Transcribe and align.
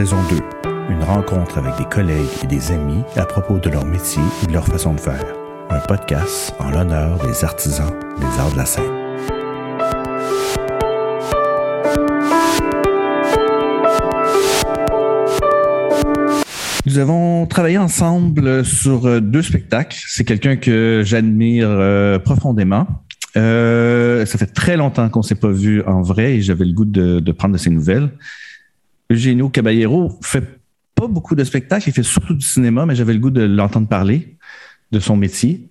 Saison 0.00 0.16
2. 0.30 0.36
Une 0.88 1.02
rencontre 1.02 1.58
avec 1.58 1.76
des 1.76 1.84
collègues 1.84 2.30
et 2.42 2.46
des 2.46 2.72
amis 2.72 3.02
à 3.16 3.26
propos 3.26 3.58
de 3.58 3.68
leur 3.68 3.84
métier 3.84 4.22
et 4.42 4.46
de 4.46 4.52
leur 4.54 4.64
façon 4.64 4.94
de 4.94 4.98
faire. 4.98 5.22
Un 5.68 5.78
podcast 5.80 6.54
en 6.58 6.70
l'honneur 6.70 7.18
des 7.18 7.44
artisans 7.44 7.92
des 8.18 8.40
arts 8.40 8.50
de 8.50 8.56
la 8.56 8.64
scène. 8.64 8.82
Nous 16.86 16.96
avons 16.96 17.44
travaillé 17.44 17.76
ensemble 17.76 18.64
sur 18.64 19.20
deux 19.20 19.42
spectacles. 19.42 20.02
C'est 20.08 20.24
quelqu'un 20.24 20.56
que 20.56 21.02
j'admire 21.04 21.68
euh, 21.68 22.18
profondément. 22.18 22.86
Euh, 23.36 24.24
ça 24.24 24.38
fait 24.38 24.46
très 24.46 24.78
longtemps 24.78 25.10
qu'on 25.10 25.20
s'est 25.20 25.34
pas 25.34 25.50
vu 25.50 25.82
en 25.82 26.00
vrai 26.00 26.36
et 26.36 26.40
j'avais 26.40 26.64
le 26.64 26.72
goût 26.72 26.86
de, 26.86 27.20
de 27.20 27.32
prendre 27.32 27.52
de 27.52 27.58
ses 27.58 27.68
nouvelles. 27.68 28.08
Eugenio 29.10 29.48
Caballero 29.48 30.18
fait 30.22 30.44
pas 30.94 31.08
beaucoup 31.08 31.34
de 31.34 31.42
spectacles, 31.42 31.88
il 31.88 31.92
fait 31.92 32.02
surtout 32.02 32.34
du 32.34 32.44
cinéma, 32.44 32.86
mais 32.86 32.94
j'avais 32.94 33.12
le 33.12 33.18
goût 33.18 33.30
de 33.30 33.42
l'entendre 33.42 33.88
parler 33.88 34.36
de 34.92 35.00
son 35.00 35.16
métier. 35.16 35.68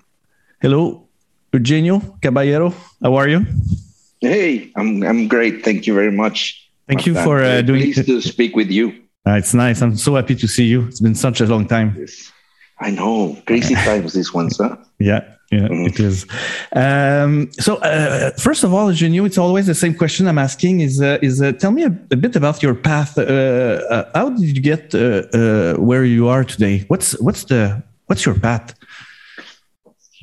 Hello, 0.61 1.07
Eugenio 1.53 2.01
Caballero, 2.21 2.73
how 3.01 3.17
are 3.17 3.29
you? 3.29 3.41
Hey, 4.21 4.71
I'm 4.75 5.01
I'm 5.03 5.27
great. 5.27 5.63
Thank 5.63 5.87
you 5.87 5.95
very 5.95 6.11
much. 6.11 6.69
Thank 6.87 7.05
you 7.05 7.15
for 7.15 7.39
uh, 7.39 7.61
doing. 7.61 7.93
Pleased 7.93 8.05
to 8.05 8.19
speak 8.19 8.55
with 8.55 8.69
you. 8.69 8.91
Uh, 9.25 9.37
it's 9.37 9.53
nice. 9.53 9.81
I'm 9.81 9.95
so 9.95 10.15
happy 10.15 10.35
to 10.35 10.47
see 10.47 10.65
you. 10.65 10.87
It's 10.87 10.99
been 10.99 11.15
such 11.15 11.39
a 11.39 11.45
long 11.45 11.65
time. 11.65 11.95
Yes. 11.97 12.31
I 12.79 12.91
know, 12.91 13.37
crazy 13.45 13.75
times 13.89 14.13
this 14.13 14.33
one, 14.33 14.49
sir. 14.49 14.77
Yeah, 14.99 15.21
yeah, 15.51 15.67
mm. 15.67 15.87
it 15.87 15.99
is. 15.99 16.25
Um, 16.73 17.51
so, 17.53 17.75
uh, 17.77 18.31
first 18.31 18.63
of 18.63 18.73
all, 18.73 18.89
Eugenio, 18.89 19.25
it's 19.25 19.37
always 19.37 19.65
the 19.65 19.75
same 19.75 19.95
question 19.95 20.27
I'm 20.27 20.37
asking: 20.37 20.81
is 20.81 21.01
uh, 21.01 21.17
is 21.21 21.41
uh, 21.41 21.51
tell 21.53 21.71
me 21.71 21.83
a, 21.83 21.93
a, 22.11 22.15
bit 22.15 22.35
about 22.35 22.63
your 22.63 22.75
path. 22.75 23.17
Uh, 23.17 23.21
uh, 23.21 24.09
how 24.13 24.29
did 24.29 24.55
you 24.55 24.61
get 24.61 24.93
uh, 24.95 25.75
where 25.75 26.05
you 26.05 26.27
are 26.27 26.43
today? 26.43 26.85
What's 26.87 27.19
what's 27.19 27.45
the 27.45 27.83
what's 28.05 28.25
your 28.25 28.35
path? 28.39 28.75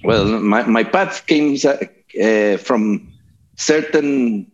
Well, 0.04 0.24
my 0.24 0.62
my 0.64 0.84
path 0.84 1.26
came 1.26 1.56
from 2.58 3.12
certain 3.56 4.50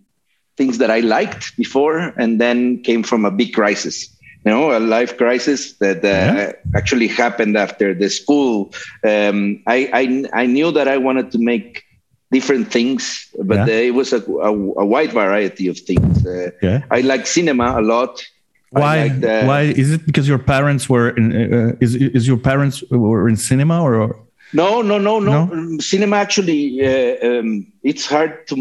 things 0.57 0.79
that 0.79 0.91
I 0.91 1.01
liked 1.01 1.57
before, 1.57 2.15
and 2.17 2.41
then 2.41 2.83
came 2.83 3.03
from 3.03 3.25
a 3.25 3.31
big 3.31 3.53
crisis 3.53 4.12
you 4.45 4.51
know, 4.51 4.77
a 4.77 4.81
life 4.81 5.17
crisis 5.17 5.75
that 5.75 6.05
uh, 6.05 6.09
yeah. 6.09 6.53
actually 6.75 7.07
happened 7.07 7.57
after 7.57 7.95
the 7.95 8.09
school. 8.11 8.73
Um, 9.05 9.63
I, 9.67 9.89
I, 9.93 10.43
I 10.43 10.47
knew 10.47 10.73
that 10.73 10.89
I 10.89 10.97
wanted 10.97 11.31
to 11.33 11.39
make 11.39 11.85
different 12.33 12.73
things, 12.73 13.29
but 13.45 13.69
yeah. 13.69 13.75
uh, 13.75 13.89
it 13.89 13.95
was 13.95 14.13
a, 14.13 14.21
a, 14.25 14.51
a, 14.51 14.87
wide 14.87 15.13
variety 15.13 15.69
of 15.69 15.79
things. 15.79 16.27
Uh, 16.27 16.51
yeah. 16.61 16.83
I 16.91 17.03
like 17.03 17.27
cinema 17.27 17.79
a 17.79 17.83
lot. 17.83 18.25
Why? 18.71 19.07
Liked, 19.09 19.25
uh, 19.25 19.45
why 19.45 19.61
is 19.63 19.93
it 19.93 20.07
because 20.07 20.27
your 20.27 20.39
parents 20.39 20.89
were 20.89 21.11
in? 21.11 21.27
Uh, 21.55 21.77
is 21.81 21.95
is 21.95 22.27
your 22.27 22.39
parents 22.39 22.83
were 22.91 23.29
in 23.29 23.37
cinema 23.37 23.83
or? 23.83 24.19
No, 24.55 24.83
no, 24.83 24.99
no, 24.99 25.19
no. 25.19 25.47
no? 25.47 25.79
Cinema 25.79 26.17
actually, 26.17 26.85
uh, 26.85 27.27
um, 27.27 27.67
it's 27.83 28.07
hard 28.07 28.47
to 28.49 28.57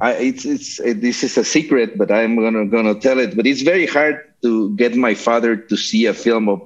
I, 0.00 0.12
it's 0.14 0.44
it's 0.44 0.80
it, 0.80 1.00
this 1.00 1.22
is 1.22 1.36
a 1.38 1.44
secret, 1.44 1.96
but 1.96 2.10
I'm 2.10 2.36
gonna 2.36 2.66
gonna 2.66 2.94
tell 2.98 3.18
it. 3.18 3.36
But 3.36 3.46
it's 3.46 3.62
very 3.62 3.86
hard 3.86 4.20
to 4.42 4.74
get 4.76 4.96
my 4.96 5.14
father 5.14 5.56
to 5.56 5.76
see 5.76 6.06
a 6.06 6.14
film 6.14 6.48
of, 6.48 6.60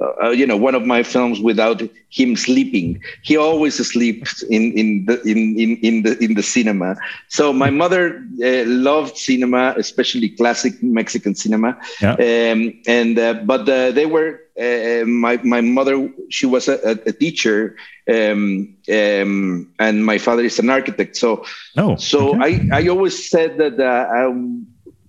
uh, 0.00 0.30
you 0.30 0.46
know, 0.46 0.56
one 0.56 0.74
of 0.74 0.86
my 0.86 1.02
films 1.02 1.40
without 1.40 1.82
him 2.08 2.36
sleeping. 2.36 3.00
He 3.22 3.36
always 3.36 3.76
sleeps 3.76 4.42
in 4.42 4.72
in 4.72 5.04
the 5.06 5.20
in 5.22 5.58
in, 5.58 5.76
in 5.78 6.02
the 6.02 6.18
in 6.24 6.34
the 6.34 6.42
cinema. 6.42 6.96
So 7.28 7.52
my 7.52 7.70
mother 7.70 8.24
uh, 8.42 8.64
loved 8.66 9.16
cinema, 9.16 9.74
especially 9.76 10.30
classic 10.30 10.82
Mexican 10.82 11.34
cinema. 11.34 11.78
Yeah. 12.00 12.14
Um, 12.14 12.80
and 12.86 13.18
uh, 13.18 13.34
but 13.44 13.68
uh, 13.68 13.90
they 13.92 14.06
were 14.06 14.40
uh, 14.58 15.04
my 15.06 15.38
my 15.44 15.60
mother. 15.60 16.10
She 16.30 16.46
was 16.46 16.68
a, 16.68 16.98
a 17.06 17.12
teacher 17.12 17.76
um, 18.10 18.76
um, 18.90 19.72
and 19.78 20.04
my 20.04 20.18
father 20.18 20.42
is 20.42 20.58
an 20.58 20.70
architect. 20.70 21.16
So, 21.16 21.44
oh, 21.76 21.96
so 21.96 22.34
okay. 22.36 22.68
I, 22.72 22.80
I 22.80 22.88
always 22.88 23.30
said 23.30 23.58
that 23.58 23.78
uh, 23.78 24.06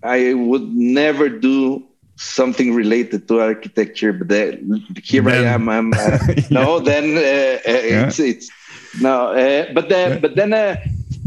I, 0.03 0.29
I 0.29 0.33
would 0.33 0.73
never 0.73 1.29
do 1.29 1.87
something 2.21 2.73
related 2.73 3.27
to 3.27 3.41
architecture, 3.41 4.13
but 4.13 4.27
then, 4.27 4.85
here 5.03 5.23
then, 5.23 5.45
I 5.45 5.53
am. 5.53 5.69
I'm, 5.69 5.93
uh, 5.93 5.97
yeah. 6.27 6.43
No, 6.49 6.79
then 6.79 7.17
uh, 7.17 7.19
uh, 7.19 7.71
yeah. 7.71 8.07
it's, 8.07 8.19
it's 8.19 8.49
no, 9.01 9.27
uh, 9.33 9.73
but 9.73 9.89
then, 9.89 10.11
yeah. 10.11 10.19
but 10.19 10.35
then. 10.35 10.53
Uh, 10.53 10.75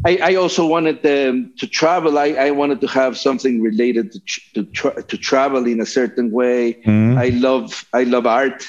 I, 0.06 0.18
I, 0.22 0.34
also 0.34 0.66
wanted 0.66 0.98
um, 1.06 1.54
to 1.56 1.66
travel. 1.66 2.18
I, 2.18 2.32
I, 2.32 2.50
wanted 2.50 2.82
to 2.82 2.86
have 2.88 3.16
something 3.16 3.62
related 3.62 4.12
to 4.12 4.20
to, 4.52 4.64
tra- 4.64 5.02
to 5.02 5.16
travel 5.16 5.66
in 5.66 5.80
a 5.80 5.86
certain 5.86 6.30
way. 6.30 6.74
Mm. 6.84 7.16
I 7.16 7.30
love 7.30 7.86
I 7.94 8.04
love 8.04 8.26
art. 8.26 8.68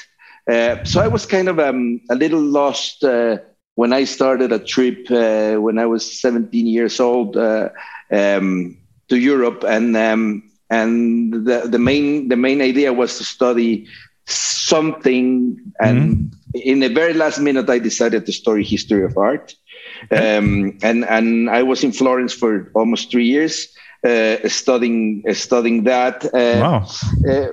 Uh, 0.50 0.82
so 0.84 1.02
I 1.02 1.08
was 1.08 1.26
kind 1.26 1.48
of 1.48 1.58
um, 1.58 2.00
a 2.08 2.14
little 2.14 2.40
lost 2.40 3.04
uh, 3.04 3.36
when 3.74 3.92
I 3.92 4.04
started 4.04 4.50
a 4.50 4.58
trip 4.58 5.10
uh, 5.10 5.56
when 5.56 5.78
I 5.78 5.84
was 5.84 6.20
17 6.20 6.66
years 6.66 7.00
old 7.00 7.36
uh, 7.36 7.68
um, 8.10 8.78
to 9.08 9.18
Europe, 9.18 9.62
and 9.62 9.94
um, 9.94 10.42
and 10.70 11.32
the, 11.32 11.66
the 11.68 11.78
main 11.78 12.28
the 12.28 12.36
main 12.36 12.60
idea 12.60 12.92
was 12.92 13.18
to 13.18 13.24
study 13.24 13.86
something. 14.26 15.60
And 15.80 16.16
mm-hmm. 16.16 16.58
in 16.64 16.80
the 16.80 16.88
very 16.88 17.14
last 17.14 17.38
minute, 17.38 17.70
I 17.70 17.78
decided 17.78 18.26
to 18.26 18.32
study 18.32 18.64
history 18.64 19.04
of 19.04 19.16
art. 19.16 19.54
Um, 20.10 20.78
and 20.82 21.04
and 21.04 21.50
I 21.50 21.62
was 21.62 21.84
in 21.84 21.92
Florence 21.92 22.34
for 22.34 22.70
almost 22.74 23.10
three 23.10 23.26
years 23.26 23.68
uh, 24.06 24.48
studying 24.48 25.22
uh, 25.28 25.34
studying 25.34 25.84
that. 25.84 26.24
Uh, 26.26 26.60
wow. 26.60 26.86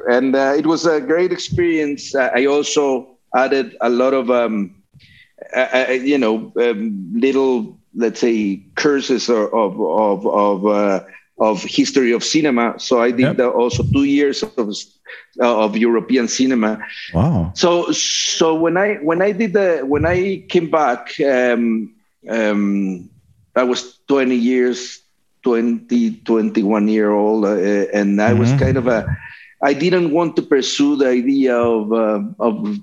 and 0.09 0.35
it 0.35 0.65
was 0.65 0.85
a 0.85 1.01
great 1.01 1.31
experience. 1.31 2.15
I 2.15 2.45
also 2.45 3.17
added 3.35 3.75
a 3.81 3.89
lot 3.89 4.13
of 4.13 4.29
um, 4.29 4.75
you 5.89 6.17
know 6.17 6.51
um, 6.59 7.11
little 7.13 7.79
let's 7.95 8.19
say 8.19 8.61
curses 8.75 9.29
or, 9.29 9.53
of 9.55 9.79
of 9.79 10.27
of 10.27 10.65
uh, 10.67 11.03
of 11.43 11.63
history 11.63 12.11
of 12.13 12.23
cinema. 12.23 12.79
So 12.79 13.01
I 13.01 13.11
did 13.11 13.37
yep. 13.37 13.53
also 13.53 13.83
two 13.83 14.05
years 14.05 14.43
of 14.43 14.69
uh, 15.41 15.65
of 15.65 15.75
European 15.75 16.27
cinema. 16.27 16.79
Wow. 17.13 17.51
So 17.55 17.91
so 17.91 18.55
when 18.55 18.77
I 18.77 18.95
when 19.03 19.21
I 19.21 19.31
did 19.31 19.53
the 19.53 19.81
when 19.83 20.05
I 20.05 20.45
came 20.47 20.71
back, 20.71 21.19
um, 21.19 21.93
um, 22.29 23.09
I 23.55 23.63
was 23.63 23.99
20 24.07 24.35
years 24.35 25.03
20, 25.43 26.23
21 26.23 26.87
year 26.87 27.11
old, 27.11 27.45
uh, 27.45 27.57
and 27.93 28.21
I 28.21 28.31
mm-hmm. 28.31 28.39
was 28.39 28.53
kind 28.53 28.77
of 28.77 28.87
a. 28.87 29.05
I 29.61 29.73
didn't 29.73 30.11
want 30.11 30.35
to 30.37 30.41
pursue 30.41 30.95
the 30.95 31.07
idea 31.07 31.55
of 31.55 31.91
uh, 31.91 32.21
of 32.39 32.77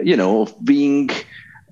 you 0.00 0.16
know 0.16 0.42
of 0.42 0.54
being 0.64 1.10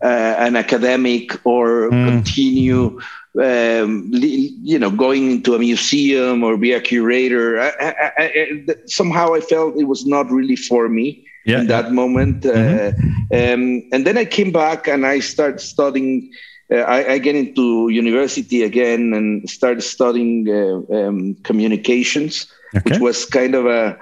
uh, 0.03 0.35
an 0.39 0.57
academic 0.57 1.39
or 1.45 1.91
mm. 1.91 2.09
continue 2.09 3.01
um, 3.39 4.11
you 4.13 4.79
know 4.79 4.91
going 4.91 5.31
into 5.31 5.55
a 5.55 5.59
museum 5.59 6.43
or 6.43 6.57
be 6.57 6.73
a 6.73 6.81
curator. 6.81 7.61
I, 7.61 7.71
I, 7.81 8.13
I, 8.19 8.75
somehow 8.87 9.35
I 9.35 9.41
felt 9.41 9.79
it 9.79 9.85
was 9.85 10.07
not 10.07 10.31
really 10.31 10.57
for 10.57 10.89
me. 10.89 11.27
Yeah, 11.47 11.61
in 11.61 11.69
that 11.69 11.87
yeah. 11.87 11.93
moment, 11.93 12.43
mm-hmm. 12.43 12.99
Uh, 13.33 13.53
um, 13.55 13.83
and 13.93 14.07
then 14.07 14.19
I 14.19 14.27
came 14.27 14.53
back 14.53 14.87
and 14.87 15.07
I 15.07 15.21
started 15.21 15.61
studying 15.61 16.31
uh, 16.71 16.77
I, 16.77 17.13
I, 17.15 17.19
get 17.19 17.35
into 17.35 17.89
university 17.89 18.63
again 18.63 19.13
and 19.13 19.49
started 19.49 19.83
studying 19.83 20.49
uh, 20.49 20.95
um, 20.95 21.35
communications, 21.43 22.47
okay. 22.77 22.91
which 22.91 23.01
was 23.01 23.25
kind 23.25 23.55
of 23.55 23.67
a 23.67 23.99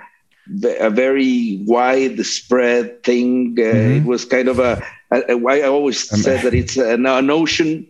a 0.81 0.91
very 0.91 1.61
widespread 1.67 3.03
thing. 3.05 3.57
Uh, 3.59 3.63
mm-hmm. 3.63 3.97
It 3.99 4.05
was 4.05 4.25
kind 4.25 4.49
of 4.49 4.59
a, 4.59 4.83
a, 5.11 5.37
a 5.37 5.47
I 5.47 5.63
always 5.63 6.13
um, 6.13 6.21
said 6.21 6.43
that 6.43 6.55
it's 6.55 6.77
a, 6.77 6.95
a 6.95 7.23
notion. 7.23 7.87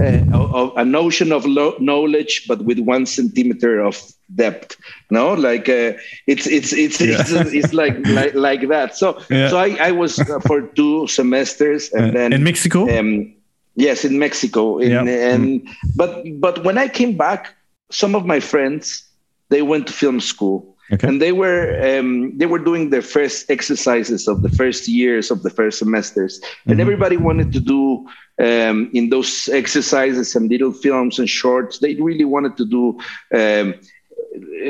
Uh, 0.00 0.70
a 0.76 0.84
notion 0.86 1.32
of 1.32 1.44
lo- 1.44 1.76
knowledge, 1.78 2.46
but 2.48 2.64
with 2.64 2.78
one 2.78 3.04
centimeter 3.04 3.78
of 3.80 4.00
depth. 4.34 4.76
No, 5.10 5.34
like 5.34 5.68
uh, 5.68 5.92
it's 6.26 6.46
it's 6.46 6.72
it's 6.72 6.98
yeah. 6.98 7.20
it's, 7.20 7.30
it's 7.30 7.74
like, 7.74 7.98
like 8.06 8.32
like 8.34 8.68
that. 8.68 8.96
So 8.96 9.20
yeah. 9.28 9.50
so 9.50 9.58
I, 9.58 9.76
I 9.80 9.90
was 9.92 10.18
uh, 10.18 10.40
for 10.40 10.62
two 10.62 11.06
semesters, 11.08 11.92
and 11.92 12.16
then 12.16 12.32
in 12.32 12.42
Mexico. 12.42 12.88
Um, 12.88 13.34
Yes, 13.74 14.04
in 14.04 14.18
Mexico. 14.18 14.78
In, 14.78 15.08
And 15.08 15.68
but 15.96 16.22
but 16.40 16.64
when 16.64 16.78
I 16.78 16.88
came 16.88 17.16
back, 17.16 17.54
some 17.90 18.14
of 18.14 18.26
my 18.26 18.40
friends 18.40 19.04
they 19.48 19.62
went 19.62 19.86
to 19.86 19.92
film 19.92 20.20
school, 20.20 20.71
okay. 20.92 21.08
and 21.08 21.20
they 21.20 21.32
were 21.32 21.78
um, 21.82 22.36
they 22.38 22.46
were 22.46 22.58
doing 22.58 22.90
their 22.90 23.02
first 23.02 23.50
exercises 23.50 24.28
of 24.28 24.42
the 24.42 24.48
first 24.50 24.88
years 24.88 25.30
of 25.30 25.42
the 25.42 25.50
first 25.50 25.78
semesters, 25.78 26.40
mm-hmm. 26.40 26.72
and 26.72 26.80
everybody 26.80 27.16
wanted 27.16 27.52
to 27.52 27.60
do 27.60 28.06
um, 28.38 28.90
in 28.92 29.10
those 29.10 29.48
exercises 29.48 30.36
and 30.36 30.50
little 30.50 30.72
films 30.72 31.18
and 31.18 31.28
shorts. 31.28 31.78
They 31.78 31.94
really 31.96 32.24
wanted 32.24 32.56
to 32.56 32.64
do. 32.66 32.98
Um, 33.34 33.74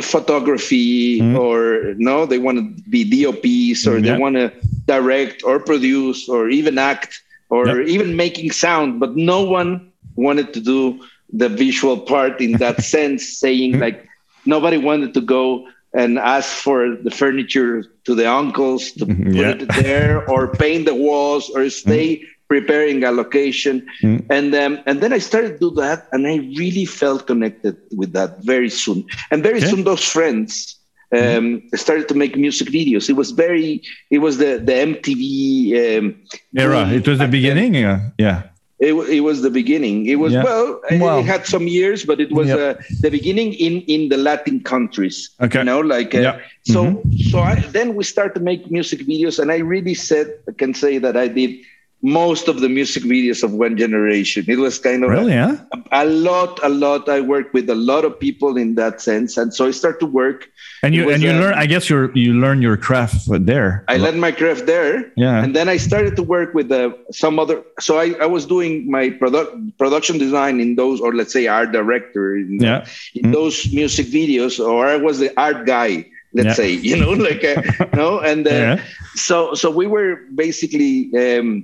photography 0.00 1.20
mm-hmm. 1.20 1.36
or 1.36 1.94
no 1.96 2.26
they 2.26 2.38
want 2.38 2.58
to 2.58 2.82
be 2.90 3.04
dops 3.04 3.86
or 3.86 3.92
mm-hmm. 3.92 4.02
they 4.02 4.18
want 4.18 4.34
to 4.34 4.52
direct 4.86 5.44
or 5.44 5.60
produce 5.60 6.28
or 6.28 6.48
even 6.48 6.78
act 6.78 7.22
or 7.52 7.66
yep. 7.66 7.86
even 7.86 8.16
making 8.16 8.50
sound, 8.50 8.98
but 8.98 9.14
no 9.14 9.42
one 9.44 9.92
wanted 10.16 10.54
to 10.54 10.60
do 10.60 10.98
the 11.34 11.50
visual 11.50 12.00
part 12.00 12.40
in 12.40 12.52
that 12.52 12.82
sense, 12.94 13.28
saying 13.28 13.72
mm-hmm. 13.72 13.82
like 13.82 14.08
nobody 14.46 14.78
wanted 14.78 15.12
to 15.12 15.20
go 15.20 15.68
and 15.94 16.18
ask 16.18 16.48
for 16.48 16.96
the 16.96 17.10
furniture 17.10 17.84
to 18.04 18.14
the 18.14 18.30
uncles 18.30 18.92
to 18.92 19.06
mm-hmm. 19.06 19.24
put 19.24 19.34
yeah. 19.34 19.50
it 19.50 19.68
there 19.82 20.28
or 20.32 20.48
paint 20.48 20.86
the 20.86 20.94
walls 20.94 21.50
or 21.50 21.68
stay 21.70 22.16
mm. 22.16 22.24
preparing 22.48 23.04
a 23.04 23.10
location 23.10 23.86
mm. 24.02 24.24
and 24.30 24.54
um, 24.54 24.78
and 24.86 25.00
then 25.00 25.12
i 25.12 25.18
started 25.18 25.60
to 25.60 25.70
do 25.70 25.70
that 25.70 26.08
and 26.12 26.26
i 26.26 26.36
really 26.56 26.84
felt 26.84 27.26
connected 27.26 27.76
with 27.96 28.12
that 28.12 28.42
very 28.44 28.70
soon 28.70 29.04
and 29.30 29.42
very 29.42 29.58
okay. 29.58 29.66
soon 29.66 29.84
those 29.84 30.04
friends 30.04 30.78
um, 31.12 31.62
started 31.74 32.08
to 32.08 32.14
make 32.14 32.36
music 32.36 32.68
videos. 32.68 33.08
It 33.08 33.14
was 33.14 33.32
very, 33.32 33.82
it 34.10 34.18
was 34.18 34.38
the 34.38 34.58
the 34.58 34.72
MTV 34.72 35.98
um, 35.98 36.22
era. 36.56 36.88
It 36.88 37.06
was 37.06 37.18
the 37.18 37.28
beginning. 37.28 37.74
Yeah, 37.74 38.10
yeah. 38.18 38.44
It, 38.82 38.94
it 38.94 39.20
was 39.20 39.42
the 39.42 39.50
beginning. 39.50 40.06
It 40.06 40.16
was 40.16 40.32
yeah. 40.32 40.42
well, 40.42 40.80
well, 40.90 41.20
it 41.20 41.24
had 41.24 41.46
some 41.46 41.68
years, 41.68 42.04
but 42.04 42.20
it 42.20 42.32
was 42.32 42.50
uh, 42.50 42.74
the 43.00 43.10
beginning 43.10 43.54
in 43.54 43.82
in 43.82 44.08
the 44.08 44.16
Latin 44.16 44.58
countries. 44.58 45.30
Okay, 45.40 45.60
you 45.60 45.64
know, 45.64 45.78
like 45.78 46.16
uh, 46.16 46.38
so. 46.64 46.86
Mm-hmm. 46.86 47.30
So 47.30 47.38
I, 47.38 47.54
then 47.70 47.94
we 47.94 48.02
start 48.02 48.34
to 48.34 48.40
make 48.40 48.72
music 48.72 49.06
videos, 49.06 49.38
and 49.38 49.52
I 49.52 49.58
really 49.58 49.94
said 49.94 50.26
I 50.48 50.52
can 50.52 50.74
say 50.74 50.98
that 50.98 51.16
I 51.16 51.28
did 51.28 51.62
most 52.02 52.48
of 52.48 52.60
the 52.60 52.68
music 52.68 53.04
videos 53.04 53.44
of 53.44 53.52
one 53.52 53.76
generation. 53.76 54.44
It 54.48 54.58
was 54.58 54.78
kind 54.78 55.04
of 55.04 55.10
really, 55.10 55.34
a, 55.34 55.66
a, 55.92 56.04
lot, 56.04 56.58
a 56.64 56.68
lot. 56.68 57.08
I 57.08 57.20
worked 57.20 57.54
with 57.54 57.70
a 57.70 57.76
lot 57.76 58.04
of 58.04 58.18
people 58.18 58.56
in 58.56 58.74
that 58.74 59.00
sense, 59.00 59.36
and 59.36 59.54
so 59.54 59.66
I 59.66 59.70
start 59.70 60.00
to 60.00 60.06
work. 60.06 60.50
And 60.82 60.94
you 60.94 61.10
and 61.10 61.22
you 61.22 61.30
uh, 61.30 61.38
learn. 61.38 61.54
I 61.54 61.66
guess 61.66 61.88
you 61.88 62.10
you 62.14 62.34
learn 62.34 62.60
your 62.60 62.76
craft 62.76 63.28
there. 63.30 63.84
I 63.86 63.98
learned 63.98 64.20
my 64.20 64.32
craft 64.32 64.66
there. 64.66 65.12
Yeah. 65.16 65.42
And 65.42 65.54
then 65.54 65.68
I 65.68 65.76
started 65.76 66.16
to 66.16 66.24
work 66.24 66.54
with 66.54 66.72
uh, 66.72 66.90
some 67.12 67.38
other. 67.38 67.62
So 67.78 67.98
I, 67.98 68.14
I 68.20 68.26
was 68.26 68.46
doing 68.46 68.90
my 68.90 69.10
product 69.10 69.54
production 69.78 70.18
design 70.18 70.60
in 70.60 70.74
those, 70.74 71.00
or 71.00 71.14
let's 71.14 71.32
say 71.32 71.46
art 71.46 71.70
director 71.70 72.34
in, 72.36 72.58
yeah. 72.60 72.84
in 73.14 73.30
mm. 73.30 73.32
those 73.32 73.72
music 73.72 74.06
videos, 74.06 74.58
or 74.58 74.86
I 74.86 74.96
was 74.96 75.20
the 75.20 75.30
art 75.40 75.66
guy 75.66 76.06
let's 76.34 76.46
yeah. 76.46 76.54
say 76.54 76.70
you 76.90 76.96
know 76.96 77.10
like 77.10 77.44
uh, 77.44 77.60
no 77.94 78.18
and 78.18 78.46
uh, 78.46 78.50
yeah. 78.50 78.84
so 79.14 79.52
so 79.52 79.70
we 79.70 79.86
were 79.86 80.16
basically 80.34 81.12
um, 81.14 81.62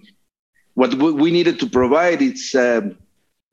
what 0.79 0.95
we 0.95 1.33
needed 1.33 1.59
to 1.59 1.67
provide 1.67 2.23
is 2.23 2.55
um, 2.55 2.97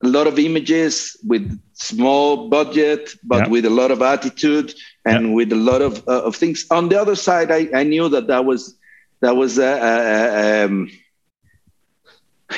a 0.00 0.06
lot 0.06 0.28
of 0.28 0.38
images 0.38 1.16
with 1.26 1.44
small 1.72 2.48
budget, 2.48 3.16
but 3.24 3.50
with 3.50 3.64
a 3.64 3.70
lot 3.80 3.90
of 3.90 4.00
attitude 4.00 4.72
and 5.04 5.34
with 5.34 5.50
a 5.52 5.56
lot 5.56 5.82
of, 5.82 6.06
uh, 6.06 6.22
of 6.22 6.36
things. 6.36 6.64
On 6.70 6.88
the 6.88 7.00
other 7.00 7.16
side, 7.16 7.50
I, 7.50 7.68
I 7.74 7.82
knew 7.82 8.08
that 8.10 8.28
that 8.28 8.44
was 8.44 8.76
that 9.22 9.34
was 9.34 9.58
uh, 9.58 9.64
uh, 9.64 10.66
um, 10.66 10.88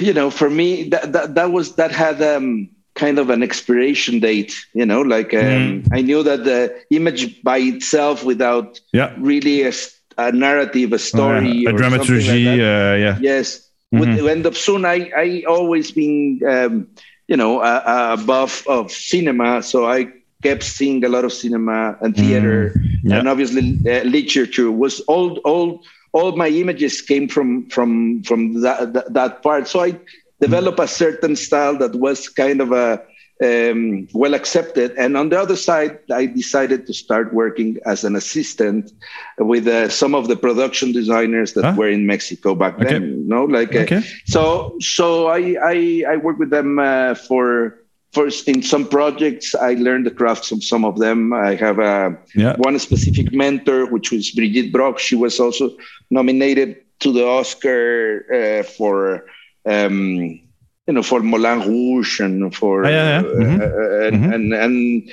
you 0.00 0.12
know 0.12 0.28
for 0.28 0.50
me 0.50 0.90
that, 0.90 1.12
that 1.14 1.34
that 1.36 1.50
was 1.50 1.76
that 1.76 1.90
had 1.90 2.20
um, 2.20 2.68
kind 2.94 3.18
of 3.18 3.30
an 3.30 3.42
expiration 3.42 4.20
date. 4.20 4.54
You 4.74 4.84
know, 4.84 5.00
like 5.00 5.32
um, 5.32 5.40
mm. 5.40 5.88
I 5.92 6.02
knew 6.02 6.22
that 6.24 6.44
the 6.44 6.78
image 6.90 7.42
by 7.42 7.58
itself, 7.58 8.22
without 8.22 8.80
yeah. 8.92 9.14
really 9.16 9.62
a, 9.62 9.72
a 10.18 10.30
narrative, 10.30 10.92
a 10.92 10.98
story, 10.98 11.64
a 11.64 11.72
dramaturgy, 11.72 12.44
like 12.44 12.60
uh, 12.60 12.96
yeah, 13.04 13.18
yes 13.18 13.67
mm-hmm. 13.94 14.22
would 14.22 14.30
end 14.30 14.46
up 14.46 14.54
soon. 14.54 14.84
I 14.84 15.10
I 15.16 15.44
always 15.48 15.90
been 15.90 16.40
um, 16.46 16.88
you 17.26 17.36
know 17.36 17.60
a, 17.62 18.14
a 18.14 18.16
buff 18.16 18.66
of 18.66 18.90
cinema, 18.90 19.62
so 19.62 19.86
I 19.86 20.08
kept 20.42 20.62
seeing 20.62 21.04
a 21.04 21.08
lot 21.08 21.24
of 21.24 21.32
cinema 21.32 21.96
and 22.00 22.14
theater, 22.14 22.72
mm, 22.76 22.98
yeah. 23.02 23.18
and 23.18 23.28
obviously 23.28 23.78
uh, 23.86 24.04
literature 24.04 24.70
was 24.70 25.00
all 25.00 25.38
all 25.38 25.82
all 26.12 26.36
my 26.36 26.48
images 26.48 27.02
came 27.02 27.28
from 27.28 27.68
from 27.68 28.22
from 28.22 28.60
that 28.62 28.92
that, 28.92 29.12
that 29.12 29.42
part. 29.42 29.68
So 29.68 29.80
I 29.80 29.98
developed 30.40 30.78
mm. 30.78 30.84
a 30.84 30.88
certain 30.88 31.36
style 31.36 31.76
that 31.78 31.94
was 31.94 32.28
kind 32.28 32.60
of 32.60 32.72
a 32.72 33.02
um, 33.44 34.08
well 34.12 34.34
accepted. 34.34 34.92
And 34.98 35.16
on 35.16 35.28
the 35.28 35.40
other 35.40 35.56
side, 35.56 35.98
I 36.10 36.26
decided 36.26 36.86
to 36.86 36.94
start 36.94 37.32
working 37.32 37.78
as 37.86 38.04
an 38.04 38.16
assistant 38.16 38.92
with 39.38 39.66
uh, 39.66 39.88
some 39.88 40.14
of 40.14 40.28
the 40.28 40.36
production 40.36 40.92
designers 40.92 41.52
that 41.54 41.64
huh? 41.64 41.74
were 41.76 41.88
in 41.88 42.06
Mexico 42.06 42.54
back 42.54 42.74
okay. 42.74 42.84
then. 42.84 43.02
You 43.02 43.24
know, 43.24 43.44
like 43.44 43.74
uh, 43.74 44.00
so. 44.26 44.76
So 44.80 45.28
I 45.28 45.56
I, 45.62 46.04
I 46.12 46.16
worked 46.16 46.38
with 46.38 46.50
them 46.50 46.78
uh, 46.78 47.14
for. 47.14 47.78
First, 48.12 48.48
in 48.48 48.62
some 48.62 48.88
projects, 48.88 49.54
I 49.54 49.74
learned 49.74 50.06
the 50.06 50.10
crafts 50.10 50.50
of 50.50 50.64
some 50.64 50.82
of 50.82 50.98
them. 50.98 51.34
I 51.34 51.54
have 51.56 51.78
a, 51.78 52.16
yeah. 52.34 52.56
one 52.56 52.78
specific 52.78 53.34
mentor, 53.34 53.84
which 53.84 54.10
was 54.10 54.30
Brigitte 54.30 54.72
Broch. 54.72 54.98
She 54.98 55.14
was 55.14 55.38
also 55.38 55.76
nominated 56.08 56.76
to 57.00 57.12
the 57.12 57.26
Oscar 57.26 58.24
uh, 58.32 58.62
for 58.62 59.26
um, 59.66 60.40
you 60.88 60.94
know, 60.94 61.02
for 61.02 61.20
Moulin 61.20 61.60
Rouge 61.60 62.18
and 62.18 62.52
for 62.54 62.86
oh, 62.86 62.88
yeah, 62.88 63.20
yeah. 63.20 63.22
Mm-hmm. 63.22 63.60
Uh, 63.60 64.06
and, 64.06 64.16
mm-hmm. 64.16 64.32
and, 64.32 64.54
and 64.54 65.10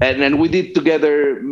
and 0.00 0.22
and 0.22 0.38
we 0.38 0.48
did 0.48 0.72
together 0.74 1.42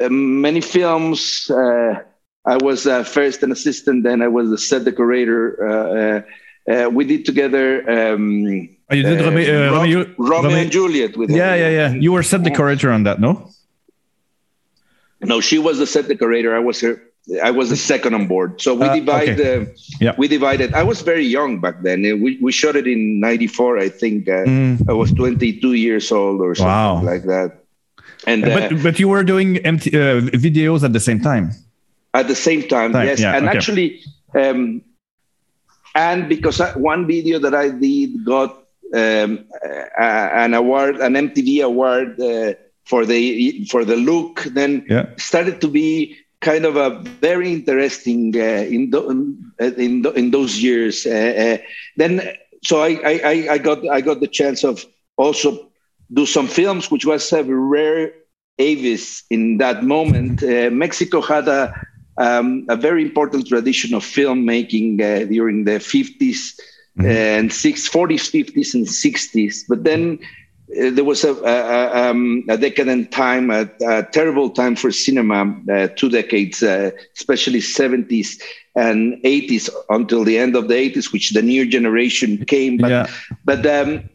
uh, 0.00 0.08
many 0.08 0.62
films. 0.62 1.50
Uh, 1.50 2.02
I 2.46 2.56
was 2.56 2.86
uh, 2.86 3.04
first 3.04 3.42
an 3.42 3.52
assistant, 3.52 4.04
then 4.04 4.22
I 4.22 4.28
was 4.28 4.48
the 4.48 4.56
set 4.56 4.84
decorator. 4.84 5.40
Uh, 5.68 6.72
uh, 6.72 6.88
we 6.88 7.04
did 7.04 7.26
together. 7.26 7.68
Um, 7.88 8.68
oh, 8.90 8.94
you 8.94 9.02
did 9.02 9.20
Romeo, 9.20 9.72
Romeo, 9.72 10.14
Romeo 10.16 10.56
and 10.56 10.72
Juliet 10.72 11.16
with 11.16 11.28
yeah, 11.30 11.54
him. 11.54 11.60
yeah, 11.60 11.70
yeah. 11.70 11.94
You 11.94 12.12
were 12.12 12.22
set 12.22 12.42
decorator 12.42 12.90
on 12.90 13.02
that, 13.02 13.20
no? 13.20 13.50
No, 15.20 15.40
she 15.40 15.58
was 15.58 15.78
the 15.78 15.86
set 15.86 16.08
decorator. 16.08 16.56
I 16.56 16.60
was 16.60 16.80
her 16.80 17.02
I 17.42 17.50
was 17.50 17.68
the 17.68 17.76
second 17.76 18.14
on 18.14 18.26
board. 18.26 18.60
So 18.60 18.74
we 18.74 18.86
uh, 18.86 18.94
divided. 18.94 19.40
Okay. 19.40 19.70
Uh, 19.70 19.74
yeah. 20.00 20.14
We 20.16 20.28
divided. 20.28 20.72
I 20.72 20.82
was 20.82 21.02
very 21.02 21.26
young 21.26 21.60
back 21.60 21.82
then. 21.82 22.04
Uh, 22.04 22.16
we, 22.16 22.38
we 22.40 22.52
shot 22.52 22.76
it 22.76 22.86
in 22.86 23.20
'94. 23.20 23.78
I 23.78 23.88
think 23.88 24.28
uh, 24.28 24.44
mm. 24.44 24.88
I 24.88 24.92
was 24.92 25.12
22 25.12 25.74
years 25.74 26.10
old 26.10 26.40
or 26.40 26.54
something 26.54 26.68
wow. 26.68 27.02
like 27.02 27.24
that. 27.24 27.64
And 28.26 28.42
but 28.42 28.72
uh, 28.72 28.76
but 28.82 28.98
you 28.98 29.08
were 29.08 29.24
doing 29.24 29.56
MTV 29.56 29.94
uh, 29.94 30.38
videos 30.38 30.82
at 30.82 30.92
the 30.92 31.00
same 31.00 31.20
time. 31.20 31.52
At 32.14 32.28
the 32.28 32.34
same 32.34 32.66
time, 32.66 32.92
time. 32.92 33.06
yes. 33.06 33.20
Yeah, 33.20 33.36
and 33.36 33.46
okay. 33.46 33.56
actually, 33.56 34.00
um, 34.34 34.82
and 35.94 36.28
because 36.28 36.60
I, 36.60 36.76
one 36.78 37.06
video 37.06 37.38
that 37.38 37.54
I 37.54 37.68
did 37.68 38.24
got 38.24 38.64
um, 38.94 39.44
an 39.98 40.54
award, 40.54 40.96
an 40.96 41.12
MTV 41.14 41.62
award 41.62 42.16
for 42.84 43.04
the 43.04 43.64
for 43.66 43.84
the 43.84 43.96
look, 43.96 44.44
then 44.44 44.86
yeah. 44.88 45.10
started 45.16 45.60
to 45.60 45.68
be 45.68 46.16
kind 46.40 46.64
of 46.64 46.76
a 46.76 47.00
very 47.20 47.52
interesting 47.52 48.34
uh, 48.36 48.64
in, 48.68 48.90
the, 48.90 49.08
in, 49.58 50.02
the, 50.02 50.12
in 50.12 50.30
those 50.30 50.62
years. 50.62 51.06
Uh, 51.06 51.10
uh, 51.60 51.64
then, 51.96 52.22
so 52.62 52.82
I, 52.82 52.98
I, 53.04 53.46
I 53.50 53.58
got 53.58 53.88
I 53.88 54.00
got 54.00 54.20
the 54.20 54.26
chance 54.26 54.64
of 54.64 54.84
also 55.16 55.70
do 56.12 56.26
some 56.26 56.46
films, 56.46 56.90
which 56.90 57.04
was 57.04 57.32
a 57.32 57.44
rare 57.44 58.12
avis 58.58 59.24
in 59.30 59.58
that 59.58 59.84
moment. 59.84 60.42
Uh, 60.42 60.70
Mexico 60.70 61.20
had 61.20 61.48
a 61.48 61.72
um, 62.18 62.66
a 62.68 62.76
very 62.76 63.02
important 63.02 63.46
tradition 63.46 63.94
of 63.94 64.02
filmmaking 64.02 65.00
uh, 65.00 65.24
during 65.26 65.64
the 65.64 65.78
50s 65.78 66.18
mm-hmm. 66.18 67.06
and 67.06 67.50
60s, 67.50 67.88
40s, 67.88 68.26
50s, 68.28 68.74
and 68.74 68.86
60s. 68.86 69.64
But 69.68 69.84
then 69.84 70.18
uh, 70.20 70.26
there 70.68 71.04
was 71.04 71.24
a, 71.24 71.32
a, 71.32 72.10
um, 72.10 72.44
a 72.48 72.58
decadent 72.58 73.10
time, 73.10 73.50
a, 73.50 73.68
a, 73.86 74.02
terrible 74.02 74.50
time 74.50 74.76
for 74.76 74.90
cinema, 74.90 75.56
uh, 75.72 75.88
two 75.96 76.10
decades, 76.10 76.62
uh, 76.62 76.90
especially 77.16 77.60
70s 77.60 78.40
and 78.76 79.14
80s 79.22 79.70
until 79.88 80.24
the 80.24 80.38
end 80.38 80.54
of 80.56 80.68
the 80.68 80.74
80s, 80.74 81.12
which 81.12 81.30
the 81.30 81.42
new 81.42 81.66
generation 81.66 82.44
came. 82.44 82.76
But, 82.76 82.90
yeah. 82.90 83.06
but 83.44 83.66
um, 83.66 84.08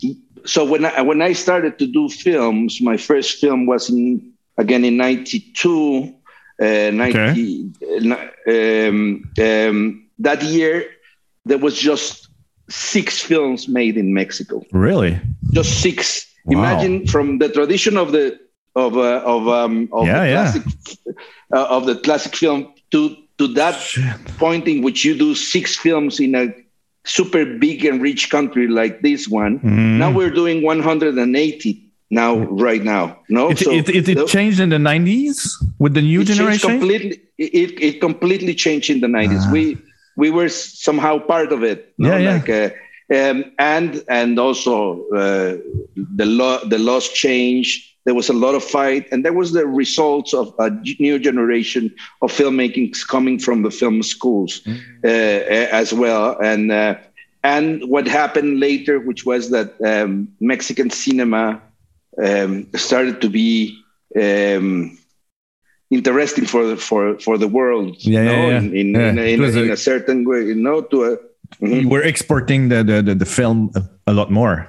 so 0.45 0.63
when 0.63 0.85
I, 0.85 1.01
when 1.01 1.21
I 1.21 1.33
started 1.33 1.79
to 1.79 1.87
do 1.87 2.07
films, 2.07 2.81
my 2.81 2.97
first 2.97 3.39
film 3.39 3.65
was 3.65 3.89
in, 3.89 4.33
again 4.57 4.85
in 4.85 4.97
92. 4.97 6.13
Uh, 6.61 6.91
90, 6.93 7.71
okay. 7.81 8.87
um, 8.87 9.23
um, 9.41 10.07
that 10.19 10.43
year, 10.43 10.85
there 11.45 11.57
was 11.57 11.77
just 11.77 12.29
six 12.69 13.21
films 13.21 13.67
made 13.67 13.97
in 13.97 14.13
Mexico. 14.13 14.63
Really? 14.71 15.19
Just 15.51 15.81
six 15.81 16.32
Wow. 16.45 16.59
Imagine 16.59 17.07
from 17.07 17.39
the 17.39 17.49
tradition 17.49 17.97
of 17.97 18.11
the 18.11 18.39
of 18.75 18.97
uh, 18.97 19.21
of 19.25 19.47
um, 19.47 19.89
of 19.91 20.05
yeah, 20.05 20.23
the 20.23 20.33
classic 20.33 20.63
uh, 21.53 21.65
of 21.65 21.85
the 21.85 21.95
classic 21.97 22.35
film 22.35 22.73
to 22.91 23.15
to 23.37 23.47
that 23.53 23.75
Shit. 23.75 24.25
point 24.37 24.67
in 24.67 24.81
which 24.81 25.05
you 25.05 25.17
do 25.17 25.35
six 25.35 25.77
films 25.77 26.19
in 26.19 26.35
a 26.35 26.53
super 27.05 27.45
big 27.45 27.85
and 27.85 28.01
rich 28.01 28.29
country 28.29 28.67
like 28.67 29.01
this 29.01 29.27
one. 29.27 29.59
Mm. 29.59 29.97
Now 29.97 30.11
we're 30.11 30.29
doing 30.29 30.63
180 30.63 31.91
now 32.09 32.37
right 32.37 32.83
now. 32.83 33.19
No, 33.29 33.49
it, 33.49 33.59
so 33.59 33.71
it, 33.71 33.89
it, 33.89 34.07
it 34.09 34.15
the, 34.15 34.25
changed 34.25 34.59
in 34.59 34.69
the 34.69 34.77
90s 34.77 35.51
with 35.79 35.93
the 35.93 36.01
new 36.01 36.23
generation. 36.23 36.69
Completely, 36.69 37.21
it, 37.37 37.81
it 37.81 38.01
completely 38.01 38.53
changed 38.55 38.89
in 38.89 39.01
the 39.01 39.07
90s. 39.07 39.43
Ah. 39.47 39.51
We 39.51 39.77
we 40.15 40.29
were 40.29 40.49
somehow 40.49 41.19
part 41.19 41.51
of 41.51 41.63
it. 41.63 41.93
No? 41.97 42.15
Yeah, 42.15 42.33
like, 42.33 42.47
yeah. 42.47 42.55
Uh, 42.55 42.69
um, 43.11 43.45
and 43.59 44.03
and 44.07 44.39
also 44.39 45.07
uh, 45.09 45.57
the 45.95 46.25
law 46.25 46.63
the 46.65 46.79
laws 46.79 47.09
changed. 47.09 47.89
There 48.05 48.13
was 48.13 48.27
a 48.27 48.33
lot 48.33 48.53
of 48.53 48.63
fight, 48.63 49.07
and 49.11 49.23
there 49.23 49.33
was 49.33 49.53
the 49.53 49.65
results 49.65 50.33
of 50.33 50.53
a 50.59 50.69
new 50.99 51.19
generation 51.19 51.93
of 52.21 52.33
filmmaking 52.33 52.95
coming 53.07 53.39
from 53.39 53.63
the 53.63 53.71
film 53.71 54.03
schools 54.03 54.61
mm. 54.61 54.77
uh, 55.05 55.71
as 55.71 55.93
well. 55.93 56.37
And 56.41 56.71
uh, 56.71 56.95
and 57.43 57.81
what 57.89 58.07
happened 58.07 58.59
later, 58.59 58.99
which 58.99 59.25
was 59.25 59.51
that 59.51 59.79
um, 59.81 60.27
Mexican 60.41 60.89
cinema 60.89 61.61
um, 62.21 62.67
started 62.75 63.21
to 63.21 63.29
be 63.29 63.77
um, 64.19 64.97
interesting 65.89 66.45
for 66.45 66.65
the 66.65 66.77
for 66.77 67.17
for 67.19 67.37
the 67.37 67.47
world. 67.47 67.95
Yeah, 67.99 68.19
you 68.19 68.25
know, 68.25 68.49
yeah, 68.49 68.57
in 68.57 68.75
in, 68.75 68.93
yeah. 68.93 69.09
in, 69.09 69.19
a, 69.19 69.33
in, 69.33 69.43
a, 69.43 69.61
in 69.63 69.71
a 69.71 69.77
certain 69.77 70.27
way, 70.27 70.43
you 70.43 70.55
know, 70.55 70.81
to 70.81 71.03
a. 71.05 71.17
mhm. 71.61 71.89
We're 71.89 72.03
exporting 72.03 72.69
the, 72.69 72.83
the, 72.83 73.01
the, 73.01 73.15
the 73.15 73.25
film 73.25 73.71
a, 74.07 74.13
lot 74.13 74.29
more. 74.31 74.67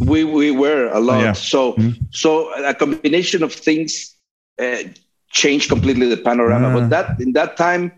We 0.00 0.24
we 0.24 0.50
were 0.50 0.88
a 0.92 1.00
lot. 1.00 1.20
yeah. 1.22 1.32
So 1.32 1.74
Mhm. 1.74 1.94
so 2.10 2.52
a 2.64 2.74
combination 2.74 3.42
of 3.42 3.52
things 3.52 4.14
uh, 4.60 4.76
changed 5.30 5.68
completely 5.68 6.08
the 6.08 6.16
panorama. 6.18 6.68
Ah. 6.68 6.74
But 6.78 6.90
that 6.90 7.06
in 7.20 7.32
that 7.34 7.56
time. 7.56 7.92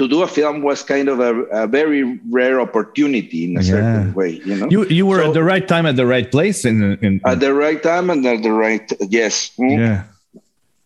To 0.00 0.08
do 0.08 0.22
a 0.22 0.26
film 0.26 0.62
was 0.62 0.80
kind 0.82 1.10
of 1.12 1.20
a, 1.20 1.34
a 1.52 1.66
very 1.68 2.18
rare 2.32 2.56
opportunity 2.58 3.44
in 3.44 3.58
a 3.58 3.62
certain 3.62 4.14
way, 4.16 4.40
you 4.48 4.56
know. 4.56 4.64
You 4.72 4.86
you 4.88 5.04
were 5.04 5.20
So- 5.20 5.28
at 5.28 5.34
the 5.34 5.44
right 5.44 5.66
time 5.68 5.84
at 5.84 5.96
the 6.00 6.06
right 6.08 6.24
place 6.30 6.64
in 6.64 6.96
in, 7.04 7.20
at 7.28 7.40
the 7.44 7.52
right 7.52 7.82
time 7.82 8.08
and 8.08 8.24
at 8.24 8.40
the 8.40 8.48
right 8.48 8.80
yes 9.12 9.52
Mm. 9.60 9.76
yeah. 9.76 10.04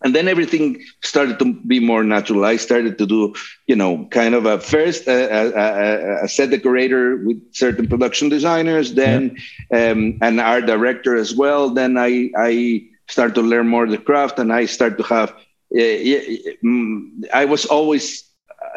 And 0.05 0.15
then 0.15 0.29
everything 0.29 0.81
started 1.03 1.39
to 1.41 1.55
be 1.67 1.81
more 1.81 2.05
natural. 2.05 2.45
I 2.45 2.57
started 2.57 2.99
to 2.99 3.07
do 3.07 3.35
you 3.67 3.77
know 3.77 4.07
kind 4.11 4.35
of 4.35 4.47
a 4.47 4.59
first 4.61 5.09
a, 5.09 5.19
a, 5.41 5.43
a- 5.65 6.25
a 6.25 6.29
set 6.29 6.51
decorator 6.51 7.17
with 7.25 7.39
certain 7.55 7.89
production 7.89 8.29
designers 8.29 8.95
then 8.95 9.37
um, 9.75 10.19
an 10.23 10.39
art 10.41 10.67
director 10.67 11.17
as 11.17 11.35
well. 11.35 11.71
Then 11.71 11.97
i 11.99 12.31
i 12.39 12.83
started 13.09 13.35
to 13.37 13.43
learn 13.43 13.69
more 13.69 13.87
the 13.87 13.99
craft 13.99 14.39
and 14.39 14.53
i 14.53 14.65
started 14.67 14.99
to 14.99 15.05
have 15.05 15.31
uh, 15.31 15.79
mm, 16.65 17.09
i 17.33 17.45
was 17.45 17.67
always 17.67 18.25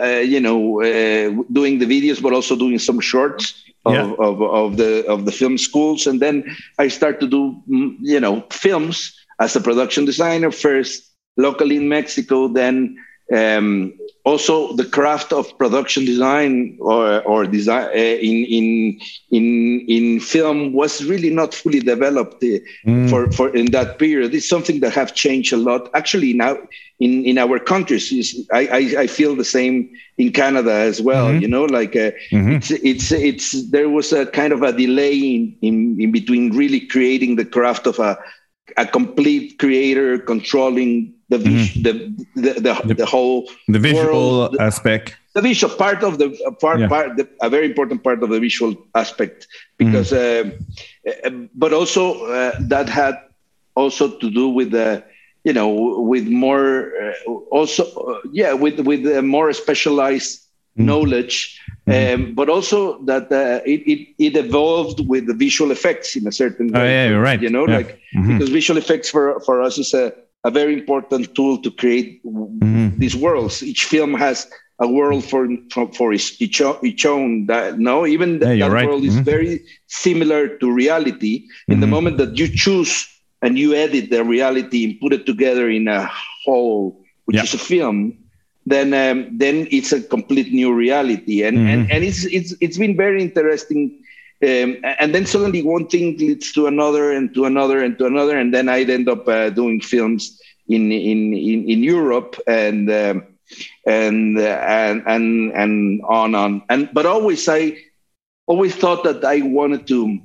uh, 0.01 0.05
you 0.33 0.39
know 0.39 0.81
uh, 0.81 1.29
doing 1.51 1.79
the 1.79 1.85
videos 1.85 2.21
but 2.21 2.33
also 2.33 2.55
doing 2.55 2.79
some 2.79 2.99
shorts 2.99 3.63
of, 3.85 3.95
Yeah. 3.95 4.11
of, 4.19 4.41
of 4.41 4.77
the 4.77 5.05
of 5.07 5.25
the 5.25 5.31
film 5.31 5.57
schools. 5.57 6.07
And 6.07 6.19
then 6.19 6.43
i 6.79 6.87
start 6.87 7.19
to 7.21 7.27
do 7.27 7.61
mm, 7.69 7.95
you 8.01 8.19
know 8.19 8.43
films 8.51 9.13
as 9.39 9.55
a 9.55 9.61
production 9.61 10.05
designer. 10.05 10.51
First 10.51 11.06
locally 11.37 11.77
in 11.77 11.87
Mexico, 11.89 12.47
then 12.47 12.97
um, 13.35 13.93
also 14.25 14.73
the 14.75 14.85
craft 14.85 15.31
of 15.33 15.57
production 15.57 16.05
design 16.05 16.77
or, 16.81 17.21
or 17.23 17.45
design 17.45 17.85
uh, 17.85 17.91
in, 17.91 18.45
in, 18.45 18.99
in, 19.31 19.85
in 19.87 20.19
film 20.19 20.73
was 20.73 21.03
really 21.05 21.29
not 21.29 21.53
fully 21.53 21.79
developed 21.79 22.43
uh, 22.43 22.57
Mm. 22.85 23.09
for, 23.09 23.31
for 23.31 23.55
in 23.55 23.67
that 23.71 23.99
period. 23.99 24.33
It's 24.33 24.47
something 24.47 24.79
that 24.81 24.93
have 24.93 25.13
changed 25.13 25.53
a 25.53 25.57
lot. 25.57 25.89
Actually, 25.93 26.33
now 26.33 26.57
in, 26.99 27.25
in 27.25 27.37
our 27.37 27.59
countries, 27.59 28.35
I, 28.53 28.67
I, 28.67 29.01
I 29.03 29.07
feel 29.07 29.35
the 29.35 29.43
same 29.45 29.89
in 30.17 30.31
Canada 30.31 30.71
as 30.73 31.01
well. 31.01 31.33
Mhm. 31.33 31.41
You 31.41 31.47
know, 31.47 31.65
like 31.65 31.95
uh, 31.95 32.11
Mhm. 32.31 32.55
it's 32.57 32.71
it's 32.71 33.11
it's 33.11 33.69
there 33.71 33.89
was 33.89 34.11
a 34.13 34.25
kind 34.25 34.53
of 34.53 34.61
a 34.63 34.71
delay 34.71 35.17
in, 35.17 35.55
in, 35.61 35.97
in 35.99 36.11
between 36.11 36.51
really 36.55 36.79
creating 36.81 37.35
the 37.35 37.45
craft 37.45 37.87
of 37.87 37.99
a 37.99 38.17
a 38.77 38.85
complete 38.85 39.57
creator 39.59 40.17
controlling 40.19 41.13
the 41.29 41.37
vis- 41.37 41.73
the, 41.85 41.91
the, 42.35 42.51
the 42.65 42.93
the 43.01 43.05
whole 43.05 43.49
The 43.67 43.79
visual 43.79 44.05
world, 44.39 44.55
aspect. 44.59 45.17
the 45.33 45.41
visual 45.41 45.73
part 45.75 46.03
of 46.03 46.17
the 46.21 46.27
part, 46.61 46.79
Yeah. 46.79 46.87
part 46.87 47.17
the, 47.17 47.25
a 47.41 47.49
very 47.49 47.65
important 47.71 47.99
part 48.03 48.19
of 48.23 48.29
the 48.29 48.39
visual 48.39 48.73
aspect 48.95 49.47
because 49.77 50.09
uh, 50.13 50.49
uh, 51.25 51.29
but 51.63 51.71
also 51.73 52.03
uh, 52.25 52.51
that 52.73 52.87
had 52.89 53.15
also 53.75 54.03
to 54.21 54.27
do 54.31 54.45
with 54.49 54.71
the 54.71 55.03
you 55.43 55.53
know 55.53 55.69
with 56.11 56.25
more 56.27 56.91
uh, 57.03 57.31
also 57.57 57.83
uh, 57.83 58.19
yeah 58.31 58.53
with 58.63 58.79
with 58.89 59.01
more 59.23 59.51
specialized 59.53 60.33
knowledge 60.75 61.59
um, 61.87 62.33
but 62.35 62.49
also 62.49 63.01
that 63.05 63.25
uh, 63.31 63.59
it, 63.73 63.81
it 63.93 63.99
it 64.27 64.33
evolved 64.45 64.99
with 65.07 65.25
the 65.25 65.33
visual 65.33 65.71
effects 65.71 66.15
in 66.15 66.27
a 66.27 66.31
certain 66.31 66.67
Oh, 66.75 66.79
way 66.79 66.91
yeah, 66.93 67.05
you're 67.09 67.21
right. 67.29 67.41
you 67.41 67.49
know 67.49 67.65
Yeah. 67.67 67.77
like 67.77 67.99
Mhm. 68.15 68.27
because 68.37 68.49
visual 68.59 68.77
effects 68.77 69.09
for 69.09 69.39
for 69.45 69.55
us 69.67 69.77
is 69.83 69.93
a, 69.93 70.13
a 70.43 70.51
very 70.51 70.73
important 70.73 71.33
tool 71.35 71.57
to 71.61 71.71
create 71.71 72.21
Mhm. 72.23 72.97
these 72.97 73.15
worlds. 73.15 73.63
Each 73.63 73.85
film 73.85 74.13
has 74.13 74.47
a 74.79 74.87
world 74.87 75.23
for 75.25 75.47
for, 75.73 75.91
for 75.93 76.13
its, 76.13 76.39
each, 76.41 76.61
each 76.83 77.05
own. 77.05 77.47
That 77.47 77.79
no, 77.79 78.05
even 78.05 78.39
that, 78.39 78.57
Yeah, 78.57 78.67
that 78.67 78.73
right. 78.73 78.87
world 78.87 79.03
is 79.03 79.17
Mhm. 79.17 79.25
very 79.25 79.61
similar 79.87 80.47
to 80.59 80.71
reality. 80.71 81.43
In 81.67 81.79
the 81.79 81.87
Mhm. 81.87 81.95
moment 81.95 82.17
that 82.17 82.37
you 82.37 82.47
choose 82.47 83.07
and 83.41 83.57
you 83.57 83.73
edit 83.73 84.09
the 84.09 84.23
reality 84.23 84.83
and 84.85 84.99
put 84.99 85.13
it 85.13 85.25
together 85.25 85.69
in 85.69 85.87
a 85.87 86.09
whole, 86.45 87.01
which 87.25 87.37
Yeah. 87.37 87.43
is 87.43 87.53
a 87.53 87.57
film, 87.57 88.13
then 88.65 88.93
um, 88.93 89.17
then 89.37 89.67
it's 89.71 89.91
a 89.91 90.01
complete 90.01 90.53
new 90.53 90.71
reality. 90.73 91.43
And 91.47 91.57
and, 91.71 91.81
Mhm. 91.85 91.91
and 91.93 92.03
it's 92.03 92.25
it's 92.25 92.53
it's 92.61 92.77
been 92.77 92.95
very 92.95 93.21
interesting. 93.21 93.91
Um, 94.43 94.77
and 94.99 95.15
then 95.15 95.25
suddenly 95.25 95.63
one 95.63 95.87
thing 95.87 96.15
leads 96.17 96.51
to 96.53 96.67
another 96.67 97.11
and 97.11 97.33
to 97.33 97.45
another 97.45 97.83
and 97.83 97.97
to 97.97 98.05
another, 98.05 98.37
and 98.37 98.53
then 98.53 98.69
I'd 98.69 98.89
end 98.89 99.09
up 99.09 99.27
uh, 99.27 99.49
doing 99.49 99.81
films 99.81 100.39
in 100.67 100.91
in 100.91 101.33
in, 101.33 101.69
in 101.69 101.83
Europe 101.83 102.35
and 102.45 102.89
um, 102.91 103.23
and 103.85 104.37
uh, 104.37 104.61
and 104.67 105.03
and 105.07 105.51
and 105.53 106.01
on 106.03 106.35
on 106.35 106.61
and 106.69 106.89
but 106.93 107.05
always 107.07 107.47
I 107.49 107.77
always 108.45 108.75
thought 108.75 109.03
that 109.05 109.23
I 109.25 109.41
wanted 109.41 109.87
to 109.87 110.19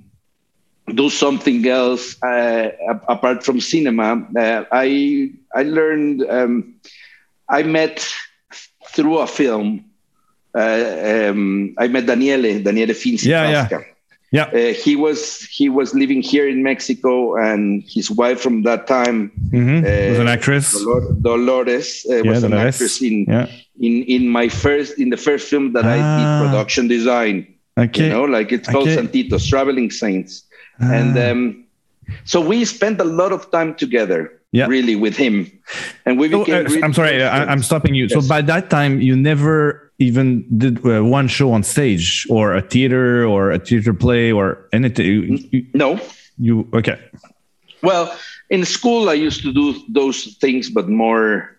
do 0.95 1.09
something 1.09 1.67
else 1.67 2.21
uh, 2.23 2.71
apart 3.09 3.45
from 3.45 3.61
cinema. 3.61 4.27
Uh, 4.37 4.65
I 4.71 5.33
I 5.55 5.63
learned 5.63 6.27
um, 6.29 6.75
I 7.49 7.63
met 7.63 8.07
through 8.89 9.19
a 9.19 9.27
film. 9.27 9.87
Uh, 10.55 11.31
um, 11.31 11.75
I 11.79 11.89
met 11.89 12.07
Daniele 12.07 12.63
Daniele 12.63 12.95
Finzi. 12.95 13.27
Yeah, 13.27 13.49
yeah. 13.71 13.83
Yeah. 14.33 14.49
Uh, 14.49 14.73
he 14.73 14.97
was 14.97 15.45
he 15.59 15.69
was 15.69 15.93
living 15.95 16.23
here 16.23 16.49
in 16.49 16.63
Mexico, 16.63 17.37
and 17.37 17.85
his 17.87 18.11
wife 18.11 18.41
from 18.41 18.63
that 18.63 18.87
time, 18.87 19.31
Mhm. 19.53 19.85
was 20.11 20.19
an 20.19 20.29
uh, 20.29 20.37
actress. 20.37 20.73
Dolor- 20.73 21.13
Dolores, 21.21 22.07
uh, 22.09 22.17
Yeah, 22.25 22.31
was 22.33 22.43
an 22.43 22.55
actress 22.55 23.03
in, 23.03 23.27
Yeah. 23.29 23.47
in 23.79 23.95
in 24.09 24.23
my 24.39 24.49
first 24.49 24.99
in 24.99 25.11
the 25.11 25.21
first 25.21 25.45
film 25.53 25.73
that 25.77 25.85
I 25.85 25.99
Ah. 26.01 26.17
did 26.19 26.29
production 26.49 26.89
design. 26.89 27.37
Okay. 27.77 28.09
You 28.09 28.13
know, 28.17 28.25
like 28.25 28.49
it's 28.57 28.69
called 28.73 28.89
Okay. 28.89 28.97
Santitos, 28.97 29.45
Traveling 29.53 29.91
Saints, 29.93 30.45
and 30.81 31.13
Ah. 31.17 31.31
um, 31.31 31.41
so 32.25 32.41
we 32.41 32.65
spent 32.65 33.01
a 33.01 33.09
lot 33.21 33.33
of 33.37 33.51
time 33.53 33.75
together, 33.77 34.33
Yeah. 34.53 34.67
really, 34.67 34.97
with 34.97 35.17
him, 35.17 35.45
and 36.09 36.17
we 36.21 36.29
became. 36.29 36.65
uh, 36.65 36.69
really 36.69 36.83
I'm 36.83 36.93
sorry, 36.97 37.21
I, 37.23 37.45
I'm 37.53 37.63
stopping 37.63 37.95
you. 37.95 38.09
Yes. 38.09 38.17
So 38.17 38.21
by 38.25 38.41
that 38.49 38.69
time, 38.73 39.01
you 39.01 39.13
never 39.17 39.92
even 40.03 40.45
did 40.59 40.85
uh, 40.85 41.03
one 41.05 41.29
show 41.29 41.53
on 41.53 41.63
stage, 41.63 42.27
or 42.29 42.55
a 42.55 42.63
theater, 42.63 43.25
or 43.27 43.51
a 43.53 43.59
theater 43.59 43.95
play, 43.95 44.33
or 44.33 44.69
anything. 44.73 45.07
You, 45.07 45.39
you, 45.53 45.67
No, 45.75 46.01
you 46.39 46.69
okay? 46.75 46.99
Well, 47.83 48.15
in 48.51 48.65
school, 48.65 49.09
I 49.09 49.15
used 49.15 49.43
to 49.43 49.53
do 49.53 49.75
those 49.89 50.37
things, 50.41 50.71
but 50.71 50.89
more, 50.89 51.51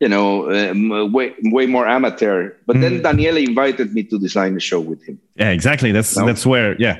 you 0.00 0.08
know, 0.08 0.50
um, 0.50 1.12
way 1.12 1.34
way 1.56 1.66
more 1.66 1.86
amateur. 1.88 2.50
But 2.66 2.80
then 2.80 2.98
Mm. 2.98 3.02
Daniele 3.02 3.36
invited 3.48 3.92
me 3.94 4.02
to 4.10 4.18
design 4.18 4.56
a 4.56 4.60
show 4.60 4.80
with 4.80 5.02
him. 5.08 5.18
Yeah, 5.36 5.50
exactly. 5.50 5.92
That's 5.92 6.16
No? 6.16 6.26
that's 6.26 6.44
where. 6.46 6.76
Yeah, 6.78 6.96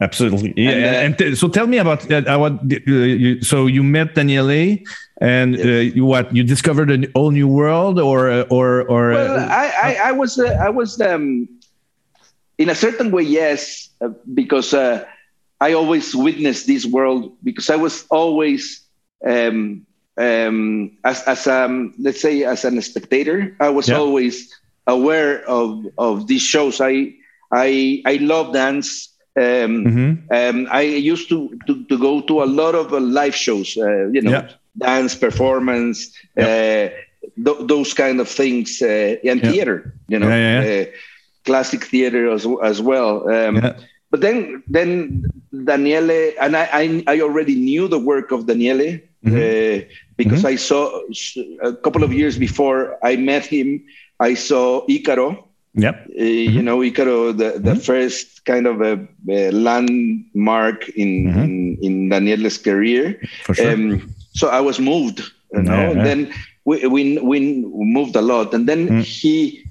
absolutely. 0.00 0.52
Yeah, 0.56 0.70
And, 0.70 0.84
uh, 0.84 0.88
and, 1.04 1.18
t- 1.18 1.34
so 1.34 1.48
tell 1.48 1.66
me 1.66 1.78
about 1.78 2.10
uh, 2.10 2.22
uh, 2.26 2.38
what. 2.38 2.52
Uh, 2.62 2.90
you, 2.90 3.42
so 3.42 3.66
you 3.66 3.82
met 3.82 4.14
Daniele, 4.14 4.78
and 5.20 5.56
uh, 5.56 5.62
you 5.96 6.04
what? 6.04 6.34
You 6.34 6.42
discovered 6.44 6.90
a 6.90 7.06
whole 7.14 7.30
new 7.30 7.48
world, 7.48 7.98
or 7.98 8.30
uh, 8.30 8.42
or 8.50 8.82
or. 8.88 9.10
Well, 9.12 9.38
I, 9.38 9.72
I, 9.82 9.94
I 10.08 10.12
was, 10.12 10.38
uh, 10.38 10.46
I 10.60 10.68
was, 10.70 11.00
um, 11.00 11.48
in 12.58 12.68
a 12.70 12.74
certain 12.74 13.10
way, 13.10 13.22
yes, 13.22 13.88
uh, 14.00 14.08
because 14.34 14.72
uh, 14.74 15.04
I 15.60 15.72
always 15.72 16.14
witnessed 16.14 16.66
this 16.66 16.84
world 16.86 17.36
because 17.42 17.70
I 17.70 17.76
was 17.76 18.04
always, 18.10 18.82
um, 19.26 19.86
um, 20.18 20.96
as, 21.04 21.22
as 21.24 21.46
um, 21.46 21.94
let's 21.98 22.20
say, 22.20 22.44
as 22.44 22.64
an 22.64 22.80
spectator, 22.82 23.56
I 23.60 23.68
was 23.70 23.88
Yeah. 23.88 23.98
always 23.98 24.52
aware 24.86 25.42
of 25.48 25.84
of 25.98 26.26
these 26.26 26.42
shows. 26.42 26.80
I, 26.80 27.14
I, 27.52 28.02
I 28.06 28.16
love 28.20 28.52
dance. 28.52 29.08
Um, 29.36 29.84
mhm. 29.84 30.18
um, 30.30 30.66
I 30.70 30.82
used 30.82 31.28
to, 31.28 31.58
to, 31.66 31.84
to 31.84 31.98
go 31.98 32.20
to 32.22 32.42
a 32.42 32.46
lot 32.46 32.74
of 32.74 32.92
uh, 32.92 33.00
live 33.00 33.34
shows, 33.34 33.76
uh, 33.76 34.08
you 34.12 34.22
know, 34.22 34.38
Yeah. 34.38 34.48
dance 34.78 35.14
performance, 35.14 36.10
uh, 36.38 36.88
th- 37.44 37.62
those 37.62 37.92
kind 37.94 38.20
of 38.20 38.28
things, 38.28 38.80
uh, 38.82 39.16
and 39.24 39.42
Yeah. 39.42 39.46
theater, 39.46 39.94
you 40.08 40.18
know, 40.18 40.32
Yeah, 40.32 40.62
yeah, 40.62 40.62
Uh, 40.62 40.84
classic 41.44 41.84
theater 41.84 42.30
as, 42.30 42.46
as 42.62 42.80
well. 42.80 43.28
Um, 43.28 43.62
Yeah. 43.62 43.72
But 44.10 44.20
then, 44.20 44.62
then 44.68 45.24
Daniele, 45.52 46.32
and 46.40 46.56
I, 46.56 46.68
I, 46.72 47.02
I 47.06 47.20
already 47.20 47.54
knew 47.56 47.88
the 47.88 47.98
work 47.98 48.30
of 48.32 48.46
Daniele 48.46 49.00
Mm-hmm. 49.24 49.36
uh, 49.36 49.80
because 50.16 50.44
I 50.44 50.56
saw 50.56 51.00
a 51.62 51.72
couple 51.74 52.02
of 52.04 52.12
years 52.12 52.38
before 52.38 52.96
I 53.02 53.16
met 53.16 53.44
him. 53.46 53.82
I 54.20 54.34
saw 54.34 54.86
Icaro, 54.86 55.45
Yep. 55.76 55.96
uh, 56.18 56.22
you 56.24 56.62
know, 56.62 56.78
Icaro, 56.80 57.36
the, 57.36 57.58
the 57.60 57.76
first 57.76 58.44
kind 58.46 58.66
of 58.66 58.80
a, 58.80 58.98
a 59.28 59.50
landmark 59.50 60.88
in, 60.96 61.10
Mhm. 61.26 61.44
in 61.44 61.52
in 61.82 61.94
Daniele's 62.10 62.58
career. 62.58 63.20
For 63.44 63.54
sure. 63.54 63.72
Um, 63.72 64.14
so 64.32 64.48
I 64.48 64.60
was 64.60 64.78
moved, 64.80 65.20
you 65.52 65.62
know. 65.62 65.72
Yeah, 65.74 65.92
yeah. 65.96 66.02
Then 66.04 66.20
we, 66.64 66.86
we 66.86 67.18
we 67.18 67.38
moved 67.98 68.16
a 68.16 68.22
lot, 68.22 68.54
and 68.54 68.66
then 68.66 68.88
Mm. 68.88 69.02
he 69.04 69.62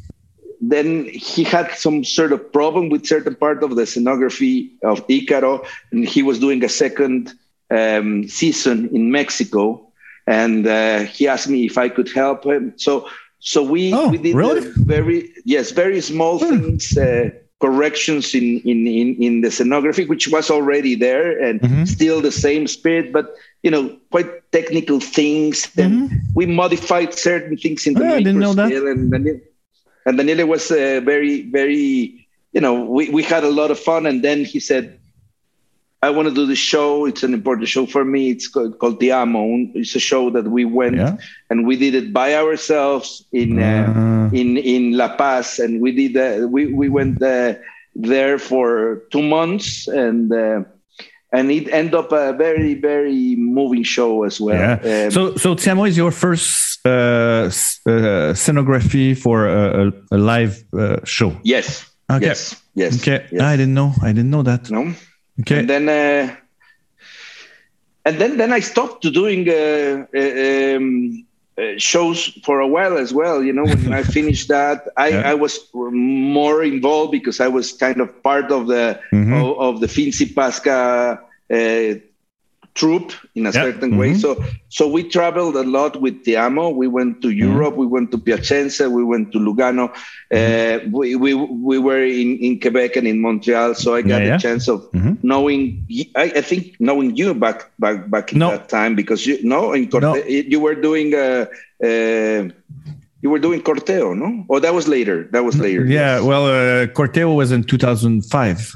then 0.62 1.06
he 1.12 1.44
had 1.44 1.68
some 1.78 2.04
sort 2.04 2.32
of 2.32 2.40
problem 2.52 2.90
with 2.90 3.06
certain 3.06 3.36
part 3.36 3.64
of 3.64 3.76
the 3.76 3.84
scenography 3.86 4.70
of 4.84 5.06
Icaro, 5.08 5.66
and 5.92 6.08
he 6.08 6.22
was 6.24 6.40
doing 6.40 6.64
a 6.64 6.70
second 6.70 7.34
um, 7.72 8.28
season 8.28 8.90
in 8.94 9.12
Mexico. 9.12 9.82
and 10.28 10.66
uh, 10.66 11.00
he 11.16 11.28
asked 11.28 11.50
me 11.56 11.66
if 11.70 11.78
I 11.78 11.88
could 11.96 12.10
help 12.12 12.46
him. 12.46 12.74
So 12.78 13.06
so 13.40 13.62
we 13.64 13.94
oh, 13.94 14.10
we 14.10 14.18
did 14.18 14.36
really? 14.36 14.72
very 14.76 15.32
yes 15.46 15.72
very 15.72 16.02
small 16.02 16.40
hmm. 16.40 16.50
things. 16.50 16.98
Uh, 16.98 17.30
corrections 17.62 18.36
in, 18.36 18.60
in, 18.62 18.86
in, 18.86 19.16
in 19.16 19.42
the 19.42 19.48
scenography, 19.48 20.08
which 20.08 20.28
was 20.28 20.52
already 20.52 20.94
there 20.94 21.40
and 21.42 21.62
mm-hmm. 21.62 21.86
still 21.86 22.22
the 22.22 22.32
same 22.32 22.68
spirit, 22.68 23.14
but 23.14 23.34
you 23.64 23.72
know, 23.72 23.98
quite 24.12 24.30
technical 24.52 25.00
things. 25.00 25.72
And 25.78 26.10
mm-hmm. 26.10 26.18
we 26.36 26.46
modified 26.46 27.14
certain 27.14 27.58
things 27.58 27.88
in 27.88 27.94
the 27.96 28.04
oh, 28.04 28.16
I 28.16 28.18
didn't 28.18 28.40
know 28.40 28.54
that. 28.54 28.72
And, 28.72 29.12
Daniele, 29.12 29.40
and 30.06 30.18
Daniele 30.18 30.46
was 30.46 30.70
uh, 30.70 31.02
very, 31.04 31.50
very, 31.50 32.28
you 32.52 32.62
know, 32.62 32.84
we, 32.84 33.10
we 33.10 33.24
had 33.24 33.44
a 33.44 33.50
lot 33.50 33.72
of 33.72 33.80
fun. 33.80 34.06
And 34.06 34.24
then 34.24 34.46
he 34.46 34.60
said, 34.60 35.00
I 36.06 36.12
want 36.12 36.28
to 36.30 36.36
do 36.42 36.46
the 36.46 36.56
show. 36.56 37.08
It's 37.10 37.24
an 37.24 37.34
important 37.34 37.68
show 37.68 37.86
for 37.88 38.06
me. 38.06 38.30
It's 38.30 38.48
called, 38.48 38.78
called 38.78 39.00
Ti 39.00 39.12
Amo. 39.12 39.44
It's 39.74 39.96
a 39.96 40.00
show 40.00 40.30
that 40.36 40.46
we 40.56 40.64
went 40.64 40.98
yeah. 40.98 41.18
and 41.50 41.66
we 41.66 41.76
did 41.78 41.96
it 41.96 42.14
by 42.14 42.36
ourselves 42.36 43.26
in 43.32 43.58
uh, 43.58 43.66
uh. 43.66 44.30
in 44.40 44.58
in 44.58 44.84
La 45.02 45.10
Paz, 45.18 45.60
and 45.64 45.82
we 45.82 45.92
did 45.92 46.14
uh, 46.16 46.48
we 46.48 46.62
we 46.82 46.88
went 46.90 47.18
uh, 47.24 47.56
there 48.12 48.38
for 48.38 49.02
two 49.12 49.24
months, 49.24 49.88
and 49.88 50.32
uh, 50.32 50.62
and 51.32 51.50
it 51.50 51.66
ended 51.80 51.96
up 51.96 52.12
a 52.12 52.34
very 52.34 52.76
very 52.76 53.36
moving 53.36 53.84
show 53.84 54.24
as 54.30 54.40
well. 54.40 54.62
Yeah. 54.62 55.06
Um, 55.06 55.12
so 55.12 55.22
so 55.38 55.56
Ti 55.56 55.72
Amo 55.72 55.86
is 55.86 55.98
your 55.98 56.12
first 56.12 56.86
uh, 56.86 57.50
scenography 58.44 59.18
for 59.18 59.38
a, 59.48 59.92
a 60.12 60.18
live 60.18 60.54
show. 61.04 61.32
Yes. 61.44 61.90
Okay. 62.12 62.28
Yes. 62.28 62.62
Yes. 62.76 63.02
Okay. 63.02 63.26
Yes. 63.32 63.42
I 63.42 63.58
didn't 63.58 63.74
know. 63.74 63.94
I 64.04 64.14
didn't 64.14 64.30
know 64.30 64.44
that. 64.44 64.70
No. 64.70 64.94
Okay. 65.42 65.60
And 65.60 65.70
then, 65.70 65.90
uh, 65.90 66.36
and 68.06 68.20
then, 68.20 68.38
then 68.38 68.54
I 68.54 68.60
stopped 68.60 69.02
doing 69.02 69.50
uh, 69.50 70.06
uh, 70.16 70.76
um, 70.78 71.26
uh, 71.58 71.78
shows 71.78 72.28
for 72.44 72.60
a 72.60 72.68
while 72.68 72.98
as 72.98 73.14
well. 73.14 73.44
You 73.44 73.54
know, 73.54 73.66
when 73.66 73.94
I 73.94 74.04
finished 74.18 74.48
that, 74.50 74.88
I, 74.98 75.10
yeah. 75.10 75.32
I 75.32 75.34
was 75.34 75.60
more 75.74 76.64
involved 76.64 77.12
because 77.12 77.40
I 77.40 77.48
was 77.48 77.74
kind 77.74 78.02
of 78.02 78.24
part 78.24 78.52
of 78.52 78.68
the 78.68 79.00
mm-hmm. 79.12 79.34
of, 79.34 79.58
of, 79.58 79.80
the 79.80 79.88
Finzi 79.88 80.34
Pasca 80.34 81.20
uh, 81.50 82.00
troupe 82.76 83.14
in 83.34 83.48
a 83.48 83.54
certain 83.54 83.92
mm-hmm. 83.92 84.00
way. 84.00 84.14
So 84.14 84.44
so 84.70 84.88
we 84.88 85.04
traveled 85.04 85.56
a 85.56 85.64
lot 85.64 86.00
with 86.02 86.24
Ti 86.24 86.36
Amo. 86.36 86.70
We 86.70 86.88
went 86.88 87.22
to 87.24 87.30
mm-hmm. 87.30 87.40
Europe. 87.40 87.74
Mm-hmm. 87.74 87.80
We 87.80 87.88
went 87.88 88.12
to 88.12 88.18
Piacenza. 88.18 88.90
We 88.90 89.04
went 89.04 89.32
to 89.32 89.40
Lugano. 89.40 89.92
Mm-hmm. 90.32 90.88
Uh, 90.88 91.00
we, 91.00 91.16
we 91.16 91.34
we 91.34 91.80
were 91.80 92.04
in, 92.04 92.38
in 92.38 92.60
Quebec 92.60 92.98
and 92.98 93.08
in 93.08 93.22
Montreal. 93.22 93.74
So 93.76 93.96
I 93.96 94.02
got 94.02 94.22
yeah, 94.22 94.28
yeah. 94.28 94.38
chance 94.38 94.68
of 94.68 94.92
mm-hmm. 94.92 95.16
knowing. 95.24 95.88
I, 96.16 96.24
I, 96.36 96.42
think 96.42 96.76
knowing 96.80 97.16
you 97.16 97.34
back 97.34 97.72
back 97.80 98.10
back 98.10 98.34
in 98.34 98.40
no. 98.40 98.52
that 98.52 98.70
time 98.70 98.96
because 98.96 99.26
you 99.26 99.42
know 99.44 99.74
in 99.74 99.90
Corte- 99.90 100.04
no. 100.04 100.16
you 100.16 100.60
were 100.60 100.76
doing. 100.76 101.16
Uh, 101.16 101.48
uh, 101.84 102.50
you 103.26 103.32
were 103.32 103.40
doing 103.40 103.60
Corteo, 103.60 104.16
no? 104.16 104.46
Oh, 104.52 104.60
that 104.60 104.76
was 104.76 104.88
later. 104.88 105.18
That 105.32 105.44
was 105.44 105.58
later. 105.58 105.84
Yeah, 105.84 106.18
yes. 106.18 106.24
well, 106.30 106.46
uh, 106.46 106.86
Corteo 106.98 107.36
was 107.36 107.52
in 107.52 107.64
2005. 107.64 108.74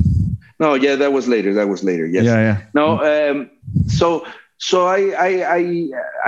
No, 0.59 0.73
yeah, 0.73 0.95
that 0.95 1.13
was 1.13 1.27
later. 1.27 1.53
That 1.53 1.67
was 1.67 1.83
later. 1.83 2.07
Yes. 2.07 2.23
Yeah, 2.25 2.39
yeah. 2.47 2.57
No, 2.73 2.85
um, 3.11 3.51
so 3.85 4.25
so 4.57 4.87
I 4.87 4.99
I 5.27 5.31
I, 5.57 5.61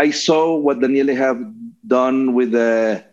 I 0.06 0.08
saw 0.12 0.56
what 0.56 0.76
Daniele 0.82 1.16
have 1.16 1.40
done 1.88 2.36
with 2.38 2.52
the 2.52 3.04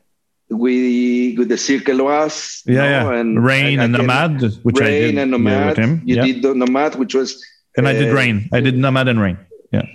with 0.50 1.38
with 1.38 1.48
the 1.48 1.56
Cirque 1.56 1.88
Éloize. 1.94 2.62
Yeah, 2.66 2.74
know, 2.74 3.10
yeah. 3.12 3.20
And 3.20 3.42
Rain 3.42 3.80
and 3.80 3.94
Nomad, 3.94 4.42
which 4.62 4.78
Rain 4.78 4.88
I 4.88 5.00
did 5.06 5.18
and 5.22 5.30
Nomad. 5.30 5.78
Yeah, 5.78 5.86
You 6.04 6.16
yeah. 6.16 6.24
did 6.26 6.42
the 6.42 6.54
Nomad, 6.54 6.96
which 6.96 7.14
was. 7.14 7.42
And 7.78 7.86
uh, 7.86 7.90
I 7.90 7.94
did 7.94 8.10
uh, 8.10 8.14
Rain. 8.20 8.36
I 8.52 8.60
did 8.60 8.76
Nomad 8.76 9.08
and 9.08 9.18
Rain. 9.26 9.38
Yeah. 9.72 9.86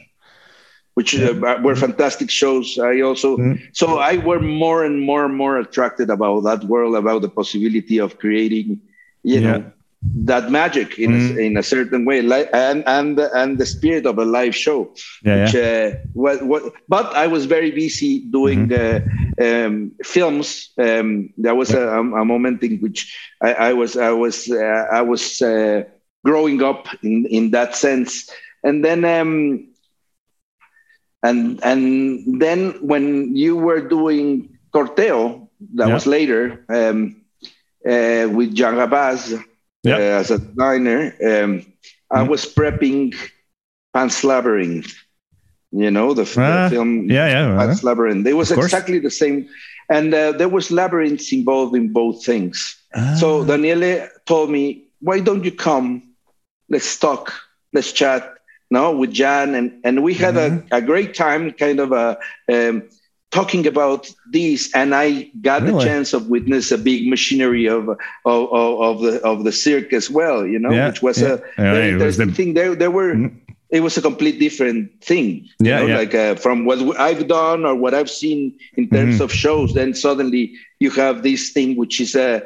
Which 0.96 1.20
uh, 1.20 1.34
were 1.64 1.76
fantastic 1.76 2.30
shows. 2.30 2.78
I 2.78 3.02
also 3.02 3.38
mm. 3.38 3.60
so 3.74 3.98
I 3.98 4.18
were 4.18 4.40
more 4.40 4.84
and 4.84 5.02
more 5.02 5.26
and 5.26 5.36
more 5.36 5.58
attracted 5.58 6.12
about 6.12 6.42
that 6.42 6.64
world, 6.66 6.96
about 6.96 7.24
the 7.24 7.30
possibility 7.30 7.98
of 7.98 8.20
creating, 8.20 8.80
you 9.24 9.42
know, 9.42 9.72
that 10.16 10.52
magic 10.52 11.00
in, 11.00 11.12
mm. 11.12 11.36
a, 11.36 11.40
in 11.40 11.58
a 11.58 11.64
certain 11.64 12.06
way 12.06 12.22
like, 12.22 12.50
and 12.54 12.84
and 12.88 13.20
and 13.20 13.58
the 13.58 13.66
spirit 13.66 14.06
of 14.06 14.18
a 14.18 14.26
live 14.26 14.56
show 14.56 14.94
yeah, 15.24 15.44
which, 15.44 15.54
yeah. 15.54 15.62
Uh, 15.62 15.98
what, 16.14 16.46
what, 16.46 16.74
but 16.90 17.14
i 17.16 17.26
was 17.28 17.46
very 17.46 17.72
busy 17.72 18.20
doing 18.20 18.68
mm-hmm. 18.68 19.42
uh, 19.42 19.66
um, 19.66 19.92
films 20.04 20.72
um, 20.78 21.34
there 21.38 21.56
was 21.56 21.72
a, 21.72 21.88
a, 21.88 22.26
moment 22.26 22.62
in 22.64 22.80
which 22.80 23.18
i, 23.42 23.54
I 23.54 23.74
was 23.74 23.96
i 23.96 24.12
was 24.12 24.50
uh, 24.50 24.86
i 24.92 25.02
was 25.02 25.42
uh, 25.42 25.84
growing 26.26 26.62
up 26.62 26.88
in 27.02 27.26
in 27.28 27.52
that 27.52 27.76
sense 27.76 28.30
and 28.64 28.84
then 28.84 29.06
um, 29.06 29.68
and 31.24 31.60
and 31.64 32.42
then 32.42 32.72
when 32.82 33.36
you 33.36 33.56
were 33.56 33.82
doing 33.82 34.50
corteo 34.74 35.48
that 35.76 35.88
yeah. 35.88 35.94
was 35.94 36.06
later 36.06 36.66
um, 36.70 37.16
uh, 37.88 38.28
with 38.30 38.54
Jean 38.54 38.76
Rabasse 38.76 39.44
yep. 39.84 40.00
uh, 40.00 40.20
as 40.20 40.32
a 40.32 40.40
diner, 40.40 41.16
um, 41.22 41.60
mm-hmm. 41.60 41.70
I 42.12 42.24
was 42.24 42.46
prepping 42.46 43.16
Pan's 43.94 44.24
Labyrinth. 44.24 44.94
You 45.72 45.90
know 45.90 46.14
the, 46.14 46.22
uh, 46.22 46.70
the 46.70 46.70
film, 46.70 47.10
yeah, 47.10 47.28
yeah, 47.28 47.58
Pan's 47.58 47.84
Labyrinth. 47.84 48.28
It 48.28 48.34
was 48.34 48.52
exactly 48.52 49.00
the 49.00 49.10
same, 49.10 49.50
and 49.90 50.14
uh, 50.14 50.34
there 50.34 50.50
was 50.50 50.70
labyrinths 50.70 51.34
involved 51.34 51.76
in 51.76 51.92
both 51.92 52.24
things. 52.24 52.78
Ah. 52.94 53.16
So 53.18 53.44
Daniele 53.44 54.08
told 54.26 54.52
me, 54.52 54.86
"Why 55.00 55.20
don't 55.20 55.44
you 55.44 55.52
come? 55.52 56.14
Let's 56.70 57.00
talk. 57.00 57.34
Let's 57.74 57.92
chat." 57.92 58.38
No, 58.72 58.96
with 58.96 59.12
Jan, 59.12 59.56
and 59.56 59.80
and 59.84 60.04
we 60.04 60.14
had 60.14 60.36
mm-hmm. 60.36 60.68
a, 60.72 60.78
a 60.78 60.82
great 60.82 61.14
time, 61.14 61.52
kind 61.52 61.80
of 61.80 61.92
a. 61.92 62.18
Um, 62.52 62.90
talking 63.34 63.66
about 63.66 64.12
this, 64.32 64.70
and 64.76 64.94
I 64.94 65.32
got 65.42 65.64
really? 65.64 65.74
the 65.74 65.84
chance 65.84 66.14
of 66.14 66.28
witness 66.28 66.72
a 66.72 66.78
big 66.78 67.10
machinery 67.10 67.66
of 67.66 67.90
of, 67.90 67.98
of, 68.26 68.82
of 68.82 69.02
the 69.02 69.22
of 69.24 69.44
the 69.44 69.52
cirque 69.52 69.92
as 69.92 70.10
well. 70.10 70.46
You 70.46 70.60
know, 70.60 70.72
yeah, 70.72 70.88
which 70.88 71.02
was 71.02 71.20
yeah. 71.20 71.38
a 71.58 71.62
very 71.62 71.90
interesting 71.90 72.30
the... 72.30 72.34
thing. 72.34 72.54
There 72.54 72.76
there 72.76 72.92
were. 72.92 73.14
Mm-hmm. 73.14 73.40
It 73.70 73.82
was 73.82 73.98
a 73.98 74.04
complete 74.04 74.38
different 74.38 75.02
thing, 75.02 75.50
yeah, 75.60 75.82
know, 75.82 75.96
like 75.98 76.14
uh, 76.14 76.36
from 76.36 76.66
what 76.66 76.78
I've 77.00 77.28
done 77.28 77.66
or 77.66 77.74
what 77.74 77.96
I've 77.96 78.10
seen 78.10 78.56
in 78.76 78.88
terms 78.88 79.16
mm-hmm. 79.16 79.24
of 79.24 79.34
shows. 79.34 79.74
Then 79.74 79.96
suddenly 79.96 80.54
you 80.78 80.92
have 80.92 81.24
this 81.24 81.50
thing, 81.54 81.76
which 81.76 82.00
is 82.00 82.14
a 82.14 82.44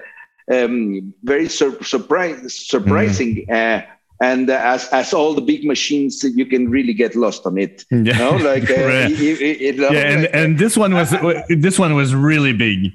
um, 0.50 1.14
very 1.24 1.50
sur- 1.50 1.84
surprise, 1.84 2.56
surprising 2.56 3.46
mm-hmm. 3.46 3.52
uh, 3.52 3.97
and 4.22 4.50
uh, 4.50 4.60
as 4.64 4.88
as 4.90 5.14
all 5.14 5.34
the 5.34 5.42
big 5.42 5.64
machines 5.64 6.24
you 6.24 6.46
can 6.46 6.70
really 6.70 6.94
get 6.94 7.16
lost 7.16 7.46
on 7.46 7.58
it 7.58 7.86
yeah. 7.92 7.98
you 7.98 8.14
know 8.14 8.32
like 8.38 8.70
uh, 8.70 8.74
it, 8.74 9.42
it, 9.42 9.62
it, 9.62 9.76
yeah 9.76 9.92
and, 9.92 10.22
like, 10.22 10.30
and 10.34 10.60
this 10.60 10.78
one 10.78 10.94
was 10.94 11.12
this 11.50 11.78
one 11.78 11.94
was 11.94 12.14
really 12.16 12.54
big 12.54 12.94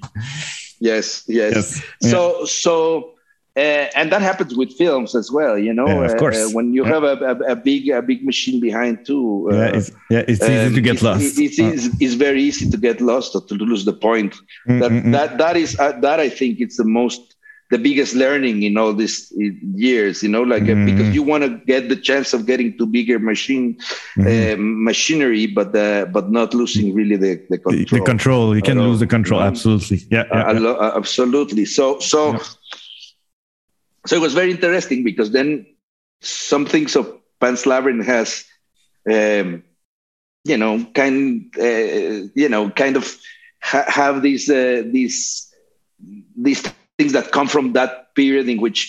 yes 0.81 1.25
yes, 1.29 1.55
yes. 1.55 2.11
so 2.11 2.41
yeah. 2.41 2.45
so 2.47 3.09
uh, 3.55 3.87
and 3.95 4.11
that 4.11 4.23
happens 4.23 4.57
with 4.57 4.73
films 4.73 5.15
as 5.15 5.31
well 5.31 5.59
you 5.59 5.75
know 5.75 5.87
yeah, 5.87 6.07
of 6.07 6.17
course. 6.17 6.37
Uh, 6.37 6.49
when 6.53 6.73
you 6.73 6.85
have 6.85 7.05
a, 7.05 7.17
a, 7.17 7.53
a, 7.53 7.57
big 7.57 7.91
a 7.91 8.01
big 8.01 8.25
machine 8.25 8.59
behind 8.59 9.05
too 9.05 9.49
uh, 9.53 9.57
yeah, 9.57 9.67
it's, 9.67 9.91
yeah, 10.09 10.25
it's 10.27 10.43
easy 10.43 10.67
um, 10.67 10.75
to 10.75 10.81
get 10.81 11.03
lost 11.03 11.39
it's, 11.39 11.59
it's, 11.59 11.89
it's, 12.01 12.15
very 12.15 12.43
easy 12.43 12.71
to 12.71 12.79
get 12.79 13.01
lost 13.03 13.35
or 13.35 13.43
to 13.43 13.55
lose 13.55 13.85
the 13.85 13.93
point 13.93 14.33
mm-hmm. 14.67 14.79
that 14.79 14.91
mm. 14.91 15.13
that 15.13 15.37
that 15.37 15.57
is 15.57 15.79
uh, 15.79 15.93
that 16.01 16.19
i 16.19 16.31
think 16.31 16.61
it's 16.61 16.79
the 16.79 16.85
most 16.85 17.37
the 17.73 17.79
biggest 17.79 18.15
learning 18.15 18.63
in 18.69 18.77
all 18.77 18.93
these 18.93 19.33
years 19.89 20.23
you 20.23 20.29
know 20.29 20.43
like 20.43 20.65
mm-hmm. 20.65 20.85
because 20.85 21.09
you 21.17 21.23
want 21.23 21.43
to 21.43 21.51
get 21.73 21.89
the 21.89 21.97
chance 21.97 22.35
of 22.35 22.45
getting 22.51 22.77
to 22.77 22.85
bigger 22.85 23.19
machine 23.19 23.67
mm-hmm. 24.19 24.29
uh, 24.29 24.57
machinery 24.91 25.47
but 25.47 25.75
uh, 25.75 26.05
but 26.17 26.31
not 26.31 26.53
losing 26.53 26.95
really 26.95 27.17
the, 27.17 27.33
the 27.49 27.59
control 27.59 27.99
the 27.99 28.05
control 28.13 28.45
you 28.55 28.63
can 28.71 28.79
lose 28.87 29.01
the 29.01 29.07
control 29.07 29.41
absolutely 29.41 29.99
yeah, 30.11 30.25
yeah, 30.31 30.53
yeah. 30.53 30.97
Absolutely 31.03 31.65
so 31.65 31.99
so 31.99 32.33
yeah. 32.33 32.39
so 34.07 34.17
it 34.17 34.23
was 34.27 34.35
very 34.35 34.51
interesting 34.51 35.03
because 35.03 35.31
then 35.33 35.65
some 36.21 36.67
things 36.67 36.95
of 36.95 37.05
Pan's 37.41 37.65
Labyrinth 37.65 38.05
has 38.05 38.45
um, 39.11 39.65
you 40.45 40.59
know 40.59 40.85
kind 40.95 41.55
uh, 41.59 42.29
you 42.43 42.51
know 42.53 42.69
kind 42.83 42.97
of 42.97 43.05
ha- 43.63 43.89
have 43.89 44.21
these 44.21 44.51
uh, 44.51 44.83
these 44.93 45.49
these 46.37 46.63
things 47.03 47.13
that 47.13 47.33
come 47.33 47.49
from 47.49 47.73
that 47.73 48.15
period 48.15 48.49
in 48.49 48.61
which 48.61 48.81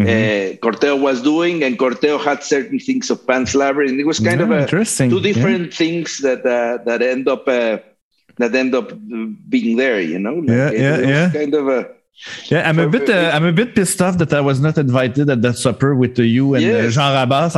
mm-hmm. 0.00 0.10
uh, 0.10 0.58
Corteo 0.58 1.00
was 1.00 1.22
doing, 1.22 1.62
and 1.62 1.78
Corteo 1.78 2.18
had 2.22 2.42
certain 2.42 2.78
things 2.78 3.10
of 3.10 3.24
Pan's 3.26 3.54
Labyrinth. 3.54 3.98
It 3.98 4.06
was 4.06 4.18
kind 4.18 4.40
of 4.40 4.50
a, 4.50 4.62
interesting. 4.62 5.08
two 5.10 5.20
different 5.20 5.66
yeah. 5.70 5.76
things 5.82 6.18
that 6.18 6.40
uh, 6.44 6.82
that 6.84 7.00
end 7.02 7.28
up 7.28 7.46
uh, 7.46 7.78
that 8.38 8.54
end 8.54 8.74
up 8.74 8.90
being 9.48 9.76
there. 9.76 10.00
You 10.00 10.18
know, 10.18 10.34
like 10.34 10.48
yeah, 10.48 10.70
yeah, 10.70 10.98
yeah. 10.98 11.30
Kind 11.30 11.54
of 11.54 11.68
a. 11.68 11.80
Yeah, 12.52 12.68
I'm 12.68 12.78
a 12.78 12.88
bit. 12.88 13.08
Uh, 13.08 13.30
I'm 13.32 13.46
a 13.46 13.52
bit 13.52 13.74
pissed 13.74 14.02
off 14.02 14.18
that 14.18 14.34
I 14.34 14.42
was 14.42 14.60
not 14.60 14.76
invited 14.76 15.30
at 15.30 15.40
that 15.40 15.56
supper 15.56 15.94
with 15.94 16.18
you 16.18 16.54
and 16.54 16.64
uh, 16.64 16.68
yes. 16.68 16.94
Jean 16.94 17.12
Rabasse. 17.16 17.56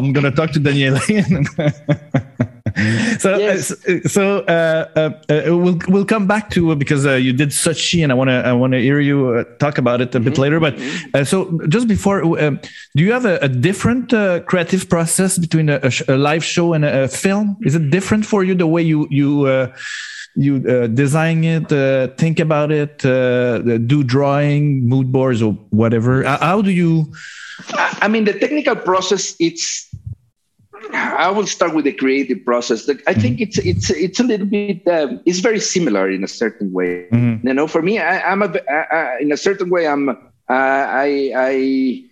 I'm 0.00 0.12
gonna 0.12 0.30
talk 0.30 0.52
to 0.52 0.60
Daniel. 0.60 0.96
so, 3.18 3.34
uh, 3.34 3.38
yes. 3.38 3.72
uh, 3.72 4.08
so 4.08 4.40
uh, 4.40 4.88
uh, 4.94 5.00
uh, 5.32 5.56
we'll 5.56 5.78
we'll 5.88 6.04
come 6.04 6.26
back 6.26 6.50
to 6.50 6.74
because 6.76 7.04
you 7.04 7.32
did 7.32 7.48
Sochi, 7.50 8.02
and 8.02 8.12
I 8.12 8.14
want 8.14 8.28
to 8.28 8.34
I 8.34 8.52
want 8.52 8.72
to 8.72 8.80
hear 8.80 9.00
you 9.00 9.44
talk 9.58 9.78
about 9.78 10.00
it 10.00 10.14
a 10.14 10.20
bit 10.20 10.34
mm-hmm. 10.34 10.42
later. 10.42 10.60
But 10.60 10.76
mm-hmm. 10.76 11.24
so 11.24 11.58
just 11.68 11.88
before, 11.88 12.22
um, 12.40 12.60
do 12.94 13.02
you 13.02 13.12
have 13.12 13.24
a, 13.24 13.38
a 13.38 13.48
different 13.48 14.10
creative 14.46 14.88
process 14.88 15.38
between 15.38 15.68
a, 15.68 15.90
a, 16.06 16.16
live 16.16 16.44
show 16.44 16.72
and 16.72 16.84
a, 16.84 17.08
film? 17.08 17.56
Is 17.62 17.74
it 17.74 17.90
different 17.90 18.24
for 18.24 18.44
you 18.44 18.54
the 18.54 18.66
way 18.66 18.82
you 18.82 19.08
you 19.10 19.68
you 20.36 20.60
design 20.88 21.42
it, 21.42 21.68
think 22.16 22.38
about 22.38 22.70
it, 22.70 22.98
do 22.98 24.04
drawing, 24.04 24.86
mood 24.86 25.10
boards, 25.10 25.42
or 25.42 25.54
whatever? 25.70 26.22
How 26.22 26.62
do 26.62 26.70
you? 26.70 27.12
I 28.00 28.06
mean, 28.06 28.24
the 28.24 28.34
technical 28.34 28.76
process 28.76 29.34
it's 29.40 29.88
I 30.92 31.30
will 31.30 31.46
start 31.46 31.74
with 31.74 31.84
the 31.84 31.92
creative 31.92 32.44
process. 32.44 32.88
I 33.06 33.14
think 33.14 33.38
mm-hmm. 33.38 33.42
it's 33.42 33.58
it's 33.58 33.90
it's 33.90 34.20
a 34.20 34.24
little 34.24 34.46
bit 34.46 34.86
um, 34.88 35.20
it's 35.26 35.40
very 35.40 35.60
similar 35.60 36.10
in 36.10 36.24
a 36.24 36.28
certain 36.28 36.72
way. 36.72 37.08
Mm-hmm. 37.10 37.46
You 37.46 37.54
know, 37.54 37.66
for 37.66 37.82
me, 37.82 37.98
I, 37.98 38.32
am 38.32 38.42
a 38.42 38.50
I, 38.70 38.86
I, 38.90 39.18
in 39.20 39.32
a 39.32 39.36
certain 39.36 39.70
way. 39.70 39.86
I'm 39.86 40.08
uh, 40.08 40.14
I 40.48 41.32
I 41.36 42.04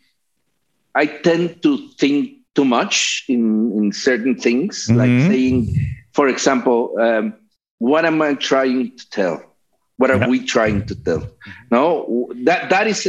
I 0.95 1.07
tend 1.07 1.63
to 1.63 1.89
think 1.99 2.39
too 2.55 2.65
much 2.65 3.25
in 3.29 3.73
in 3.73 3.93
certain 3.93 4.37
things, 4.37 4.87
mm-hmm. 4.87 4.99
like 4.99 5.31
saying, 5.31 5.75
for 6.13 6.29
example, 6.29 6.95
um, 6.99 7.35
what 7.79 8.05
am 8.05 8.23
I 8.23 8.35
trying 8.35 8.97
to 8.97 9.11
tell? 9.11 9.43
What 9.97 10.11
are 10.11 10.19
yeah. 10.19 10.29
we 10.29 10.45
trying 10.45 10.85
to 10.87 10.95
tell? 10.95 11.29
No, 11.71 12.29
that 12.45 12.71
that 12.71 12.87
is 12.87 13.07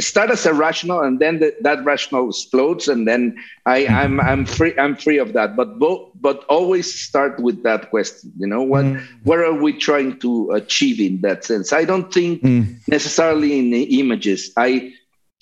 start 0.00 0.30
as 0.30 0.46
a 0.46 0.54
rational, 0.54 1.00
and 1.00 1.18
then 1.18 1.40
the, 1.40 1.54
that 1.62 1.84
rational 1.84 2.28
explodes, 2.28 2.88
and 2.88 3.06
then 3.06 3.36
I, 3.64 3.82
mm-hmm. 3.82 3.94
I'm 3.94 4.20
I'm 4.20 4.46
free 4.46 4.76
I'm 4.78 4.96
free 4.96 5.18
of 5.18 5.32
that. 5.32 5.56
But 5.56 5.78
both 5.78 6.10
but 6.20 6.44
always 6.44 6.92
start 6.92 7.40
with 7.40 7.62
that 7.62 7.90
question. 7.90 8.32
You 8.38 8.46
know 8.46 8.62
what 8.62 8.84
mm. 8.84 9.02
what 9.24 9.38
are 9.38 9.54
we 9.54 9.72
trying 9.72 10.18
to 10.20 10.50
achieve 10.52 11.00
in 11.00 11.20
that 11.22 11.44
sense? 11.44 11.72
I 11.72 11.84
don't 11.84 12.12
think 12.12 12.42
mm. 12.42 12.76
necessarily 12.88 13.58
in 13.58 13.70
the 13.70 14.00
images. 14.00 14.52
I 14.56 14.92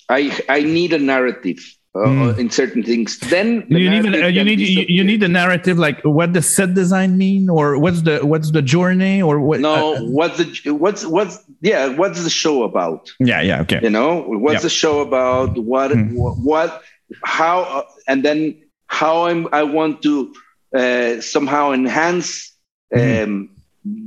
I 0.09 0.37
I 0.49 0.61
need 0.61 0.93
a 0.93 0.99
narrative 0.99 1.74
mm. 1.95 2.37
in 2.37 2.49
certain 2.49 2.83
things. 2.83 3.17
Then 3.19 3.65
the 3.69 3.79
you 3.79 3.89
need 3.89 4.05
a, 4.13 4.31
you 4.31 4.43
need 4.43 4.59
you, 4.59 4.85
you, 4.87 5.03
need 5.03 5.23
a 5.23 5.27
narrative 5.27 5.77
like 5.77 6.01
what 6.03 6.33
the 6.33 6.41
set 6.41 6.73
design 6.73 7.17
mean 7.17 7.49
or 7.49 7.77
what's 7.77 8.01
the 8.01 8.19
what's 8.25 8.51
the 8.51 8.61
journey 8.61 9.21
or 9.21 9.39
what? 9.39 9.61
No, 9.61 9.95
uh, 9.95 9.99
what's 10.01 10.37
the 10.37 10.71
what's 10.71 11.05
what's 11.05 11.43
yeah 11.61 11.87
what's 11.87 12.23
the 12.23 12.29
show 12.29 12.63
about? 12.63 13.11
Yeah, 13.19 13.41
yeah, 13.41 13.61
okay. 13.61 13.79
You 13.81 13.89
know 13.89 14.21
what's 14.21 14.55
yeah. 14.55 14.59
the 14.61 14.69
show 14.69 14.99
about? 14.99 15.57
What 15.57 15.91
mm. 15.91 16.13
what, 16.13 16.37
what 16.37 16.83
how 17.23 17.61
uh, 17.61 17.83
and 18.07 18.23
then 18.23 18.61
how 18.87 19.25
I'm 19.25 19.47
I 19.53 19.63
want 19.63 20.01
to 20.03 20.33
uh, 20.75 21.21
somehow 21.21 21.71
enhance 21.71 22.51
mm. 22.93 23.23
um, 23.23 23.49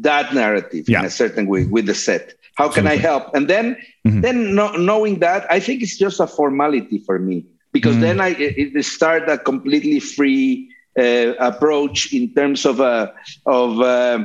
that 0.00 0.34
narrative 0.34 0.88
yeah. 0.88 1.00
in 1.00 1.06
a 1.06 1.10
certain 1.10 1.46
way 1.46 1.64
with 1.64 1.86
the 1.86 1.94
set. 1.94 2.34
How 2.56 2.68
can 2.68 2.88
I 2.88 2.96
help? 2.96 3.32
And 3.36 3.46
then, 3.46 3.76
mm-hmm. 4.04 4.20
then 4.20 4.56
no, 4.56 4.72
knowing 4.72 5.20
that, 5.20 5.46
I 5.48 5.60
think 5.60 5.80
it's 5.80 5.96
just 5.96 6.18
a 6.18 6.26
formality 6.26 6.98
for 6.98 7.20
me 7.20 7.46
because 7.72 7.96
mm. 7.96 8.00
then 8.00 8.20
I 8.20 8.28
it, 8.38 8.84
start 8.84 9.28
a 9.28 9.38
completely 9.38 10.00
free 10.00 10.74
uh, 10.98 11.34
approach 11.38 12.12
in 12.12 12.34
terms 12.34 12.64
of 12.64 12.80
uh, 12.80 13.12
of 13.46 13.80
uh, 13.80 14.24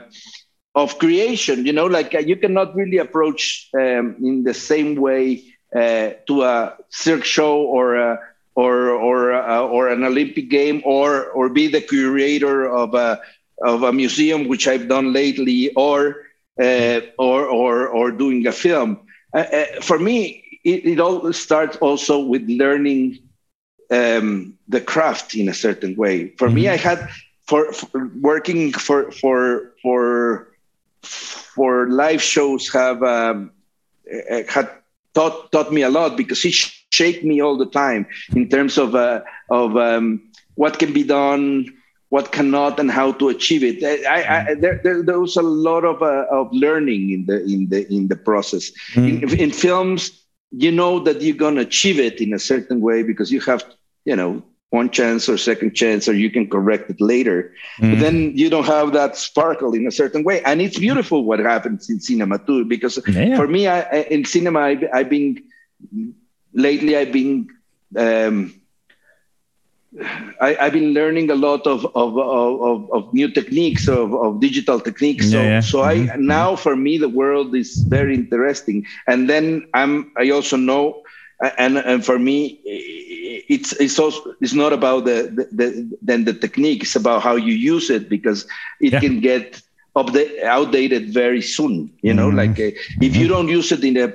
of 0.76 0.98
creation. 0.98 1.66
You 1.66 1.74
know, 1.74 1.86
like 1.86 2.16
uh, 2.16 2.20
you 2.20 2.36
cannot 2.36 2.76
really 2.76 2.98
approach 2.98 3.70
um, 3.76 4.16
in 4.24 4.44
the 4.44 4.54
same 4.54 4.96
way 4.96 5.44
uh, 5.76 6.12
to 6.28 6.44
a 6.44 6.76
cirque 6.90 7.26
show 7.26 7.62
or 7.62 7.96
a, 7.96 8.20
or 8.56 8.90
or 8.90 9.34
uh, 9.34 9.62
or 9.62 9.90
an 9.90 10.04
Olympic 10.04 10.50
game 10.50 10.82
or 10.86 11.26
or 11.32 11.50
be 11.50 11.68
the 11.68 11.82
curator 11.82 12.68
of 12.68 12.94
a 12.96 13.20
of 13.62 13.84
a 13.84 13.94
museum, 13.94 14.48
which 14.48 14.68
I've 14.68 14.88
done 14.88 15.14
lately, 15.14 15.74
or 15.76 16.24
or 16.58 17.46
or 17.46 17.88
or 17.88 18.12
doing 18.12 18.48
a 18.48 18.52
film. 18.52 19.00
for 19.82 20.00
me, 20.00 20.44
it, 20.64 20.86
it 20.86 21.00
all 21.00 21.34
starts 21.34 21.78
also 21.78 22.20
with 22.20 22.48
learning 22.48 23.20
um, 23.94 24.58
the 24.68 24.82
craft 24.82 25.36
in 25.36 25.48
a 25.50 25.54
certain 25.54 25.96
way. 25.96 26.30
For 26.38 26.48
mm-hmm. 26.48 26.56
me, 26.56 26.70
I 26.70 26.78
had 26.78 27.10
for, 27.48 27.72
for, 27.74 28.10
working 28.22 28.72
for 28.74 29.12
for 29.12 29.74
for 29.82 30.48
for 31.02 31.90
live 31.90 32.22
shows 32.22 32.72
have 32.74 33.04
um, 33.04 33.52
eh, 34.10 34.44
had 34.50 34.70
taught 35.14 35.52
taught 35.52 35.72
me 35.72 35.82
a 35.82 35.90
lot 35.90 36.18
because 36.18 36.44
it 36.46 36.54
shaped 36.90 37.24
me 37.24 37.42
all 37.42 37.58
the 37.58 37.70
time 37.70 38.08
in 38.36 38.50
terms 38.50 38.78
of 38.78 38.96
uh, 38.96 39.22
of 39.50 39.78
um, 39.78 40.22
what 40.56 40.80
can 40.80 40.94
be 40.94 41.04
done, 41.04 41.66
what 42.10 42.32
cannot, 42.32 42.80
and 42.80 42.90
how 42.90 43.12
to 43.12 43.30
achieve 43.30 43.64
it. 43.64 43.84
I, 43.84 44.22
I, 44.22 44.24
mm-hmm. 44.24 44.62
there, 44.62 44.80
there, 44.84 45.04
there, 45.04 45.20
was 45.20 45.36
a 45.36 45.42
lot 45.42 45.84
of 45.84 46.02
uh, 46.02 46.26
of 46.32 46.52
learning 46.52 47.12
in 47.12 47.26
the 47.26 47.44
in 47.44 47.70
the 47.70 47.86
in 47.94 48.08
the 48.08 48.16
process. 48.16 48.72
Mm-hmm. 48.94 49.28
In, 49.28 49.40
in 49.40 49.52
films, 49.52 50.24
you 50.52 50.72
know 50.72 51.00
that 51.00 51.22
you're 51.22 51.36
going 51.36 51.56
to 51.56 51.62
achieve 51.62 52.00
it 52.00 52.22
in 52.22 52.34
a 52.34 52.40
certain 52.40 52.80
way 52.80 53.04
because 53.04 53.32
you 53.32 53.42
have 53.42 53.64
you 54.06 54.16
know 54.16 54.44
one 54.70 54.90
chance 54.90 55.30
or 55.30 55.38
second 55.38 55.76
chance 55.76 56.08
or 56.08 56.14
you 56.14 56.32
can 56.32 56.50
correct 56.50 56.90
it 56.90 57.00
later 57.00 57.54
mm. 57.80 57.92
but 57.92 58.00
then 58.00 58.36
you 58.36 58.50
don't 58.50 58.66
have 58.66 58.92
that 58.94 59.16
sparkle 59.16 59.74
in 59.74 59.86
a 59.86 59.92
certain 59.92 60.24
way 60.24 60.42
and 60.44 60.62
it's 60.62 60.80
beautiful 60.80 61.26
what 61.26 61.40
happens 61.40 61.90
in 61.90 62.00
cinema 62.00 62.40
too 62.40 62.66
because 62.66 63.00
yeah. 63.08 63.38
for 63.38 63.48
me 63.48 63.68
I, 63.68 63.82
in 64.10 64.26
cinema 64.26 64.60
I've, 64.62 64.84
I've, 64.92 65.10
been 65.10 65.44
lately 66.54 66.98
i've 66.98 67.14
been 67.14 67.48
um, 67.96 68.54
I, 70.42 70.58
have 70.60 70.74
been 70.74 70.94
learning 70.94 71.30
a 71.30 71.36
lot 71.36 71.68
of 71.68 71.86
of, 71.96 72.18
of, 72.18 72.92
of 72.92 73.14
new 73.14 73.30
techniques 73.30 73.88
of, 73.88 74.14
of 74.14 74.40
digital 74.40 74.80
techniques. 74.80 75.30
So, 75.30 75.38
yeah, 75.38 75.48
yeah. 75.48 75.60
so 75.60 75.80
mm-hmm. 75.80 76.12
I 76.12 76.16
now 76.16 76.56
for 76.56 76.76
me 76.76 76.98
the 76.98 77.10
world 77.10 77.56
is 77.56 77.78
very 77.78 78.16
interesting. 78.16 78.88
And 79.08 79.30
then 79.30 79.68
I'm 79.74 80.12
I 80.18 80.32
also 80.32 80.58
know 80.58 81.04
and 81.58 81.78
and 81.78 82.06
for 82.06 82.18
me 82.20 82.60
it's 82.64 83.74
it's 83.74 84.00
also 84.00 84.36
it's 84.42 84.54
not 84.54 84.74
about 84.74 85.06
the 85.06 85.30
the, 85.36 85.48
the 85.52 85.98
then 86.02 86.24
the 86.26 86.34
technique 86.34 86.84
it's 86.84 86.96
about 86.96 87.22
how 87.22 87.36
you 87.36 87.54
use 87.54 87.90
it 87.90 88.10
because 88.10 88.48
it 88.80 88.94
yeah. 88.94 89.00
can 89.00 89.20
get 89.20 89.62
update, 89.96 90.44
outdated 90.44 91.14
very 91.14 91.42
soon 91.42 91.92
you 92.02 92.14
know 92.14 92.28
mm-hmm. 92.28 92.38
like 92.38 92.60
uh, 92.60 92.72
if 93.02 93.16
you 93.16 93.26
mm-hmm. 93.26 93.34
don't 93.34 93.48
use 93.48 93.72
it 93.72 93.84
in 93.84 93.98
a 93.98 94.08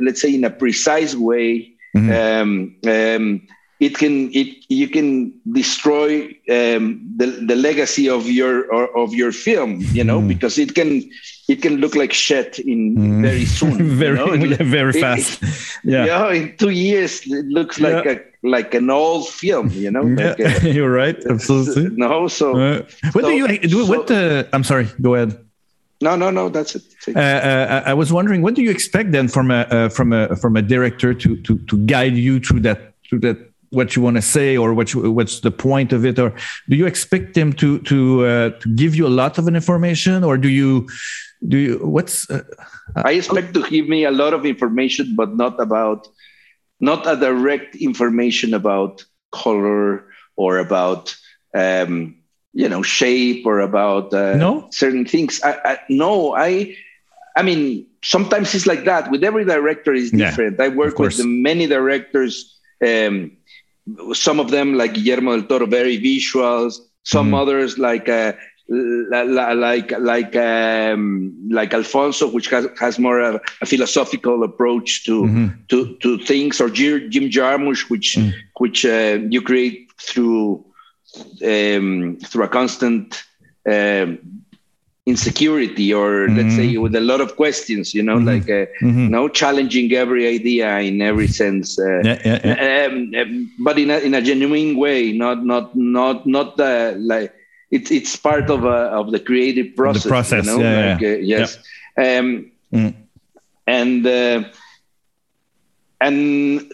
let's 0.00 0.20
say 0.20 0.34
in 0.34 0.44
a 0.44 0.50
precise 0.50 1.14
way 1.14 1.72
mm-hmm. 1.94 2.10
um, 2.12 2.76
um, 2.86 3.46
it 3.80 3.96
can 3.98 4.30
it 4.32 4.64
you 4.68 4.88
can 4.88 5.32
destroy 5.52 6.26
um, 6.48 7.02
the 7.16 7.26
the 7.46 7.56
legacy 7.56 8.08
of 8.08 8.30
your 8.30 8.70
or, 8.72 8.96
of 8.96 9.12
your 9.14 9.32
film 9.32 9.80
you 9.92 10.04
know 10.04 10.20
mm. 10.20 10.28
because 10.28 10.58
it 10.58 10.74
can 10.74 11.02
it 11.48 11.60
can 11.62 11.76
look 11.76 11.94
like 11.94 12.12
shit 12.12 12.58
in 12.58 12.96
mm. 12.96 13.22
very 13.22 13.44
soon 13.44 13.82
very 13.96 14.18
you 14.40 14.48
know? 14.48 14.56
very 14.64 14.92
fast 14.92 15.42
it, 15.42 15.48
yeah 15.84 16.32
in 16.32 16.56
two 16.56 16.70
years 16.70 17.22
it 17.26 17.46
looks 17.46 17.80
like 17.80 18.04
yeah. 18.04 18.12
a 18.12 18.20
like 18.42 18.74
an 18.74 18.90
old 18.90 19.28
film 19.28 19.70
you 19.70 19.90
know 19.90 20.04
yeah, 20.06 20.34
like 20.38 20.62
a, 20.62 20.72
you're 20.72 20.92
right 20.92 21.24
absolutely 21.26 21.88
no 21.96 22.28
so 22.28 22.56
uh, 22.56 22.82
what 23.12 23.24
so, 23.24 23.28
do 23.28 23.32
you 23.32 23.58
do 23.58 23.84
so, 23.84 23.86
what 23.86 24.06
the 24.06 24.48
i'm 24.52 24.64
sorry 24.64 24.86
go 25.00 25.14
ahead 25.14 25.38
no, 26.00 26.16
no, 26.16 26.28
no. 26.28 26.50
That's 26.50 26.74
it. 26.74 26.82
Uh, 27.16 27.18
uh, 27.18 27.82
I 27.86 27.94
was 27.94 28.12
wondering, 28.12 28.42
what 28.42 28.54
do 28.54 28.62
you 28.62 28.70
expect 28.70 29.12
then 29.12 29.26
from 29.26 29.50
a 29.50 29.60
uh, 29.70 29.88
from 29.88 30.12
a 30.12 30.36
from 30.36 30.54
a 30.54 30.60
director 30.60 31.14
to 31.14 31.36
to 31.42 31.56
to 31.56 31.78
guide 31.86 32.14
you 32.14 32.40
through 32.40 32.60
that 32.60 32.92
through 33.08 33.20
that 33.20 33.38
what 33.74 33.96
you 33.96 34.02
want 34.02 34.16
to 34.16 34.22
say 34.22 34.56
or 34.56 34.72
what 34.72 34.92
you, 34.92 35.10
what's 35.10 35.40
the 35.40 35.50
point 35.50 35.92
of 35.92 36.04
it 36.04 36.18
or 36.18 36.32
do 36.68 36.76
you 36.76 36.86
expect 36.86 37.34
them 37.34 37.52
to 37.52 37.78
to 37.80 38.24
uh, 38.24 38.50
to 38.60 38.68
give 38.74 38.94
you 38.94 39.06
a 39.06 39.14
lot 39.22 39.38
of 39.38 39.48
information 39.48 40.24
or 40.24 40.36
do 40.36 40.48
you 40.48 40.86
do 41.46 41.58
you 41.58 41.78
what's 41.78 42.28
uh, 42.30 42.42
i 42.96 43.12
expect 43.12 43.54
to 43.54 43.62
give 43.68 43.88
me 43.88 44.04
a 44.04 44.10
lot 44.10 44.32
of 44.32 44.46
information 44.46 45.14
but 45.16 45.34
not 45.36 45.60
about 45.60 46.08
not 46.80 47.06
a 47.06 47.16
direct 47.16 47.74
information 47.76 48.54
about 48.54 49.04
color 49.30 50.06
or 50.36 50.58
about 50.58 51.16
um, 51.54 52.16
you 52.52 52.68
know 52.68 52.82
shape 52.82 53.46
or 53.46 53.60
about 53.60 54.12
uh, 54.12 54.36
no? 54.36 54.68
certain 54.70 55.04
things. 55.04 55.40
I, 55.42 55.52
I, 55.64 55.78
no 55.88 56.34
i 56.36 56.76
i 57.36 57.42
mean 57.42 57.86
sometimes 58.02 58.54
it's 58.54 58.66
like 58.66 58.84
that. 58.84 59.10
With 59.10 59.24
every 59.24 59.44
director 59.44 59.92
is 59.92 60.10
different. 60.10 60.56
Yeah, 60.58 60.66
i 60.66 60.68
work 60.68 60.98
with 60.98 61.18
many 61.24 61.66
directors 61.66 62.32
um, 62.84 63.36
some 64.12 64.40
of 64.40 64.50
them 64.50 64.74
like 64.74 64.94
Guillermo 64.94 65.36
del 65.36 65.46
Toro, 65.46 65.66
very 65.66 65.98
visuals. 65.98 66.78
Some 67.06 67.32
mm 67.32 67.40
others 67.42 67.76
like 67.78 68.08
uh, 68.08 68.32
like 68.68 69.90
like 69.98 70.36
um, 70.36 71.34
like 71.50 71.74
Alfonso, 71.74 72.28
which 72.28 72.48
has, 72.48 72.66
has 72.78 72.98
more 72.98 73.20
a, 73.20 73.40
a 73.60 73.66
philosophical 73.66 74.42
approach 74.42 75.04
to 75.04 75.22
mm-hmm. 75.22 75.48
to 75.68 75.96
to 75.96 76.18
things, 76.18 76.60
or 76.60 76.70
Jim 76.70 77.30
Jarmusch, 77.30 77.90
which 77.90 78.16
mm. 78.16 78.32
which 78.58 78.86
uh, 78.86 79.18
you 79.28 79.42
create 79.42 79.92
through 80.00 80.64
um, 81.44 82.18
through 82.24 82.44
a 82.44 82.48
constant 82.48 83.22
um, 83.70 84.18
insecurity 85.06 85.92
or 85.92 86.26
mm-hmm. 86.26 86.36
let's 86.36 86.56
say 86.56 86.72
mm-hmm. 86.72 86.80
with 86.80 86.94
a 86.94 87.00
lot 87.00 87.20
of 87.20 87.36
questions 87.36 87.92
you 87.92 88.02
know 88.02 88.16
mm-hmm. 88.16 88.26
like 88.26 88.44
uh, 88.44 88.64
mm-hmm. 88.80 89.08
know 89.08 89.28
challenging 89.28 89.92
every 89.92 90.26
idea 90.26 90.78
in 90.78 91.02
every 91.02 91.26
sense 91.26 91.78
uh, 91.78 92.00
yeah, 92.02 92.18
yeah, 92.24 92.40
yeah. 92.42 92.86
Um, 92.86 93.12
um, 93.14 93.52
but 93.58 93.78
in 93.78 93.90
a, 93.90 93.98
in 93.98 94.14
a 94.14 94.22
genuine 94.22 94.76
way 94.78 95.12
not 95.12 95.44
not 95.44 95.76
not 95.76 96.26
not 96.26 96.58
uh, 96.58 96.94
like 96.96 97.34
it's 97.74 97.90
it's 97.90 98.16
part 98.16 98.48
of 98.50 98.64
uh, 98.64 99.00
of 99.00 99.10
the 99.10 99.20
creative 99.20 99.74
process. 99.74 100.04
The 100.04 100.08
process, 100.08 100.46
you 100.46 100.58
know? 100.58 100.62
yeah, 100.62 100.92
like, 100.92 101.00
yeah. 101.00 101.08
Uh, 101.08 101.18
yes, 101.32 101.58
yep. 101.98 102.20
um, 102.20 102.50
mm. 102.72 102.94
and 103.66 104.06
uh, 104.06 104.44
and 106.00 106.72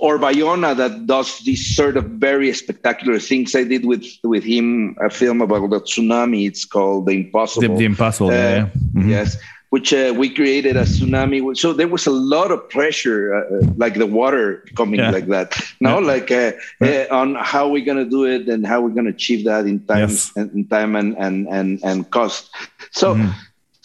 or 0.00 0.18
Bayona 0.18 0.76
that 0.76 1.06
does 1.06 1.38
these 1.40 1.76
sort 1.76 1.96
of 1.96 2.04
very 2.16 2.52
spectacular 2.52 3.18
things. 3.18 3.54
I 3.54 3.64
did 3.64 3.84
with 3.84 4.06
with 4.24 4.44
him 4.44 4.96
a 5.00 5.10
film 5.10 5.42
about 5.42 5.70
the 5.70 5.80
tsunami. 5.80 6.46
It's 6.46 6.64
called 6.64 7.06
The 7.06 7.12
Impossible. 7.12 7.68
The, 7.68 7.78
the 7.78 7.84
Impossible. 7.84 8.30
Uh, 8.30 8.32
yeah. 8.32 8.68
Mm-hmm. 8.94 9.08
Yes 9.10 9.36
which 9.74 9.92
uh, 9.92 10.14
we 10.16 10.28
created 10.30 10.76
a 10.76 10.84
tsunami. 10.84 11.38
So 11.56 11.72
there 11.72 11.88
was 11.88 12.06
a 12.06 12.16
lot 12.34 12.52
of 12.52 12.60
pressure, 12.76 13.34
uh, 13.34 13.38
uh 13.56 13.66
like 13.76 13.94
the 14.02 14.06
water 14.06 14.46
coming 14.76 15.00
yeah. 15.00 15.10
like 15.10 15.26
that. 15.34 15.48
No, 15.80 15.98
yeah. 15.98 16.12
like 16.12 16.30
uh, 16.30 16.52
yeah. 16.80 17.08
Uh, 17.10 17.20
on 17.20 17.28
how 17.52 17.64
we're 17.72 17.88
gonna 17.90 18.10
do 18.18 18.22
it 18.34 18.48
and 18.52 18.60
how 18.64 18.78
we're 18.82 18.96
gonna 18.98 19.16
achieve 19.18 19.42
that 19.50 19.66
in 19.66 19.78
time, 19.92 20.10
yes. 20.10 20.30
and, 20.38 20.48
in 20.56 20.62
time 20.76 20.94
and 21.00 21.10
and 21.24 21.36
and 21.58 21.70
and 21.82 21.98
cost. 22.16 22.42
So, 23.00 23.06
mm-hmm. 23.14 23.30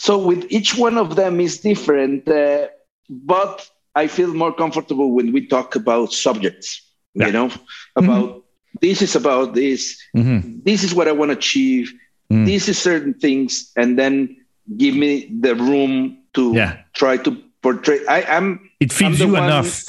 so 0.06 0.14
with 0.30 0.46
each 0.58 0.78
one 0.78 0.96
of 1.04 1.16
them 1.16 1.34
is 1.48 1.58
different, 1.72 2.30
uh, 2.30 2.68
but 3.10 3.68
I 3.96 4.06
feel 4.06 4.32
more 4.44 4.54
comfortable 4.54 5.10
when 5.18 5.34
we 5.34 5.42
talk 5.56 5.76
about 5.76 6.14
subjects. 6.14 6.86
You 7.16 7.34
know, 7.38 7.50
about 7.96 8.28
mm-hmm. 8.30 8.78
this 8.86 9.02
is 9.02 9.16
about 9.16 9.56
this. 9.56 9.98
Mm-hmm. 10.16 10.60
This 10.70 10.84
is 10.86 10.94
what 10.94 11.08
I 11.08 11.14
want 11.20 11.32
to 11.32 11.38
achieve. 11.38 11.92
Mm. 12.32 12.46
This 12.46 12.70
is 12.70 12.78
certain 12.78 13.16
things, 13.16 13.74
and 13.76 13.98
then 13.98 14.39
give 14.78 14.96
me 14.96 15.30
the 15.40 15.56
room 15.56 16.18
to 16.34 16.54
yeah. 16.54 16.78
try 16.94 17.18
to 17.18 17.38
portray. 17.62 18.06
I 18.08 18.22
am. 18.22 18.70
It 18.80 18.94
feeds 18.94 19.20
you 19.20 19.34
one, 19.34 19.44
enough. 19.44 19.84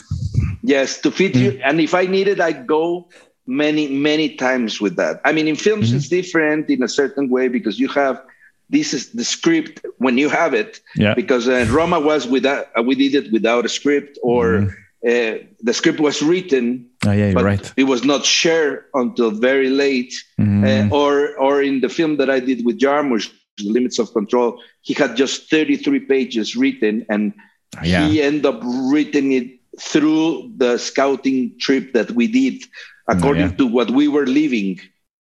Yes, 0.62 1.00
to 1.02 1.10
feed 1.10 1.34
mm. 1.34 1.40
you. 1.40 1.60
And 1.62 1.80
if 1.80 1.94
I 1.94 2.06
need 2.06 2.28
it, 2.28 2.40
I 2.40 2.52
go 2.52 3.08
many, 3.46 3.88
many 3.88 4.36
times 4.36 4.80
with 4.80 4.96
that. 4.96 5.20
I 5.24 5.32
mean, 5.32 5.48
in 5.48 5.56
films, 5.56 5.88
mm-hmm. 5.88 5.96
it's 5.96 6.08
different 6.08 6.70
in 6.70 6.82
a 6.82 6.88
certain 6.88 7.28
way 7.28 7.48
because 7.48 7.78
you 7.78 7.88
have 7.88 8.22
this 8.68 8.94
is 8.94 9.10
the 9.10 9.24
script 9.24 9.84
when 9.98 10.16
you 10.16 10.28
have 10.28 10.54
it. 10.54 10.80
Yeah. 10.94 11.14
Because 11.14 11.48
uh, 11.48 11.66
Roma 11.70 11.98
was 11.98 12.26
without, 12.26 12.68
uh, 12.78 12.82
we 12.82 12.94
did 12.94 13.14
it 13.14 13.32
without 13.32 13.64
a 13.64 13.68
script 13.68 14.18
or. 14.22 14.44
Mm. 14.44 14.74
Uh, 15.02 15.42
the 15.62 15.72
script 15.72 15.98
was 15.98 16.20
written, 16.20 16.86
oh, 17.06 17.10
yeah, 17.10 17.32
but 17.32 17.42
right. 17.42 17.72
it 17.78 17.84
was 17.84 18.04
not 18.04 18.22
shared 18.22 18.84
until 18.92 19.30
very 19.30 19.70
late. 19.70 20.12
Mm. 20.38 20.90
Uh, 20.90 20.94
or, 20.94 21.34
or 21.38 21.62
in 21.62 21.80
the 21.80 21.88
film 21.88 22.18
that 22.18 22.28
I 22.28 22.38
did 22.38 22.66
with 22.66 22.78
Jarmusch, 22.78 23.32
the 23.58 23.70
limits 23.70 23.98
of 23.98 24.12
control 24.12 24.60
he 24.82 24.94
had 24.94 25.16
just 25.16 25.50
33 25.50 26.00
pages 26.00 26.56
written 26.56 27.04
and 27.08 27.34
yeah. 27.82 28.06
he 28.06 28.22
ended 28.22 28.46
up 28.46 28.60
writing 28.62 29.32
it 29.32 29.58
through 29.78 30.50
the 30.56 30.78
scouting 30.78 31.56
trip 31.58 31.92
that 31.92 32.10
we 32.12 32.26
did 32.26 32.62
according 33.08 33.50
yeah. 33.50 33.56
to 33.56 33.66
what 33.66 33.90
we 33.90 34.08
were 34.08 34.26
living 34.26 34.80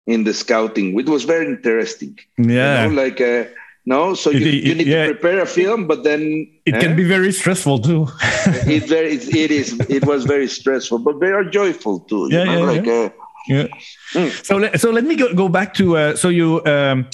in 0.08 0.24
the 0.24 0.34
scouting 0.34 0.98
it 1.00 1.10
was 1.10 1.24
very 1.24 1.46
interesting 1.46 2.18
yeah 2.38 2.84
you 2.84 2.90
know, 2.90 3.02
like 3.02 3.20
uh, 3.22 3.46
no 3.86 4.14
so 4.14 4.30
you, 4.30 4.46
it, 4.46 4.64
you 4.64 4.76
need 4.76 4.88
yeah. 4.88 5.08
to 5.08 5.14
prepare 5.14 5.42
a 5.42 5.46
film 5.46 5.88
but 5.88 6.04
then 6.04 6.48
it 6.66 6.76
eh? 6.76 6.80
can 6.80 6.96
be 6.96 7.04
very 7.04 7.32
stressful 7.32 7.80
too 7.80 8.08
it 8.68 8.84
very 8.88 9.14
it, 9.14 9.36
it 9.36 9.52
is 9.52 9.80
it 9.90 10.06
was 10.06 10.26
very 10.26 10.48
stressful 10.48 11.00
but 11.00 11.18
very 11.20 11.50
joyful 11.50 12.00
too 12.02 12.28
yeah, 12.32 12.44
yeah, 12.44 12.58
like, 12.58 12.86
yeah. 12.86 12.94
Uh, 12.94 13.10
yeah. 13.48 13.68
Mm. 14.14 14.46
So, 14.46 14.58
let, 14.58 14.80
so 14.80 14.90
let 14.90 15.04
me 15.04 15.16
go, 15.16 15.34
go 15.34 15.50
back 15.50 15.76
to 15.76 15.98
uh, 15.98 16.16
so 16.16 16.30
you 16.30 16.66
um, 16.66 17.08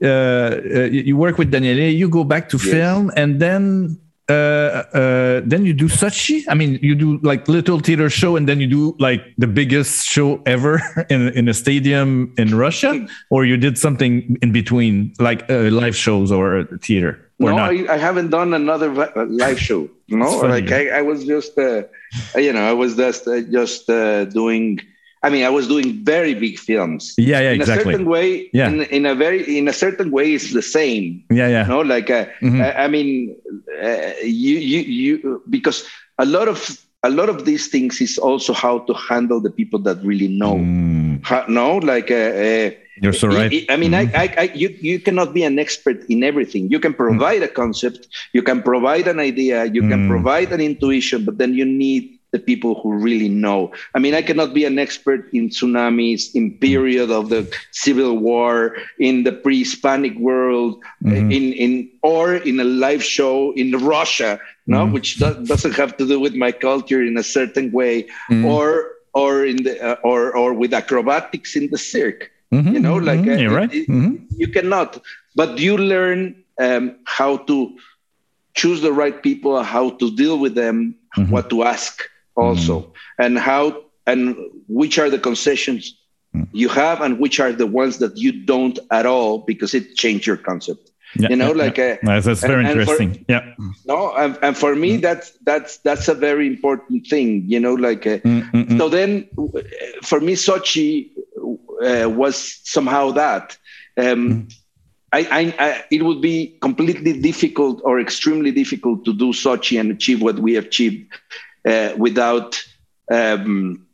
you 0.00 1.16
work 1.16 1.38
with 1.38 1.50
Daniele, 1.50 1.92
you 1.92 2.08
go 2.08 2.24
back 2.24 2.48
to 2.50 2.56
yes. 2.58 2.66
film, 2.66 3.10
and 3.16 3.40
then 3.40 3.98
uh, 4.28 4.32
uh, 4.92 5.40
then 5.44 5.64
you 5.64 5.72
do 5.72 5.86
Sochi. 5.86 6.42
I 6.48 6.54
mean, 6.54 6.80
you 6.82 6.96
do 6.96 7.18
like 7.18 7.46
little 7.46 7.78
theater 7.78 8.10
show, 8.10 8.34
and 8.34 8.48
then 8.48 8.60
you 8.60 8.66
do 8.66 8.96
like 8.98 9.22
the 9.38 9.46
biggest 9.46 10.06
show 10.06 10.42
ever 10.46 10.82
in 11.10 11.28
in 11.30 11.48
a 11.48 11.54
stadium 11.54 12.34
in 12.36 12.56
Russia, 12.56 13.06
or 13.30 13.44
you 13.44 13.56
did 13.56 13.78
something 13.78 14.36
in 14.42 14.50
between, 14.52 15.14
like 15.20 15.48
uh, 15.48 15.70
live 15.70 15.94
shows 15.94 16.32
or 16.32 16.64
theater. 16.82 17.22
Or 17.38 17.50
no, 17.50 17.58
I, 17.58 17.86
I, 17.90 17.98
haven't 17.98 18.30
done 18.30 18.54
another 18.54 18.88
live 19.26 19.60
show. 19.60 19.90
No, 20.08 20.38
like 20.38 20.72
I, 20.72 20.88
I, 20.88 21.02
was 21.02 21.26
just, 21.26 21.58
uh, 21.58 21.82
you 22.34 22.50
know, 22.50 22.66
I 22.66 22.72
was 22.72 22.96
just 22.96 23.26
just 23.52 23.90
uh, 23.90 24.24
doing 24.24 24.80
I 25.26 25.28
mean, 25.28 25.44
I 25.44 25.48
was 25.48 25.66
doing 25.66 26.04
very 26.04 26.34
big 26.34 26.56
films. 26.56 27.12
Yeah, 27.18 27.40
yeah, 27.40 27.50
in 27.50 27.60
exactly. 27.60 27.82
a 27.82 27.96
certain 27.96 28.06
way, 28.06 28.48
yeah. 28.52 28.68
In, 28.68 28.82
in, 28.82 29.06
a 29.06 29.14
very, 29.16 29.58
in 29.58 29.66
a 29.66 29.72
certain 29.72 30.12
way, 30.12 30.34
it's 30.34 30.52
the 30.52 30.62
same. 30.62 31.24
Yeah, 31.30 31.48
yeah. 31.48 31.64
You 31.64 31.68
know, 31.68 31.80
like, 31.80 32.08
uh, 32.10 32.26
mm-hmm. 32.40 32.62
I, 32.62 32.84
I, 32.84 32.86
mean, 32.86 33.34
uh, 33.82 34.12
you, 34.22 34.56
you, 34.72 34.80
you, 35.00 35.42
because 35.50 35.84
a 36.18 36.26
lot 36.26 36.46
of, 36.46 36.80
a 37.02 37.10
lot 37.10 37.28
of 37.28 37.44
these 37.44 37.66
things 37.66 38.00
is 38.00 38.18
also 38.18 38.52
how 38.52 38.78
to 38.86 38.94
handle 38.94 39.40
the 39.40 39.50
people 39.50 39.80
that 39.80 39.98
really 40.04 40.28
know. 40.28 40.58
Mm. 40.58 41.26
How, 41.26 41.44
no, 41.48 41.78
like, 41.78 42.12
uh, 42.12 42.14
uh 42.14 42.70
you're 43.02 43.12
so 43.12 43.26
right. 43.28 43.66
I, 43.68 43.76
mean, 43.76 43.92
mm-hmm. 43.92 44.16
I, 44.16 44.34
I, 44.38 44.42
you, 44.54 44.68
you 44.80 45.00
cannot 45.00 45.34
be 45.34 45.42
an 45.42 45.58
expert 45.58 46.04
in 46.08 46.22
everything. 46.22 46.70
You 46.70 46.78
can 46.78 46.94
provide 46.94 47.42
mm. 47.42 47.46
a 47.46 47.48
concept, 47.48 48.06
you 48.32 48.42
can 48.42 48.62
provide 48.62 49.08
an 49.08 49.18
idea, 49.18 49.64
you 49.64 49.82
mm. 49.82 49.90
can 49.90 50.08
provide 50.08 50.52
an 50.52 50.60
intuition, 50.60 51.24
but 51.24 51.36
then 51.36 51.52
you 51.52 51.64
need 51.64 52.15
the 52.32 52.38
people 52.38 52.74
who 52.80 52.92
really 52.92 53.28
know. 53.28 53.72
I 53.94 53.98
mean, 53.98 54.14
I 54.14 54.22
cannot 54.22 54.52
be 54.52 54.64
an 54.64 54.78
expert 54.78 55.32
in 55.32 55.48
tsunamis, 55.48 56.34
in 56.34 56.58
period 56.58 57.10
of 57.10 57.28
the 57.28 57.48
civil 57.70 58.18
war, 58.18 58.76
in 58.98 59.22
the 59.22 59.32
pre-Hispanic 59.32 60.18
world, 60.18 60.82
mm-hmm. 61.02 61.30
in 61.30 61.52
in 61.52 61.90
or 62.02 62.34
in 62.34 62.58
a 62.60 62.64
live 62.64 63.02
show 63.02 63.52
in 63.52 63.72
Russia, 63.72 64.40
no, 64.66 64.84
mm-hmm. 64.84 64.92
which 64.92 65.16
do- 65.16 65.44
doesn't 65.44 65.74
have 65.74 65.96
to 65.96 66.06
do 66.06 66.18
with 66.18 66.34
my 66.34 66.52
culture 66.52 67.02
in 67.02 67.16
a 67.16 67.22
certain 67.22 67.70
way, 67.70 68.04
mm-hmm. 68.28 68.44
or 68.44 68.92
or 69.14 69.46
in 69.46 69.62
the 69.62 69.78
uh, 69.78 69.96
or 70.02 70.34
or 70.36 70.52
with 70.52 70.74
acrobatics 70.74 71.54
in 71.54 71.70
the 71.70 71.78
cirque. 71.78 72.30
Mm-hmm. 72.52 72.74
You 72.74 72.80
know, 72.80 72.96
like 72.96 73.20
mm-hmm. 73.20 73.48
uh, 73.48 73.54
right. 73.54 73.72
It, 73.72 73.88
mm-hmm. 73.88 74.26
you 74.36 74.48
cannot, 74.48 74.98
but 75.34 75.58
you 75.58 75.78
learn 75.78 76.42
um, 76.58 76.98
how 77.04 77.38
to 77.48 77.78
choose 78.54 78.80
the 78.80 78.92
right 78.92 79.22
people, 79.22 79.62
how 79.62 79.90
to 80.00 80.10
deal 80.16 80.38
with 80.38 80.54
them, 80.54 80.96
what 81.28 81.50
to 81.50 81.62
ask 81.62 82.02
also 82.36 82.80
mm. 82.80 82.92
and 83.18 83.38
how 83.38 83.82
and 84.06 84.36
which 84.68 84.98
are 84.98 85.10
the 85.10 85.18
concessions 85.18 85.98
mm. 86.34 86.46
you 86.52 86.68
have 86.68 87.00
and 87.00 87.18
which 87.18 87.40
are 87.40 87.52
the 87.52 87.66
ones 87.66 87.98
that 87.98 88.16
you 88.16 88.44
don't 88.44 88.78
at 88.90 89.06
all 89.06 89.38
because 89.38 89.74
it 89.74 89.94
changed 89.96 90.26
your 90.26 90.36
concept 90.36 90.90
yeah, 91.16 91.28
you 91.30 91.36
know 91.36 91.48
yeah, 91.48 91.64
like 91.64 91.76
yeah. 91.76 91.96
Uh, 92.06 92.20
that's 92.20 92.40
very 92.40 92.64
and, 92.64 92.68
interesting 92.68 93.08
and 93.08 93.26
for, 93.26 93.32
yeah 93.32 93.54
no 93.86 94.14
and, 94.16 94.38
and 94.42 94.56
for 94.56 94.74
me 94.74 94.98
mm. 94.98 95.00
that's 95.00 95.32
that's 95.44 95.78
that's 95.78 96.08
a 96.08 96.14
very 96.14 96.46
important 96.46 97.06
thing 97.06 97.44
you 97.46 97.60
know 97.60 97.74
like 97.74 98.06
uh, 98.06 98.18
mm, 98.18 98.50
mm, 98.50 98.64
mm. 98.66 98.78
so 98.78 98.88
then 98.88 99.28
for 100.02 100.20
me 100.20 100.34
sochi 100.34 101.10
uh, 101.82 102.08
was 102.08 102.60
somehow 102.64 103.10
that 103.10 103.56
um, 103.98 104.48
I, 105.12 105.20
I, 105.20 105.66
I, 105.66 105.84
it 105.90 106.02
would 106.02 106.20
be 106.20 106.58
completely 106.60 107.18
difficult 107.20 107.80
or 107.84 108.00
extremely 108.00 108.50
difficult 108.50 109.04
to 109.04 109.14
do 109.14 109.32
Sochi 109.32 109.78
and 109.80 109.90
achieve 109.90 110.20
what 110.20 110.38
we 110.38 110.56
achieved 110.56 111.12
uh, 111.66 111.92
without 111.96 112.62
um, 113.10 113.86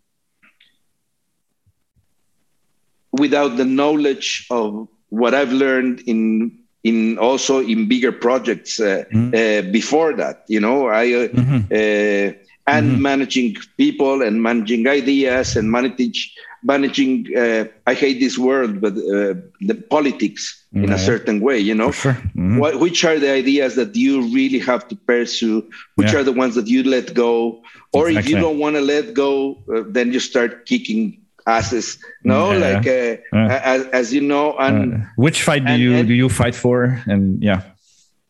without 3.12 3.56
the 3.56 3.64
knowledge 3.64 4.46
of 4.50 4.88
what 5.08 5.34
I've 5.34 5.52
learned 5.52 6.00
in 6.06 6.58
in 6.84 7.18
also 7.18 7.60
in 7.60 7.88
bigger 7.88 8.12
projects 8.12 8.80
uh, 8.80 9.04
mm-hmm. 9.12 9.28
uh, 9.34 9.70
before 9.70 10.14
that. 10.14 10.44
You 10.48 10.60
know, 10.60 10.88
I 10.88 11.12
uh, 11.12 11.28
mm-hmm. 11.28 12.41
Uh, 12.66 12.70
and 12.70 12.92
mm-hmm. 12.92 13.02
managing 13.02 13.56
people 13.76 14.22
and 14.22 14.42
managing 14.42 14.86
ideas 14.86 15.56
and 15.56 15.70
managing 15.70 16.14
managing. 16.62 17.26
Uh, 17.36 17.64
I 17.88 17.94
hate 17.94 18.20
this 18.20 18.38
word, 18.38 18.80
but 18.80 18.94
the 18.94 19.74
politics 19.90 20.62
in 20.74 20.90
a 20.90 20.98
certain 20.98 21.40
way 21.40 21.58
you 21.58 21.74
know 21.74 21.90
sure. 21.90 22.14
mm-hmm. 22.14 22.58
what, 22.58 22.80
which 22.80 23.04
are 23.04 23.18
the 23.18 23.30
ideas 23.30 23.74
that 23.76 23.94
you 23.94 24.22
really 24.32 24.58
have 24.58 24.88
to 24.88 24.96
pursue 24.96 25.68
which 25.96 26.12
yeah. 26.12 26.20
are 26.20 26.24
the 26.24 26.32
ones 26.32 26.54
that 26.54 26.66
you 26.66 26.82
let 26.82 27.12
go 27.12 27.62
or 27.92 28.08
exactly. 28.08 28.18
if 28.18 28.36
you 28.36 28.42
don't 28.42 28.58
want 28.58 28.74
to 28.74 28.80
let 28.80 29.12
go 29.12 29.62
uh, 29.74 29.82
then 29.86 30.12
you 30.12 30.20
start 30.20 30.64
kicking 30.64 31.20
asses 31.46 31.98
no 32.24 32.52
yeah, 32.52 32.58
like 32.58 32.86
uh, 32.86 33.52
as, 33.52 33.86
as, 33.88 34.14
you 34.14 34.20
know 34.20 34.56
and 34.58 34.94
uh, 34.94 35.06
which 35.16 35.42
fight 35.42 35.64
do 35.64 35.72
and, 35.72 35.82
you 35.82 35.94
and, 35.94 36.08
do 36.08 36.14
you 36.14 36.28
fight 36.28 36.54
for 36.54 37.02
and 37.06 37.42
yeah 37.42 37.62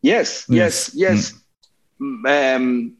yes 0.00 0.44
yes 0.48 0.90
yes, 0.94 1.32
mm. 2.00 2.56
um, 2.56 2.96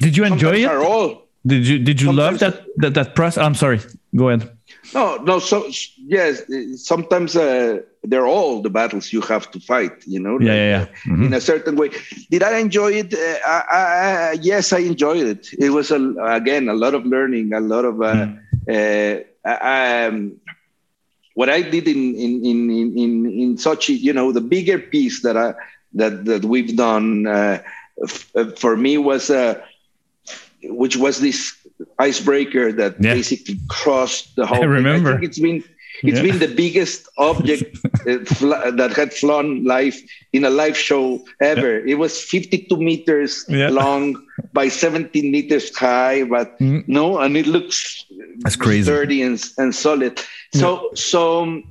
did 0.00 0.16
you 0.16 0.24
enjoy 0.24 0.56
it 0.56 0.66
all 0.66 1.26
did 1.46 1.66
you 1.66 1.78
did 1.78 2.00
you 2.00 2.12
love 2.12 2.38
that 2.38 2.64
that 2.76 2.94
that 2.94 3.14
press 3.14 3.38
i'm 3.38 3.54
sorry 3.54 3.80
go 4.16 4.28
ahead 4.28 4.50
no 4.94 5.16
no 5.16 5.38
so 5.38 5.68
yes 5.96 6.42
sometimes 6.76 7.36
uh, 7.36 7.80
they're 8.04 8.26
all 8.26 8.60
the 8.62 8.70
battles 8.70 9.12
you 9.12 9.20
have 9.20 9.50
to 9.50 9.60
fight 9.60 9.92
you 10.06 10.18
know 10.18 10.38
yeah, 10.40 10.50
like, 10.50 10.56
yeah, 10.56 10.78
yeah. 10.78 10.86
Mm-hmm. 11.12 11.24
in 11.24 11.34
a 11.34 11.40
certain 11.40 11.76
way 11.76 11.90
did 12.30 12.42
i 12.42 12.58
enjoy 12.58 12.92
it 12.92 13.14
uh, 13.14 13.38
I, 13.46 13.60
I, 13.70 14.32
yes 14.42 14.72
i 14.72 14.78
enjoyed 14.78 15.26
it 15.26 15.48
it 15.58 15.70
was 15.70 15.90
a, 15.90 16.00
again 16.24 16.68
a 16.68 16.74
lot 16.74 16.94
of 16.94 17.06
learning 17.06 17.52
a 17.52 17.60
lot 17.60 17.84
of 17.84 18.02
uh, 18.02 18.28
mm. 18.68 19.24
um, 19.44 20.36
what 21.34 21.48
i 21.48 21.62
did 21.62 21.88
in 21.88 22.14
in 22.14 22.44
in 22.44 22.70
in 22.98 23.12
in 23.26 23.56
sochi 23.56 23.98
you 23.98 24.12
know 24.12 24.32
the 24.32 24.40
bigger 24.40 24.78
piece 24.78 25.22
that 25.22 25.36
i 25.36 25.54
that 25.94 26.24
that 26.24 26.44
we've 26.44 26.76
done 26.76 27.26
uh, 27.26 27.62
uh, 28.34 28.44
for 28.56 28.76
me 28.76 28.96
was 28.96 29.30
uh, 29.30 29.60
which 30.64 30.96
was 30.96 31.20
this 31.20 31.56
icebreaker 31.98 32.72
that 32.72 32.96
yeah. 33.00 33.14
basically 33.14 33.58
crossed 33.68 34.36
the 34.36 34.46
whole 34.50 34.62
I 34.62 34.66
remember 34.66 35.10
I 35.10 35.12
think 35.12 35.24
it's 35.24 35.38
been 35.38 35.64
It's 36.02 36.16
yeah. 36.16 36.22
been 36.22 36.38
the 36.38 36.48
biggest 36.48 37.08
object 37.18 37.76
that 38.04 38.92
had 38.96 39.12
flown 39.12 39.64
live 39.64 39.96
in 40.32 40.44
a 40.44 40.50
live 40.50 40.76
show 40.76 41.24
ever. 41.40 41.80
Yeah. 41.80 41.92
It 41.92 41.98
was 41.98 42.22
52 42.22 42.76
meters 42.76 43.44
yeah. 43.48 43.68
long 43.68 44.16
by 44.52 44.68
17 44.68 45.30
meters 45.30 45.76
high, 45.76 46.24
but 46.24 46.58
mm. 46.58 46.86
no, 46.88 47.18
and 47.18 47.36
it 47.36 47.46
looks 47.46 48.06
That's 48.38 48.56
crazy. 48.56 48.84
sturdy 48.84 49.22
and, 49.22 49.42
and 49.58 49.74
solid. 49.74 50.22
So, 50.54 50.90
so, 50.94 51.62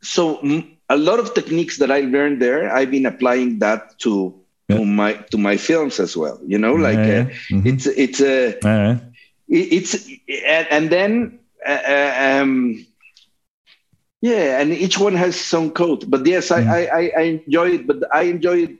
so 0.00 0.40
a 0.88 0.96
lot 0.96 1.18
of 1.18 1.34
techniques 1.34 1.78
that 1.78 1.90
I 1.90 2.00
learned 2.00 2.40
there, 2.40 2.72
I've 2.72 2.90
been 2.90 3.06
applying 3.06 3.58
that 3.58 3.98
to 4.00 4.34
to 4.68 4.84
my 4.84 5.14
to 5.30 5.38
my 5.38 5.56
films 5.56 6.00
as 6.00 6.16
well. 6.16 6.38
You 6.46 6.58
know, 6.58 6.74
like 6.74 6.98
uh, 6.98 7.24
mm-hmm. 7.50 7.66
it's 7.66 7.86
it's 7.86 8.20
a 8.20 8.58
uh, 8.66 8.98
it's 9.48 9.94
and, 10.46 10.66
and 10.70 10.90
then 10.90 11.38
uh, 11.66 11.82
uh, 11.86 12.40
um, 12.42 12.86
yeah, 14.20 14.60
and 14.60 14.72
each 14.72 14.98
one 14.98 15.14
has 15.14 15.40
some 15.40 15.70
code. 15.70 16.10
But 16.10 16.26
yes, 16.26 16.48
mm. 16.48 16.66
I, 16.66 16.86
I 16.86 17.12
I 17.16 17.22
enjoy 17.22 17.68
it, 17.70 17.86
but 17.86 18.02
I 18.14 18.22
enjoy 18.22 18.56
it, 18.64 18.76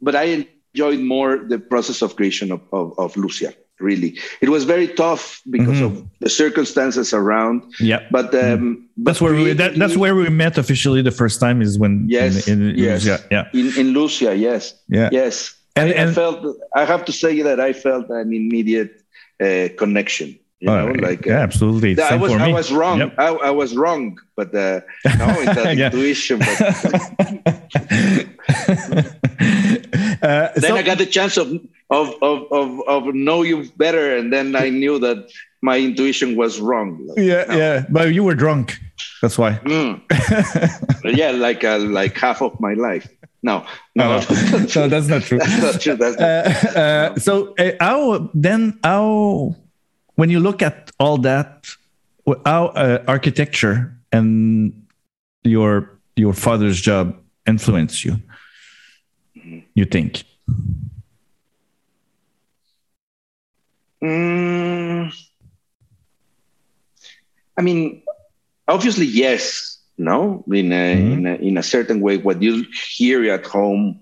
but 0.00 0.14
I 0.14 0.46
enjoyed 0.74 1.00
more 1.00 1.38
the 1.38 1.58
process 1.58 2.02
of 2.02 2.16
creation 2.16 2.52
of 2.52 2.62
of, 2.72 2.98
of 2.98 3.14
Luzia. 3.14 3.54
Really, 3.80 4.18
it 4.40 4.48
was 4.48 4.64
very 4.64 4.88
tough 4.88 5.40
because 5.48 5.78
mm-hmm. 5.78 5.96
of 5.96 6.06
the 6.20 6.28
circumstances 6.28 7.14
around. 7.14 7.62
Yeah, 7.80 8.06
but 8.10 8.34
um, 8.34 8.40
mm. 8.40 8.82
but 8.96 9.12
that's 9.12 9.20
where 9.20 9.34
we 9.34 9.52
that, 9.54 9.76
that's 9.76 9.96
where 9.96 10.14
we 10.14 10.28
met 10.28 10.58
officially 10.58 11.02
the 11.02 11.10
first 11.10 11.40
time 11.40 11.62
is 11.62 11.78
when 11.78 12.06
yes 12.08 12.46
in, 12.46 12.70
in 12.70 12.76
yes 12.76 13.04
Luzia. 13.04 13.26
yeah 13.30 13.48
in, 13.52 13.66
in 13.78 13.94
Luzia 13.94 14.38
yes 14.38 14.74
yeah 14.88 15.08
yes 15.12 15.56
and, 15.76 15.88
I, 15.88 15.92
and 15.92 16.10
I 16.10 16.12
felt 16.12 16.56
I 16.74 16.84
have 16.84 17.04
to 17.06 17.12
say 17.12 17.40
that 17.42 17.60
I 17.60 17.72
felt 17.72 18.10
an 18.10 18.32
immediate 18.32 19.02
uh, 19.40 19.68
connection. 19.78 20.38
You 20.60 20.68
know, 20.68 20.88
oh, 20.88 20.92
like 21.00 21.24
yeah, 21.24 21.38
uh, 21.38 21.42
absolutely. 21.42 21.98
I 21.98 22.16
was 22.16 22.32
I 22.32 22.52
was 22.52 22.70
wrong. 22.70 22.98
Yep. 22.98 23.14
I, 23.16 23.28
I, 23.28 23.50
was 23.50 23.74
wrong, 23.74 24.18
but 24.36 24.54
uh, 24.54 24.82
no, 25.06 25.34
it's 25.40 25.54
that 25.54 25.78
intuition. 25.86 26.38
But, 26.38 27.56
uh, 30.22 30.48
then 30.54 30.62
so, 30.62 30.76
I 30.76 30.82
got 30.82 30.98
the 30.98 31.06
chance 31.06 31.36
of, 31.36 31.52
of 31.90 32.14
of 32.22 32.52
of 32.52 32.80
of 32.88 33.14
know 33.14 33.42
you 33.42 33.70
better, 33.76 34.16
and 34.16 34.32
then 34.32 34.56
I 34.56 34.68
knew 34.68 34.98
that 34.98 35.30
my 35.62 35.78
intuition 35.78 36.36
was 36.36 36.60
wrong. 36.60 37.06
Like, 37.06 37.18
yeah, 37.18 37.44
no. 37.48 37.56
yeah, 37.56 37.84
but 37.90 38.14
you 38.14 38.24
were 38.24 38.34
drunk. 38.34 38.78
That's 39.22 39.36
why. 39.36 39.60
Mm. 39.64 40.00
yeah, 41.16 41.30
like 41.32 41.64
uh, 41.64 41.78
like 41.78 42.16
half 42.16 42.42
of 42.42 42.58
my 42.60 42.74
life. 42.74 43.08
No, 43.42 43.64
no, 43.94 44.20
no, 44.20 44.26
no 44.74 44.88
that's 44.88 45.08
not 45.08 45.22
true. 45.22 45.38
that's 45.38 45.62
not 45.62 45.80
true. 45.80 45.96
That's 45.96 46.18
not 46.18 46.76
uh, 46.76 46.78
uh, 46.78 47.18
so 47.18 47.54
uh, 47.58 47.72
how 47.80 48.30
then 48.34 48.78
how 48.84 49.56
when 50.16 50.30
you 50.30 50.40
look 50.40 50.62
at 50.62 50.90
all 50.98 51.18
that, 51.18 51.66
how 52.44 52.66
uh, 52.66 53.02
architecture 53.08 53.94
and 54.12 54.86
your 55.44 55.98
your 56.16 56.32
father's 56.32 56.80
job 56.80 57.16
influence 57.46 58.04
you? 58.04 58.20
You 59.74 59.84
think? 59.84 60.24
Mm, 64.02 65.12
I 67.56 67.62
mean, 67.62 68.02
obviously, 68.66 69.06
yes 69.06 69.70
no 70.00 70.42
in 70.50 70.72
a, 70.72 70.96
mm-hmm. 70.96 71.12
in, 71.12 71.26
a, 71.26 71.34
in 71.36 71.58
a 71.58 71.62
certain 71.62 72.00
way 72.00 72.16
what 72.16 72.42
you 72.42 72.64
hear 72.96 73.30
at 73.30 73.46
home 73.46 74.00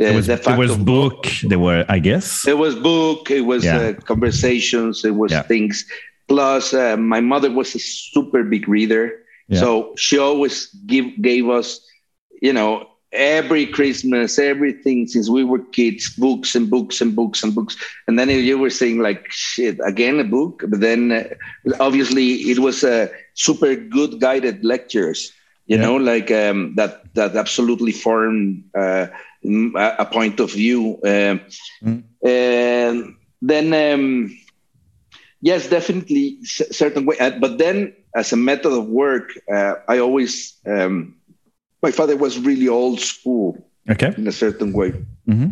uh, 0.00 0.04
it 0.04 0.14
was, 0.14 0.26
the 0.26 0.54
was 0.56 0.76
book 0.76 1.26
there 1.44 1.58
were 1.58 1.84
i 1.88 1.98
guess 1.98 2.46
it 2.46 2.58
was 2.58 2.74
book 2.76 3.30
it 3.30 3.40
was 3.40 3.64
yeah. 3.64 3.78
uh, 3.78 3.92
conversations 4.02 5.04
it 5.04 5.16
was 5.16 5.32
yeah. 5.32 5.42
things 5.42 5.86
plus 6.28 6.74
uh, 6.74 6.96
my 6.98 7.20
mother 7.20 7.50
was 7.50 7.74
a 7.74 7.78
super 7.78 8.44
big 8.44 8.68
reader 8.68 9.18
yeah. 9.48 9.58
so 9.58 9.94
she 9.96 10.18
always 10.18 10.66
give 10.86 11.06
gave 11.22 11.48
us 11.48 11.80
you 12.42 12.52
know 12.52 12.86
every 13.12 13.66
christmas 13.66 14.38
everything 14.38 15.06
since 15.06 15.30
we 15.30 15.42
were 15.42 15.60
kids 15.72 16.14
books 16.16 16.54
and 16.54 16.68
books 16.68 17.00
and 17.00 17.16
books 17.16 17.42
and 17.42 17.54
books 17.54 17.76
and 18.06 18.18
then 18.18 18.28
you 18.28 18.58
were 18.58 18.70
saying 18.70 18.98
like 18.98 19.26
shit 19.30 19.78
again 19.84 20.20
a 20.20 20.24
book 20.24 20.62
but 20.68 20.80
then 20.80 21.12
uh, 21.12 21.24
obviously 21.80 22.34
it 22.50 22.58
was 22.58 22.84
a 22.84 23.10
super 23.32 23.74
good 23.74 24.20
guided 24.20 24.62
lectures 24.62 25.32
you 25.66 25.76
yeah. 25.76 25.82
know 25.82 25.96
like 25.96 26.30
um, 26.30 26.74
that 26.74 27.14
that 27.14 27.34
absolutely 27.34 27.92
formed 27.92 28.62
uh, 28.76 29.06
a 29.44 30.04
point 30.04 30.38
of 30.40 30.52
view 30.52 30.98
uh, 31.04 31.38
mm. 31.82 32.02
and 32.22 33.14
then 33.40 33.72
um, 33.72 34.36
yes 35.40 35.68
definitely 35.68 36.38
certain 36.44 37.06
way 37.06 37.16
uh, 37.20 37.30
but 37.38 37.56
then 37.56 37.94
as 38.14 38.32
a 38.32 38.36
method 38.36 38.72
of 38.72 38.86
work 38.86 39.32
uh, 39.50 39.74
i 39.88 39.98
always 39.98 40.54
um, 40.66 41.14
my 41.82 41.90
father 41.90 42.16
was 42.16 42.38
really 42.38 42.68
old 42.68 43.00
school 43.00 43.56
okay 43.88 44.14
in 44.16 44.26
a 44.26 44.32
certain 44.32 44.72
way 44.72 44.90
mm-hmm. 45.28 45.48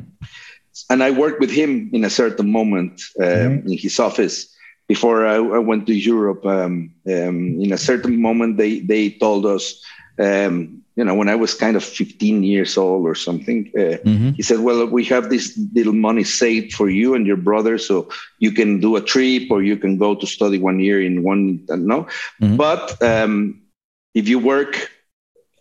and 0.91 1.03
i 1.03 1.11
worked 1.11 1.41
with 1.41 1.51
him 1.51 1.91
in 1.93 2.05
a 2.05 2.11
certain 2.11 2.51
moment 2.51 3.01
um, 3.21 3.27
mm-hmm. 3.27 3.69
in 3.69 3.79
his 3.79 3.99
office 3.99 4.53
before 4.89 5.27
I, 5.27 5.35
I 5.35 5.59
went 5.59 5.89
to 5.89 5.95
Europe, 5.95 6.47
um, 6.47 6.95
um, 7.09 7.61
in 7.61 7.73
a 7.73 7.77
certain 7.77 8.23
moment, 8.23 8.57
they 8.57 8.79
they 8.79 9.11
told 9.11 9.45
us 9.45 9.83
um, 10.19 10.83
you 10.97 11.05
know, 11.05 11.15
when 11.15 11.29
I 11.29 11.35
was 11.35 11.53
kind 11.53 11.77
of 11.77 11.85
15 11.85 12.43
years 12.43 12.79
old 12.79 13.05
or 13.07 13.15
something, 13.15 13.71
uh, 13.77 14.01
mm-hmm. 14.01 14.31
he 14.31 14.43
said, 14.43 14.61
"Well, 14.61 14.87
we 14.87 15.05
have 15.05 15.29
this 15.29 15.59
little 15.75 15.93
money 15.93 16.25
saved 16.25 16.73
for 16.73 16.89
you 16.89 17.15
and 17.15 17.27
your 17.27 17.37
brother, 17.37 17.77
so 17.77 18.09
you 18.39 18.51
can 18.51 18.81
do 18.81 18.97
a 18.97 19.03
trip 19.03 19.51
or 19.51 19.63
you 19.63 19.77
can 19.77 19.99
go 19.99 20.15
to 20.15 20.27
study 20.27 20.59
one 20.59 20.81
year 20.81 21.03
in 21.03 21.23
one. 21.23 21.67
No, 21.69 22.05
mm-hmm. 22.41 22.57
but 22.57 23.01
um, 23.03 23.61
if 24.15 24.27
you 24.27 24.39
work, 24.39 24.91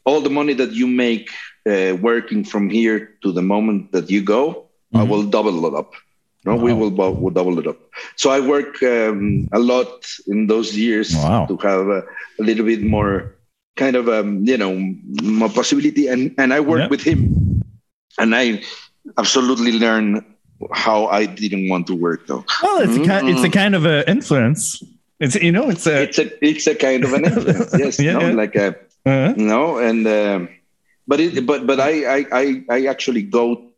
all 0.06 0.22
the 0.22 0.30
money 0.30 0.54
that 0.54 0.72
you 0.72 0.88
make 0.88 1.30
uh, 1.70 1.96
working 2.00 2.44
from 2.44 2.70
here 2.70 3.16
to 3.24 3.32
the 3.32 3.42
moment 3.42 3.92
that 3.92 4.10
you 4.10 4.22
go, 4.22 4.44
mm-hmm. 4.54 4.98
I 4.98 5.04
will 5.04 5.24
double 5.24 5.66
it 5.66 5.74
up. 5.74 5.94
No, 6.46 6.56
wow. 6.56 6.64
we 6.64 6.74
will 6.74 6.92
we'll 6.92 7.34
double 7.34 7.58
it 7.58 7.68
up. 7.68 7.80
So 8.16 8.30
I 8.30 8.40
work 8.40 8.82
um, 8.84 9.50
a 9.52 9.60
lot 9.60 10.06
in 10.28 10.46
those 10.46 10.78
years 10.78 11.16
wow. 11.16 11.48
to 11.48 11.58
have 11.58 11.88
a, 11.88 12.04
a 12.40 12.44
little 12.44 12.66
bit 12.66 12.84
more 12.84 13.36
kind 13.76 13.96
of 13.96 14.08
um, 14.10 14.46
you 14.46 14.58
know 14.58 15.46
a 15.46 15.50
possibility 15.50 16.08
and 16.08 16.34
and 16.38 16.54
i 16.54 16.60
worked 16.60 16.90
with 16.90 17.02
him 17.02 17.62
and 18.18 18.36
i 18.36 18.62
absolutely 19.18 19.74
learn 19.74 20.26
how 20.72 21.08
i 21.08 21.26
didn't 21.26 21.70
want 21.70 21.86
to 21.88 21.94
work 21.94 22.26
though 22.28 22.44
well 22.64 22.82
it's 22.82 22.94
mm-hmm. 22.94 23.04
a 23.04 23.08
kind, 23.08 23.30
it's 23.30 23.44
a 23.44 23.50
kind 23.50 23.76
of 23.76 23.86
an 23.86 24.04
influence 24.08 24.82
it's 25.20 25.36
you 25.36 25.52
know 25.52 25.70
it's 25.70 25.86
a 25.88 26.04
it's 26.04 26.20
a 26.20 26.46
it's 26.46 26.68
a 26.68 26.76
kind 26.76 27.04
of 27.04 27.14
an 27.14 27.26
influence 27.26 27.74
yes 27.78 28.00
yeah, 28.00 28.14
no, 28.14 28.28
yeah. 28.28 28.34
like 28.34 28.56
a 28.56 28.76
uh-huh. 29.06 29.34
no 29.38 29.78
and 29.78 30.08
um, 30.08 30.50
but 31.08 31.20
it 31.20 31.46
but 31.46 31.68
but 31.68 31.80
I, 31.80 32.18
I 32.18 32.26
i 32.32 32.64
i 32.70 32.86
actually 32.86 33.24
go 33.24 33.72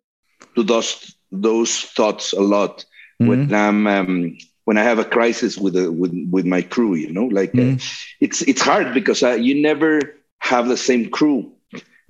to 0.55 0.63
those 0.63 1.15
those 1.31 1.81
thoughts 1.81 2.33
a 2.33 2.41
lot 2.41 2.85
mm-hmm. 3.19 3.27
when 3.27 3.53
i'm 3.53 3.87
um, 3.87 4.37
when 4.67 4.77
I 4.77 4.83
have 4.83 4.99
a 4.99 5.05
crisis 5.05 5.57
with 5.57 5.77
a, 5.77 5.89
with 5.89 6.11
with 6.29 6.45
my 6.45 6.61
crew. 6.61 6.95
You 6.95 7.09
know, 7.13 7.27
like 7.27 7.55
uh, 7.55 7.79
mm-hmm. 7.79 8.15
it's 8.19 8.41
it's 8.41 8.61
hard 8.61 8.93
because 8.93 9.23
uh, 9.23 9.39
you 9.39 9.55
never 9.55 10.01
have 10.39 10.67
the 10.67 10.75
same 10.75 11.09
crew. 11.09 11.53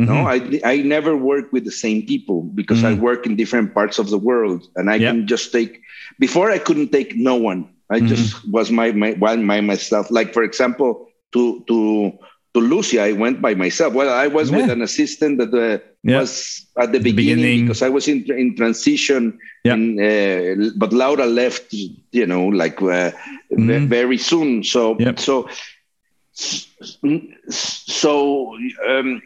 Mm-hmm. 0.01 0.05
No, 0.09 0.25
I 0.25 0.37
I 0.65 0.81
never 0.81 1.15
work 1.15 1.53
with 1.53 1.65
the 1.65 1.77
same 1.85 2.07
people 2.07 2.41
because 2.41 2.81
mm-hmm. 2.81 2.97
I 2.97 3.05
work 3.07 3.27
in 3.27 3.35
different 3.35 3.75
parts 3.75 3.99
of 3.99 4.09
the 4.09 4.17
world, 4.17 4.65
and 4.75 4.89
I 4.89 4.95
yep. 4.95 5.13
can 5.13 5.27
just 5.27 5.51
take. 5.51 5.81
Before 6.17 6.49
I 6.49 6.57
couldn't 6.57 6.89
take 6.89 7.15
no 7.15 7.35
one. 7.35 7.69
I 7.91 7.99
mm-hmm. 7.99 8.07
just 8.09 8.41
was 8.49 8.71
my 8.71 8.91
my 8.91 9.13
one 9.13 9.45
my 9.45 9.61
myself. 9.61 10.09
Like 10.09 10.33
for 10.33 10.41
example, 10.41 11.13
to 11.33 11.63
to 11.69 12.17
to 12.57 12.63
Luzia, 12.63 13.01
I 13.01 13.13
went 13.13 13.41
by 13.41 13.53
myself. 13.53 13.93
Well, 13.93 14.09
I 14.09 14.27
was 14.27 14.49
yeah. 14.49 14.57
with 14.57 14.69
an 14.69 14.81
assistant 14.81 15.37
that 15.37 15.53
uh, 15.53 15.83
yeah. 16.03 16.19
was 16.19 16.65
at 16.77 16.91
the, 16.91 16.99
beginning, 16.99 17.35
beginning, 17.35 17.65
because 17.65 17.81
I 17.81 17.89
was 17.89 18.07
in 18.07 18.25
in 18.31 18.55
transition. 18.55 19.39
Yeah. 19.63 19.75
In, 19.75 19.99
uh, 19.99 20.69
but 20.75 20.93
Laura 20.93 21.25
left, 21.25 21.73
you 21.73 22.25
know, 22.25 22.47
like 22.47 22.81
uh, 22.81 23.11
mm. 23.51 23.87
very 23.87 24.17
soon. 24.17 24.63
So 24.63 24.97
yep. 24.99 25.19
so 25.19 25.47
so 26.33 28.57
um, 28.87 29.21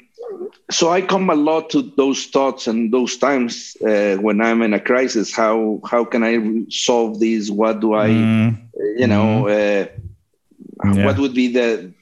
so 0.70 0.92
I 0.92 1.02
come 1.02 1.30
a 1.30 1.36
lot 1.36 1.70
to 1.72 1.82
those 1.96 2.26
thoughts 2.26 2.68
and 2.68 2.92
those 2.92 3.18
times 3.18 3.78
uh, 3.82 4.18
when 4.18 4.42
I'm 4.42 4.62
in 4.62 4.74
a 4.74 4.80
crisis. 4.80 5.34
How 5.34 5.80
how 5.90 6.04
can 6.04 6.24
I 6.24 6.66
solve 6.70 7.20
this? 7.20 7.50
What 7.50 7.80
do 7.80 7.94
I, 7.94 8.10
mm. 8.10 8.58
you 8.98 9.08
know, 9.08 9.46
mm. 9.48 11.06
what 11.06 11.18
would 11.18 11.34
be 11.34 11.48
the 11.48 11.94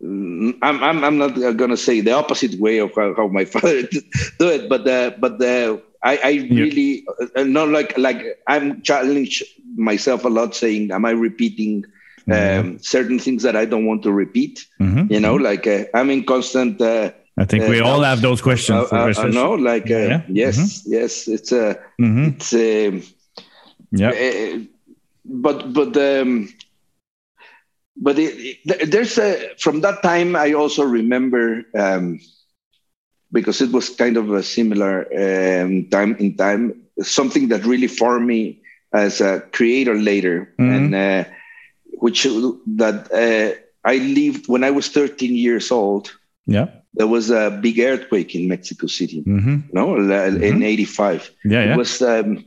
I'm, 0.00 0.62
I'm, 0.62 1.04
I'm 1.04 1.18
not 1.18 1.34
going 1.34 1.70
to 1.70 1.76
say 1.76 2.00
the 2.00 2.12
opposite 2.12 2.58
way 2.60 2.78
of 2.78 2.94
how, 2.94 3.14
how 3.14 3.28
my 3.28 3.44
father 3.52 3.82
do 3.82 4.48
it, 4.48 4.68
but 4.68 4.86
uh, 4.86 5.10
but 5.18 5.42
uh, 5.42 5.78
I, 6.02 6.16
I 6.16 6.30
really 6.50 7.04
uh, 7.34 7.42
not 7.42 7.68
like 7.68 7.98
like 7.98 8.40
I'm 8.46 8.82
challenged 8.82 9.42
myself 9.76 10.24
a 10.24 10.28
lot, 10.28 10.54
saying, 10.54 10.92
"Am 10.92 11.04
I 11.04 11.10
repeating 11.10 11.84
mm-hmm. 12.28 12.60
um, 12.60 12.78
certain 12.78 13.18
things 13.18 13.42
that 13.42 13.56
I 13.56 13.64
don't 13.64 13.86
want 13.86 14.04
to 14.04 14.12
repeat?" 14.12 14.66
Mm-hmm. 14.80 15.12
You 15.12 15.18
know, 15.18 15.34
like 15.34 15.66
uh, 15.66 15.84
I'm 15.94 16.10
in 16.10 16.24
constant. 16.24 16.80
Uh, 16.80 17.10
I 17.36 17.44
think 17.44 17.68
we 17.68 17.80
all 17.80 18.02
have 18.02 18.20
those 18.20 18.40
questions. 18.40 18.92
I, 18.92 19.28
know, 19.28 19.54
like 19.54 19.88
yeah. 19.88 20.22
yes, 20.28 20.58
mm-hmm. 20.58 20.92
yes, 20.92 21.26
it's 21.26 21.52
a, 21.52 21.80
mm-hmm. 22.00 22.24
it's 22.24 22.54
a, 22.54 23.02
yeah, 23.90 24.58
but 25.24 25.72
but 25.72 25.96
um, 25.96 26.48
but 28.00 28.18
it, 28.18 28.58
it, 28.64 28.90
there's 28.90 29.18
a 29.18 29.54
from 29.58 29.80
that 29.80 30.02
time 30.02 30.36
I 30.36 30.52
also 30.52 30.84
remember 30.84 31.64
um, 31.76 32.20
because 33.32 33.60
it 33.60 33.72
was 33.72 33.90
kind 33.90 34.16
of 34.16 34.30
a 34.30 34.42
similar 34.42 35.06
um, 35.12 35.88
time 35.90 36.16
in 36.16 36.36
time 36.36 36.82
something 37.02 37.48
that 37.48 37.64
really 37.64 37.86
formed 37.86 38.26
me 38.26 38.62
as 38.92 39.20
a 39.20 39.40
creator 39.52 39.94
later 39.94 40.54
mm-hmm. 40.58 40.72
and 40.72 40.94
uh, 40.94 41.24
which 42.00 42.24
that 42.24 43.12
uh, 43.12 43.60
I 43.84 43.96
lived 43.96 44.48
when 44.48 44.64
I 44.64 44.70
was 44.70 44.88
13 44.88 45.34
years 45.34 45.70
old. 45.70 46.12
Yeah. 46.46 46.68
There 46.94 47.06
was 47.06 47.30
a 47.30 47.58
big 47.62 47.78
earthquake 47.78 48.34
in 48.34 48.48
Mexico 48.48 48.86
City. 48.86 49.22
Mm-hmm. 49.22 49.58
No, 49.72 49.88
mm-hmm. 49.88 50.42
in 50.42 50.62
'85. 50.62 51.30
Yeah, 51.44 51.64
yeah. 51.64 51.72
It 51.72 51.76
was, 51.76 52.02
um, 52.02 52.44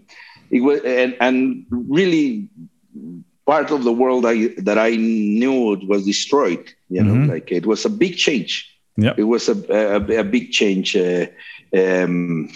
it 0.49 0.61
was, 0.61 0.81
and, 0.83 1.15
and 1.21 1.65
really 1.69 2.49
part 3.51 3.69
of 3.69 3.83
the 3.83 3.91
world 3.91 4.25
I, 4.25 4.47
that 4.59 4.77
I 4.77 4.91
knew 4.95 5.75
was 5.85 6.05
destroyed. 6.05 6.63
You 6.89 7.03
know, 7.03 7.15
mm-hmm. 7.15 7.31
like 7.31 7.51
it 7.51 7.65
was 7.65 7.83
a 7.83 7.89
big 7.89 8.15
change. 8.15 8.51
Yeah, 8.95 9.13
it 9.17 9.27
was 9.33 9.49
a, 9.49 9.57
a, 9.69 10.19
a 10.19 10.23
big 10.23 10.51
change. 10.51 10.95
Uh, 10.95 11.25
um, 11.75 12.49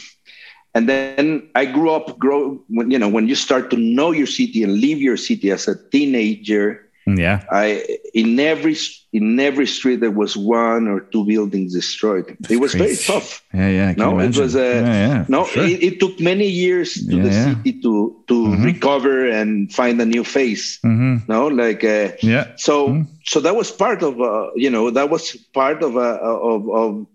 and 0.74 0.88
then 0.88 1.50
I 1.54 1.66
grew 1.66 1.92
up. 1.92 2.18
Grow 2.18 2.64
when 2.70 2.92
you 2.92 3.00
know 3.00 3.10
when 3.10 3.28
you 3.28 3.36
start 3.36 3.70
to 3.72 3.78
know 3.78 4.12
your 4.12 4.28
city 4.40 4.64
and 4.64 4.80
leave 4.80 5.02
your 5.02 5.18
city 5.18 5.52
as 5.52 5.68
a 5.68 5.76
teenager 5.90 6.85
yeah. 7.06 7.44
I 7.52 8.00
in 8.14 8.40
every 8.40 8.76
in 9.14 9.40
every 9.40 9.68
street 9.68 9.98
there 9.98 10.12
was 10.12 10.36
one 10.36 10.88
or 10.88 11.02
two 11.02 11.24
buildings 11.26 11.74
destroyed. 11.74 12.36
That's 12.40 12.52
it 12.52 12.58
was 12.58 12.72
crazy. 12.72 12.96
very 12.96 13.20
tough. 13.20 13.44
Yeah, 13.54 13.70
yeah. 13.70 13.94
no, 13.96 14.20
it 14.20 14.38
was 14.38 14.56
a 14.56 14.80
uh, 14.80 14.82
yeah, 14.82 15.08
yeah, 15.08 15.26
no. 15.28 15.46
Sure. 15.46 15.64
It, 15.64 15.84
it, 15.84 16.00
took 16.00 16.20
many 16.20 16.48
years 16.48 16.94
to 16.94 17.16
yeah, 17.16 17.24
the 17.24 17.32
city 17.32 17.82
to 17.82 18.24
to 18.28 18.34
mm-hmm. 18.34 18.64
recover 18.64 19.30
and 19.30 19.72
find 19.72 20.02
a 20.02 20.06
new 20.06 20.24
face. 20.24 20.80
Mm-hmm. 20.84 21.32
No, 21.32 21.48
like 21.48 21.84
uh, 21.84 22.12
yeah. 22.22 22.54
So 22.58 22.90
mm-hmm. 22.90 23.12
so 23.24 23.40
that 23.40 23.56
was 23.56 23.72
part 23.72 24.02
of 24.02 24.20
uh, 24.20 24.50
you 24.56 24.70
know 24.70 24.90
that 24.90 25.10
was 25.10 25.36
part 25.54 25.84
of 25.84 25.98
uh, 25.98 26.20
of 26.22 26.70
of. 26.70 27.08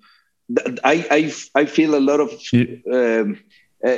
I 0.85 1.07
I 1.11 1.35
I 1.55 1.65
feel 1.67 1.95
a 1.95 2.01
lot 2.01 2.21
of. 2.21 2.31
Um, 2.91 3.39
uh, 3.83 3.97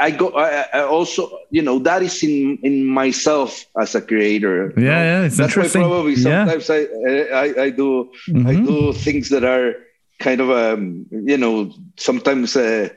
I 0.00 0.10
go. 0.12 0.30
I, 0.30 0.66
I, 0.72 0.82
also, 0.82 1.40
you 1.50 1.62
know, 1.62 1.78
that 1.80 2.02
is 2.02 2.22
in 2.22 2.58
in 2.62 2.84
myself 2.84 3.66
as 3.80 3.94
a 3.94 4.00
creator. 4.00 4.72
Yeah, 4.76 4.84
yeah, 4.84 5.22
it's 5.22 5.36
That's 5.36 5.50
interesting. 5.50 5.82
why 5.82 5.88
probably 5.88 6.16
sometimes 6.16 6.68
yeah. 6.68 6.84
I, 7.32 7.46
I 7.46 7.62
I 7.64 7.70
do 7.70 8.10
mm-hmm. 8.28 8.46
I 8.46 8.54
do 8.54 8.92
things 8.92 9.28
that 9.30 9.42
are 9.42 9.74
kind 10.20 10.40
of 10.40 10.50
um 10.50 11.06
you 11.10 11.36
know 11.36 11.72
sometimes 11.96 12.56
uh, 12.56 12.88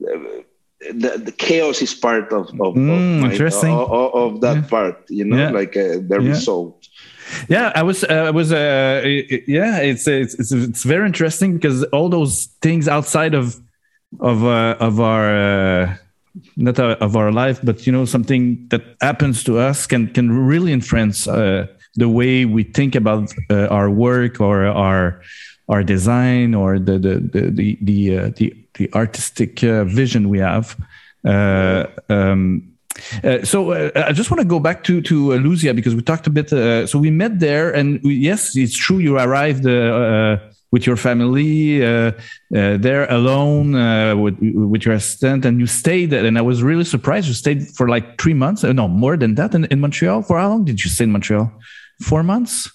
the, 0.00 1.20
the 1.22 1.32
chaos 1.32 1.82
is 1.82 1.92
part 1.92 2.32
of 2.32 2.48
of, 2.60 2.74
mm, 2.74 2.88
of, 2.88 3.22
my, 3.22 3.30
interesting. 3.30 3.74
of, 3.74 4.14
of 4.14 4.40
that 4.40 4.56
yeah. 4.56 4.68
part. 4.68 5.04
You 5.10 5.26
know, 5.26 5.36
yeah. 5.36 5.50
like 5.50 5.76
uh, 5.76 6.00
the 6.08 6.20
result. 6.20 6.88
Yeah, 7.48 7.72
I 7.74 7.82
was, 7.82 8.04
uh, 8.04 8.08
I 8.08 8.30
was, 8.30 8.52
uh, 8.52 9.02
yeah, 9.04 9.80
it's, 9.80 10.08
it's, 10.08 10.32
it's, 10.40 10.50
it's 10.50 10.82
very 10.82 11.06
interesting 11.06 11.52
because 11.52 11.84
all 11.92 12.08
those 12.08 12.46
things 12.62 12.88
outside 12.88 13.34
of 13.34 13.60
of 14.20 14.44
uh, 14.44 14.76
of 14.80 15.00
our 15.00 15.28
uh, 15.28 15.96
not 16.56 16.78
uh, 16.78 16.96
of 17.00 17.16
our 17.16 17.32
life, 17.32 17.60
but 17.62 17.86
you 17.86 17.92
know 17.92 18.04
something 18.04 18.66
that 18.68 18.82
happens 19.00 19.44
to 19.44 19.58
us 19.58 19.86
can 19.86 20.08
can 20.08 20.30
really 20.30 20.72
influence 20.72 21.26
uh, 21.26 21.66
the 21.96 22.08
way 22.08 22.44
we 22.44 22.62
think 22.62 22.94
about 22.94 23.32
uh, 23.50 23.66
our 23.66 23.90
work 23.90 24.40
or 24.40 24.66
our 24.66 25.20
our 25.68 25.82
design 25.82 26.54
or 26.54 26.78
the 26.78 26.98
the 26.98 27.14
the 27.18 27.50
the 27.50 27.78
the, 27.82 28.18
uh, 28.18 28.30
the, 28.36 28.54
the, 28.74 28.92
artistic 28.94 29.60
vision 29.60 30.28
we 30.28 30.38
have. 30.38 30.76
Um, 31.24 32.68
uh, 33.22 33.44
so 33.44 33.72
uh, 33.72 33.90
I 33.94 34.12
just 34.12 34.30
want 34.30 34.40
to 34.40 34.46
go 34.46 34.58
back 34.58 34.82
to 34.84 35.00
to 35.02 35.34
uh, 35.34 35.38
Luzia 35.38 35.74
because 35.74 35.94
we 35.94 36.02
talked 36.02 36.26
a 36.26 36.30
bit. 36.30 36.50
so 36.88 36.98
we 36.98 37.10
met 37.10 37.38
there, 37.38 37.70
and 37.70 38.00
we, 38.02 38.14
yes, 38.14 38.56
it's 38.56 38.76
true. 38.76 38.98
You 38.98 39.18
arrived 39.18 39.64
with 40.70 40.86
your 40.86 40.96
family 40.96 41.84
uh, 41.84 42.12
uh, 42.54 42.76
there 42.76 43.10
alone 43.10 43.74
uh, 43.74 44.16
with 44.16 44.38
with 44.40 44.84
your 44.84 44.94
assistant, 44.94 45.44
and 45.44 45.60
you 45.60 45.66
stayed. 45.66 46.12
And 46.12 46.36
I 46.38 46.42
was 46.42 46.62
really 46.62 46.84
surprised. 46.84 47.28
You 47.28 47.34
stayed 47.34 47.68
for 47.68 47.88
like 47.88 48.20
three 48.20 48.34
months. 48.34 48.64
Uh, 48.64 48.72
no, 48.72 48.88
more 48.88 49.16
than 49.16 49.34
that 49.36 49.54
in, 49.54 49.64
in 49.66 49.80
Montreal. 49.80 50.22
For 50.22 50.38
how 50.38 50.48
long 50.50 50.64
did 50.64 50.84
you 50.84 50.90
stay 50.90 51.04
in 51.04 51.12
Montreal? 51.12 51.50
Four 52.02 52.22
months. 52.22 52.70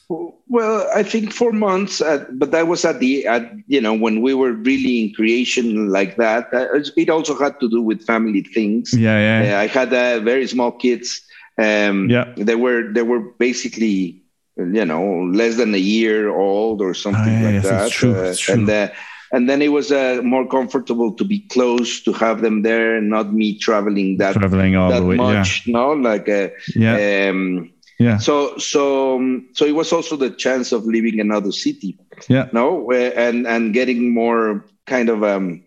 Well, 0.49 0.87
I 0.93 1.03
think 1.03 1.31
four 1.31 1.53
months, 1.53 2.01
at, 2.01 2.37
but 2.37 2.51
that 2.51 2.67
was 2.67 2.83
at 2.83 2.99
the 2.99 3.25
at 3.25 3.49
you 3.67 3.79
know 3.79 3.93
when 3.93 4.21
we 4.21 4.33
were 4.33 4.51
really 4.51 5.05
in 5.05 5.13
creation 5.13 5.89
like 5.89 6.17
that. 6.17 6.53
Uh, 6.53 6.67
it 6.97 7.09
also 7.09 7.37
had 7.37 7.59
to 7.59 7.69
do 7.69 7.81
with 7.81 8.05
family 8.05 8.41
things. 8.41 8.93
Yeah, 8.93 9.17
yeah. 9.17 9.57
Uh, 9.57 9.61
I 9.61 9.67
had 9.67 9.89
very 10.23 10.47
small 10.47 10.71
kids. 10.71 11.21
Um, 11.57 12.09
yeah, 12.09 12.33
they 12.35 12.55
were 12.55 12.91
they 12.91 13.03
were 13.03 13.21
basically 13.37 14.22
you 14.57 14.85
know 14.85 15.23
less 15.33 15.57
than 15.57 15.73
a 15.73 15.79
year 15.79 16.29
old 16.29 16.81
or 16.81 16.93
something 16.93 17.21
oh, 17.23 17.39
yeah, 17.39 17.45
like 17.45 17.53
yes, 17.53 17.69
that 17.69 17.91
true, 17.91 18.15
uh, 18.15 18.35
and 18.53 18.69
uh, 18.69 18.87
and 19.31 19.49
then 19.49 19.61
it 19.61 19.69
was 19.69 19.91
uh, 19.91 20.21
more 20.23 20.47
comfortable 20.47 21.11
to 21.11 21.25
be 21.25 21.39
close 21.49 22.01
to 22.03 22.13
have 22.13 22.41
them 22.41 22.61
there 22.61 22.95
and 22.95 23.09
not 23.09 23.33
me 23.33 23.57
traveling 23.57 24.17
that 24.17 24.33
traveling 24.35 24.75
all 24.75 24.89
that 24.89 24.99
the 24.99 25.05
way 25.05 25.15
much 25.15 25.65
yeah. 25.65 25.73
no 25.73 25.91
like 25.91 26.29
uh, 26.29 26.49
yeah. 26.75 27.29
um, 27.29 27.71
yeah. 27.99 28.17
so 28.17 28.55
so 28.57 29.15
um, 29.15 29.47
so 29.53 29.65
it 29.65 29.75
was 29.75 29.91
also 29.91 30.15
the 30.15 30.29
chance 30.29 30.71
of 30.71 30.85
leaving 30.85 31.19
another 31.19 31.51
city 31.51 31.97
yeah. 32.29 32.47
no 32.53 32.91
and 32.91 33.47
and 33.47 33.73
getting 33.73 34.13
more 34.13 34.63
kind 34.85 35.09
of 35.09 35.23
um 35.23 35.63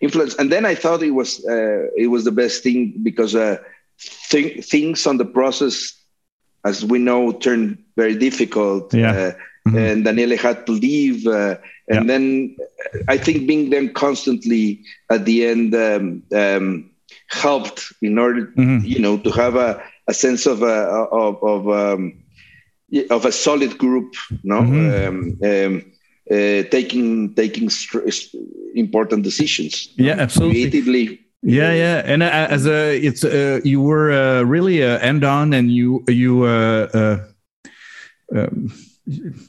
influence. 0.00 0.34
And 0.34 0.52
then 0.52 0.66
i 0.66 0.74
thought 0.74 1.02
it 1.02 1.12
was 1.12 1.44
uh, 1.46 1.86
it 1.96 2.08
was 2.08 2.24
the 2.24 2.32
best 2.32 2.62
thing 2.62 2.92
because 3.02 3.34
uh 3.34 3.56
th- 4.28 4.64
things 4.64 5.06
on 5.06 5.16
the 5.16 5.24
process 5.24 5.94
as 6.66 6.84
we 6.84 6.98
know, 6.98 7.32
turned 7.32 7.78
very 7.96 8.16
difficult. 8.26 8.92
Yeah. 8.92 9.10
Uh, 9.10 9.32
mm-hmm. 9.68 9.78
And 9.78 10.04
Daniele 10.04 10.36
had 10.36 10.66
to 10.66 10.72
leave. 10.72 11.26
Uh, 11.26 11.56
and 11.88 12.02
yeah. 12.02 12.10
then 12.12 12.24
I 13.08 13.16
think 13.18 13.46
being 13.46 13.70
them 13.70 13.92
constantly 13.92 14.82
at 15.08 15.24
the 15.24 15.46
end 15.46 15.74
um, 15.74 16.22
um, 16.42 16.90
helped 17.28 17.92
in 18.02 18.18
order, 18.18 18.46
mm-hmm. 18.46 18.84
you 18.84 18.98
know, 18.98 19.16
to 19.18 19.30
have 19.30 19.54
a, 19.56 19.82
a 20.08 20.14
sense 20.14 20.46
of 20.46 20.62
a, 20.62 20.78
of 21.22 21.42
of, 21.42 21.68
um, 21.68 22.02
of 23.10 23.24
a 23.24 23.32
solid 23.32 23.78
group, 23.78 24.14
no, 24.42 24.60
mm-hmm. 24.62 25.06
Um, 25.06 25.18
um, 25.50 25.92
uh, 26.30 26.62
taking 26.70 27.34
taking 27.34 27.70
st- 27.70 28.34
important 28.74 29.22
decisions. 29.22 29.88
Yeah, 29.96 30.16
absolutely. 30.18 30.70
Creatively, 30.70 31.25
yeah, 31.42 31.72
yeah, 31.72 32.02
and 32.04 32.22
uh, 32.22 32.26
as 32.26 32.66
a 32.66 32.96
it's 32.96 33.22
uh, 33.22 33.60
you 33.62 33.80
were 33.80 34.10
uh, 34.10 34.42
really 34.42 34.82
uh, 34.82 34.98
end 34.98 35.24
on, 35.24 35.52
and 35.52 35.70
you 35.70 36.02
you 36.08 36.44
uh, 36.44 36.88
uh, 36.92 38.38
um, 38.38 38.72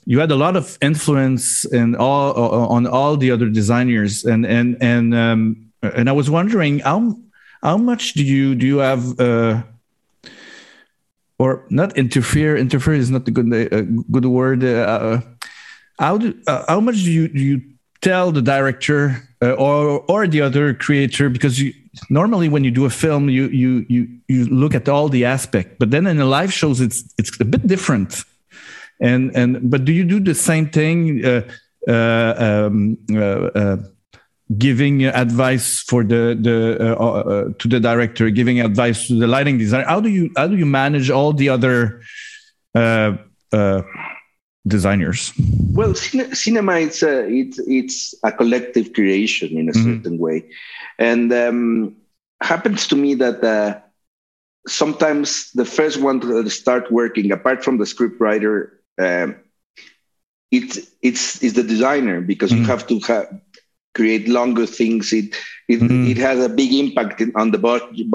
you 0.06 0.20
had 0.20 0.32
a 0.32 0.36
lot 0.36 0.56
of 0.56 0.78
influence 0.82 1.66
in 1.66 1.96
all 1.96 2.34
on 2.70 2.86
all 2.86 3.18
the 3.18 3.32
other 3.32 3.50
designers, 3.50 4.26
and 4.26 4.46
and 4.46 4.78
and 4.82 5.16
um, 5.16 5.72
and 5.82 6.10
I 6.10 6.12
was 6.12 6.30
wondering 6.30 6.80
how 6.80 7.18
how 7.64 7.78
much 7.78 8.14
do 8.14 8.24
you 8.24 8.54
do 8.54 8.68
you 8.68 8.78
have 8.78 9.20
uh, 9.20 9.64
or 11.40 11.66
not 11.70 11.98
interfere? 11.98 12.58
Interfere 12.58 12.96
is 12.96 13.10
not 13.10 13.28
a 13.28 13.32
good 13.32 13.50
good 14.12 14.26
word. 14.26 14.62
how 16.00 16.18
do 16.18 16.38
how 16.68 16.80
much 16.80 16.98
do 16.98 17.12
you 17.12 17.28
do 17.28 17.40
you 17.40 17.62
tell 18.02 18.32
the 18.32 18.42
director 18.42 19.27
uh, 19.42 19.52
or 19.54 20.04
or 20.10 20.28
the 20.28 20.42
other 20.42 20.74
creator 20.74 21.30
because 21.30 21.60
you 21.62 21.74
normally 22.10 22.50
when 22.50 22.64
you 22.64 22.72
do 22.72 22.86
a 22.86 22.90
film 22.90 23.30
you 23.30 23.48
you 23.48 23.86
you 23.88 24.08
you 24.28 24.46
look 24.46 24.74
at 24.76 24.90
all 24.90 25.10
the 25.10 25.26
aspect 25.26 25.80
but 25.80 25.92
then 25.92 26.08
in 26.08 26.18
the 26.18 26.26
live 26.26 26.52
shows 26.52 26.82
it's 26.82 27.04
it's 27.18 27.40
a 27.40 27.46
bit 27.46 27.66
different. 27.68 28.24
And 29.00 29.36
and 29.36 29.70
but 29.70 29.86
do 29.86 29.92
you 29.92 30.04
do 30.04 30.20
the 30.20 30.34
same 30.34 30.70
thing 30.70 31.24
uh, 31.24 31.42
uh, 31.88 32.34
um, 32.38 32.98
uh, 33.12 33.20
uh 33.20 33.78
giving 34.58 35.06
advice 35.06 35.82
for 35.84 36.04
the 36.04 36.36
the 36.40 36.98
uh, 36.98 37.54
to 37.60 37.68
the 37.68 37.80
director 37.80 38.30
giving 38.32 38.60
advice 38.60 39.08
to 39.08 39.20
the 39.20 39.28
lighting 39.28 39.60
designer? 39.60 39.86
How 39.86 40.00
do 40.00 40.10
you 40.10 40.32
how 40.36 40.48
do 40.48 40.58
you 40.58 40.66
manage 40.66 41.12
all 41.12 41.32
the 41.32 41.50
other 41.50 42.02
designers? 44.68 45.34
Well, 45.72 45.94
cine- 45.94 46.36
cinema 46.36 46.80
it's 46.80 47.04
a, 47.04 47.28
it's 47.28 47.60
it's 47.60 48.16
a 48.24 48.32
collective 48.32 48.94
creation 48.94 49.58
in 49.58 49.70
a 49.70 49.72
mm-hmm. 49.72 49.96
certain 49.96 50.18
way, 50.18 50.50
and 51.00 51.32
um, 51.34 51.96
happens 52.42 52.88
to 52.88 52.96
me 52.96 53.16
that 53.16 53.44
uh, 53.44 53.80
sometimes 54.68 55.52
the 55.52 55.66
first 55.66 56.02
one 56.02 56.20
to 56.22 56.50
start 56.50 56.92
working, 56.92 57.32
apart 57.32 57.64
from 57.64 57.78
the 57.78 57.86
script 57.86 58.20
writer, 58.20 58.80
um, 58.98 59.36
it's 60.52 60.80
it's 61.02 61.42
is 61.44 61.54
the 61.54 61.64
designer 61.64 62.22
because 62.22 62.52
mm-hmm. 62.52 62.62
you 62.62 62.68
have 62.68 62.88
to 62.88 63.00
have 63.02 63.42
create 63.98 64.28
longer 64.40 64.68
things. 64.80 65.12
It 65.12 65.36
it, 65.68 65.82
mm-hmm. 65.82 66.08
it 66.12 66.18
has 66.18 66.40
a 66.40 66.48
big 66.48 66.72
impact 66.74 67.22
on 67.36 67.52
the 67.52 67.60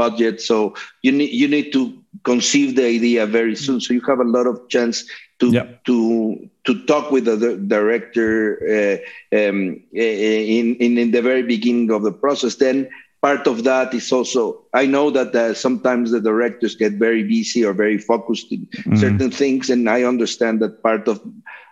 budget. 0.03 0.41
So 0.41 0.74
you 1.03 1.12
need 1.12 1.33
you 1.33 1.49
need 1.49 1.72
to 1.72 1.83
conceive 2.24 2.76
the 2.76 2.87
idea 2.87 3.26
very 3.26 3.57
soon. 3.57 3.80
So 3.80 3.93
you 3.93 4.01
have 4.03 4.20
a 4.20 4.33
lot 4.37 4.47
of 4.47 4.68
chance 4.68 5.05
to 5.41 5.51
yep. 5.51 5.85
to 5.85 6.39
to 6.64 6.72
talk 6.87 7.11
with 7.11 7.26
the 7.26 7.59
director 7.66 8.62
uh, 8.62 8.97
um, 9.37 9.83
in, 9.93 10.76
in 10.87 10.99
in 10.99 11.11
the 11.11 11.20
very 11.20 11.43
beginning 11.43 11.91
of 11.91 12.07
the 12.07 12.14
process. 12.14 12.57
Then 12.57 12.89
part 13.20 13.47
of 13.47 13.64
that 13.64 13.93
is 13.93 14.11
also 14.12 14.64
I 14.72 14.87
know 14.87 15.11
that 15.11 15.35
uh, 15.35 15.55
sometimes 15.55 16.11
the 16.11 16.22
directors 16.22 16.78
get 16.78 16.95
very 16.95 17.26
busy 17.26 17.66
or 17.66 17.74
very 17.74 17.99
focused 17.99 18.53
in 18.53 18.66
mm-hmm. 18.66 18.97
certain 18.97 19.30
things, 19.30 19.68
and 19.68 19.91
I 19.91 20.05
understand 20.05 20.62
that 20.62 20.83
part 20.83 21.09
of, 21.09 21.20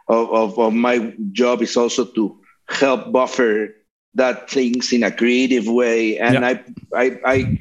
of 0.08 0.28
of, 0.34 0.58
of 0.58 0.74
my 0.74 1.14
job 1.32 1.62
is 1.62 1.76
also 1.76 2.04
to 2.18 2.36
help 2.68 3.12
buffer 3.12 3.79
that 4.14 4.50
things 4.50 4.92
in 4.92 5.02
a 5.02 5.10
creative 5.10 5.66
way, 5.66 6.18
and 6.18 6.34
yeah. 6.34 6.48
I 6.48 6.64
I 6.94 7.20
I 7.24 7.58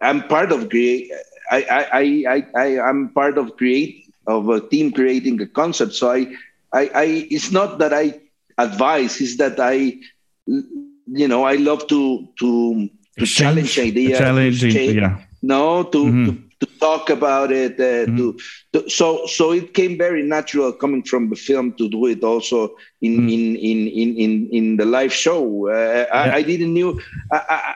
I'm 0.00 0.22
part 0.28 0.52
of 0.52 0.68
create. 0.68 1.10
I 1.50 1.64
I 1.64 2.08
I 2.26 2.46
I 2.54 2.80
I'm 2.80 3.10
part 3.10 3.38
of 3.38 3.56
create 3.56 4.12
of 4.26 4.48
a 4.48 4.60
team 4.60 4.92
creating 4.92 5.40
a 5.40 5.46
concept. 5.46 5.94
So 5.94 6.10
I 6.10 6.26
I, 6.72 6.90
I 6.94 7.04
it's 7.30 7.50
not 7.50 7.78
that 7.78 7.92
I 7.92 8.20
advise, 8.58 9.20
is 9.20 9.36
that 9.38 9.58
I 9.58 9.98
you 10.46 11.28
know 11.28 11.44
I 11.44 11.56
love 11.56 11.86
to 11.88 12.28
to 12.38 12.88
to 13.18 13.26
challenge, 13.26 13.74
challenge 13.74 13.78
ideas. 13.78 14.18
Challenging, 14.18 14.96
yeah. 14.96 15.18
No, 15.42 15.84
to, 15.84 15.98
mm-hmm. 15.98 16.24
to, 16.26 16.42
to 16.60 16.66
talk 16.78 17.10
about 17.10 17.52
it. 17.52 17.78
Uh, 17.78 18.06
mm-hmm. 18.06 18.16
to, 18.16 18.38
to, 18.72 18.90
so 18.90 19.26
so 19.26 19.52
it 19.52 19.74
came 19.74 19.96
very 19.96 20.22
natural 20.22 20.72
coming 20.72 21.02
from 21.02 21.30
the 21.30 21.36
film 21.36 21.72
to 21.74 21.88
do 21.88 22.06
it 22.06 22.22
also 22.24 22.76
in 23.00 23.16
mm-hmm. 23.16 23.28
in, 23.28 23.56
in, 23.56 23.88
in 23.88 24.16
in 24.16 24.48
in 24.50 24.76
the 24.76 24.84
live 24.84 25.12
show. 25.12 25.68
Uh, 25.68 25.72
yeah. 25.72 26.06
I, 26.12 26.36
I, 26.36 26.42
didn't 26.42 26.72
knew 26.72 27.00
I, 27.32 27.36
I, 27.48 27.74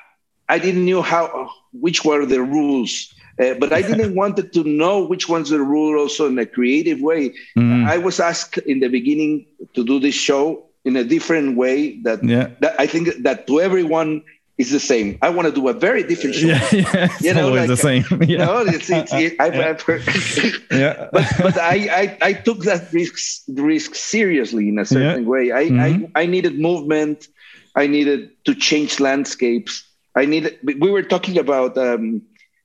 I, 0.48 0.58
didn't 0.58 0.84
knew 0.84 1.02
how 1.02 1.50
which 1.72 2.04
were 2.04 2.26
the 2.26 2.42
rules. 2.42 3.14
Uh, 3.40 3.54
but 3.54 3.72
I 3.72 3.80
didn't 3.80 4.14
wanted 4.22 4.52
to 4.52 4.62
know 4.62 5.06
which 5.06 5.26
ones 5.26 5.48
the 5.48 5.60
rule 5.60 5.98
also 5.98 6.26
in 6.26 6.38
a 6.38 6.44
creative 6.44 7.00
way. 7.00 7.30
Mm-hmm. 7.56 7.86
I 7.88 7.96
was 7.96 8.20
asked 8.20 8.58
in 8.58 8.80
the 8.80 8.88
beginning 8.88 9.46
to 9.74 9.84
do 9.84 9.98
this 9.98 10.14
show 10.14 10.66
in 10.84 10.96
a 10.96 11.04
different 11.04 11.56
way 11.56 11.98
that, 12.02 12.22
yeah. 12.22 12.50
that 12.60 12.78
I 12.78 12.86
think 12.86 13.08
that 13.22 13.46
to 13.46 13.60
everyone 13.60 14.22
is 14.62 14.70
the 14.70 14.80
same. 14.80 15.18
I 15.20 15.28
want 15.28 15.46
to 15.48 15.54
do 15.60 15.68
a 15.68 15.72
very 15.72 16.02
different 16.02 16.34
show. 16.36 16.46
Yeah, 16.46 16.68
yeah 16.72 17.04
it's 17.04 17.22
you 17.22 17.34
know, 17.34 17.46
always 17.48 17.68
like, 17.68 17.68
the 17.68 17.82
same. 17.88 18.04
Yeah. 18.10 18.26
You 18.26 18.38
know, 18.38 18.58
it's, 18.76 18.88
it's, 18.90 19.12
it, 19.12 19.40
I've, 19.40 19.54
yeah. 19.54 19.68
I've 19.68 19.82
heard. 19.82 20.02
yeah. 20.70 21.08
But 21.12 21.26
but 21.46 21.56
I, 21.58 21.76
I 22.00 22.04
I 22.28 22.32
took 22.46 22.60
that 22.70 22.92
risk 22.92 23.42
risk 23.48 23.94
seriously 23.94 24.68
in 24.68 24.78
a 24.78 24.86
certain 24.86 25.24
yeah. 25.24 25.32
way. 25.34 25.44
I, 25.52 25.64
mm-hmm. 25.64 26.06
I 26.14 26.22
I 26.22 26.26
needed 26.26 26.58
movement. 26.58 27.28
I 27.74 27.86
needed 27.86 28.30
to 28.46 28.54
change 28.54 29.00
landscapes. 29.00 29.72
I 30.14 30.24
needed. 30.26 30.58
We 30.62 30.90
were 30.90 31.06
talking 31.14 31.38
about. 31.38 31.76
Um, 31.76 32.22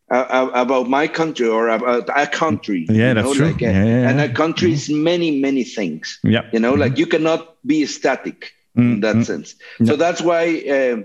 uh, 0.10 0.50
about 0.54 0.88
my 0.88 1.06
country 1.06 1.46
or 1.46 1.68
about 1.68 2.08
a 2.16 2.26
country. 2.26 2.86
Yeah, 2.90 3.14
that's 3.14 3.28
know, 3.28 3.34
true. 3.34 3.48
Like, 3.48 3.62
uh, 3.62 3.66
yeah, 3.66 3.84
yeah, 3.84 4.10
and 4.10 4.22
a 4.22 4.32
country 4.32 4.72
is 4.72 4.88
mm-hmm. 4.88 5.04
many, 5.04 5.30
many 5.42 5.66
things. 5.66 6.18
Yeah. 6.24 6.48
You 6.54 6.62
know, 6.62 6.72
mm-hmm. 6.72 6.80
like 6.80 6.98
you 6.98 7.08
cannot 7.08 7.58
be 7.68 7.86
static 7.86 8.54
mm-hmm. 8.78 8.94
in 8.94 9.00
that 9.02 9.16
mm-hmm. 9.16 9.24
sense. 9.24 9.56
So 9.84 9.96
that's 9.96 10.22
why 10.22 10.64
uh, 10.76 10.98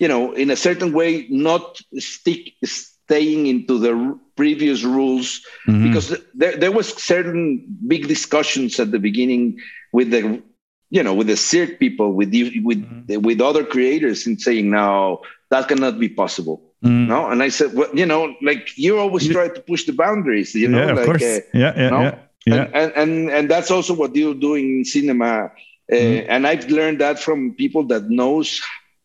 you 0.00 0.08
know, 0.08 0.32
in 0.32 0.50
a 0.50 0.56
certain 0.56 0.92
way, 0.92 1.28
not 1.28 1.80
stick 1.98 2.54
staying 2.64 3.46
into 3.46 3.78
the 3.78 4.18
previous 4.34 4.82
rules 4.82 5.44
mm-hmm. 5.68 5.86
because 5.86 6.16
there, 6.34 6.56
there 6.56 6.72
was 6.72 6.88
certain 6.94 7.64
big 7.86 8.08
discussions 8.08 8.80
at 8.80 8.90
the 8.90 8.98
beginning 8.98 9.58
with 9.92 10.10
the 10.10 10.42
you 10.88 11.02
know 11.02 11.12
with 11.12 11.26
the 11.26 11.36
cirque 11.36 11.78
people 11.78 12.12
with 12.12 12.32
you 12.32 12.64
with 12.64 12.80
mm-hmm. 12.80 13.20
with 13.20 13.40
other 13.40 13.64
creators 13.64 14.26
and 14.26 14.40
saying 14.40 14.70
no 14.70 15.20
that 15.50 15.68
cannot 15.68 15.98
be 15.98 16.08
possible 16.08 16.62
mm. 16.84 17.06
no 17.06 17.28
and 17.30 17.42
i 17.42 17.48
said 17.48 17.72
well 17.74 17.90
you 17.94 18.06
know 18.06 18.34
like 18.42 18.76
you 18.76 18.98
always 18.98 19.28
try 19.28 19.48
to 19.48 19.60
push 19.60 19.84
the 19.84 19.92
boundaries 19.92 20.54
you 20.54 20.68
know 20.68 20.86
yeah, 20.86 20.92
like. 20.92 21.08
Uh, 21.22 21.40
yeah 21.52 21.72
yeah, 21.76 21.90
no? 21.90 22.00
yeah 22.00 22.18
yeah 22.46 22.54
and, 22.54 22.72
and, 22.74 22.92
and 22.96 23.30
and 23.30 23.50
that's 23.50 23.70
also 23.70 23.92
what 23.92 24.14
you're 24.16 24.34
doing 24.48 24.78
in 24.78 24.84
cinema 24.84 25.44
uh, 25.92 25.94
mm. 25.94 26.26
and 26.28 26.46
i've 26.46 26.68
learned 26.70 26.98
that 27.00 27.18
from 27.18 27.54
people 27.54 27.84
that 27.84 28.08
knows 28.08 28.60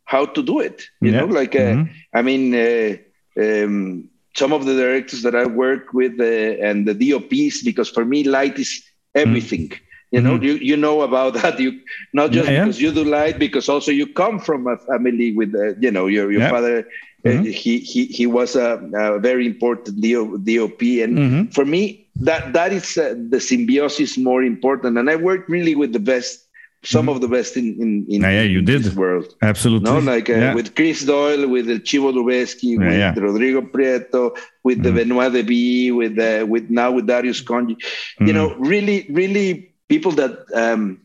how 0.06 0.26
to 0.26 0.41
do 0.41 0.60
it. 0.60 0.88
You 1.01 1.12
yeah. 1.12 1.20
know, 1.20 1.26
like 1.26 1.56
uh, 1.56 1.60
mm-hmm. 1.60 1.91
I 2.14 2.22
mean, 2.22 2.56
uh, 2.56 2.97
um, 3.38 4.10
some 4.36 4.53
of 4.53 4.66
the 4.66 4.76
directors 4.76 5.22
that 5.24 5.36
I 5.36 5.45
work 5.45 5.93
with 5.93 6.20
uh, 6.20 6.24
and 6.24 6.88
the 6.88 6.93
DOPs, 6.93 7.64
because 7.64 7.89
for 7.89 8.06
me, 8.06 8.24
light 8.24 8.58
is 8.60 8.84
everything. 9.14 9.70
Mm-hmm. 9.70 9.82
You 10.12 10.22
know, 10.22 10.34
mm-hmm. 10.36 10.43
you, 10.43 10.53
you 10.53 10.78
know 10.78 11.01
about 11.01 11.34
that. 11.41 11.60
You 11.60 11.82
not 12.14 12.32
just 12.32 12.49
yeah, 12.49 12.64
because 12.64 12.82
you 12.82 12.93
do 12.93 13.03
light, 13.03 13.39
because 13.39 13.68
also 13.68 13.91
you 13.91 14.08
come 14.08 14.39
from 14.39 14.68
a 14.68 14.78
family 14.78 15.34
with, 15.34 15.53
uh, 15.56 15.76
you 15.80 15.91
know, 15.91 16.08
your 16.08 16.32
your 16.32 16.47
father. 16.49 16.88
Uh, 17.26 17.30
mm-hmm. 17.30 17.43
he 17.45 17.80
he 17.80 18.06
he 18.06 18.28
was 18.28 18.56
a, 18.56 18.80
a 18.93 19.20
very 19.20 19.47
important 19.47 19.99
DOP, 19.99 20.82
and 21.01 21.18
mm-hmm. 21.18 21.45
for 21.47 21.66
me, 21.66 22.08
that 22.16 22.53
that 22.53 22.72
is 22.72 22.97
uh, 22.97 23.16
the 23.30 23.41
symbiosis 23.41 24.16
more 24.16 24.43
important. 24.43 24.97
And 24.97 25.10
I 25.10 25.16
work 25.16 25.49
really 25.49 25.74
with 25.74 25.91
the 25.91 25.99
best 25.99 26.45
some 26.86 27.07
mm-hmm. 27.07 27.15
of 27.15 27.21
the 27.21 27.27
best 27.27 27.57
in 27.57 27.81
in, 27.81 28.05
in, 28.07 28.21
yeah, 28.21 28.29
yeah 28.29 28.41
you 28.43 28.59
in 28.59 28.65
did. 28.65 28.83
this 28.83 28.95
world. 28.95 29.36
Absolutely. 29.41 29.91
No, 29.91 29.99
like 29.99 30.29
uh, 30.29 30.33
yeah. 30.33 30.53
with 30.53 30.75
Chris 30.75 31.03
Doyle, 31.03 31.47
with 31.47 31.67
Chivo 31.83 32.13
Lubezki, 32.13 32.77
with 32.77 32.93
yeah, 32.93 33.13
Rodrigo 33.17 33.61
Prieto, 33.61 34.38
with 34.63 34.77
mm-hmm. 34.77 34.83
the 34.83 34.91
Benoit 34.91 35.33
Debie, 35.33 35.95
with 35.95 36.19
uh, 36.19 36.45
with 36.45 36.69
now 36.69 36.91
with 36.91 37.07
Darius 37.07 37.41
Khondji. 37.41 37.75
Mm-hmm. 37.75 38.27
You 38.27 38.33
know, 38.33 38.55
really, 38.55 39.07
really 39.09 39.73
people 39.88 40.11
that 40.13 40.45
um, 40.53 41.01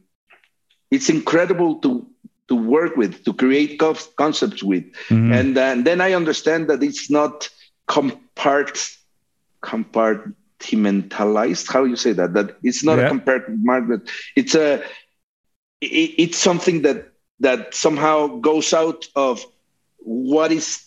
it's 0.91 1.09
incredible 1.09 1.77
to 1.81 2.07
to 2.49 2.55
work 2.57 2.97
with, 2.97 3.25
to 3.25 3.33
create 3.33 3.79
co- 3.79 3.95
concepts 4.17 4.63
with, 4.63 4.85
mm-hmm. 5.09 5.33
and, 5.33 5.57
uh, 5.57 5.61
and 5.61 5.85
then 5.85 6.01
I 6.01 6.15
understand 6.15 6.69
that 6.69 6.83
it's 6.83 7.09
not 7.09 7.49
compart 7.89 8.97
compartmentalized. 9.63 11.73
How 11.73 11.85
you 11.85 11.97
say 11.97 12.13
that? 12.13 12.35
That 12.35 12.57
it's 12.63 12.83
not 12.83 12.99
yeah. 12.99 13.07
a 13.07 13.09
compartment. 13.09 14.11
It's 14.35 14.55
a 14.55 14.83
it, 15.81 16.15
it's 16.19 16.39
something 16.39 16.83
that 16.83 17.09
that 17.41 17.75
somehow 17.75 18.27
goes 18.27 18.73
out 18.73 19.07
of 19.17 19.45
what 19.99 20.53
is 20.53 20.85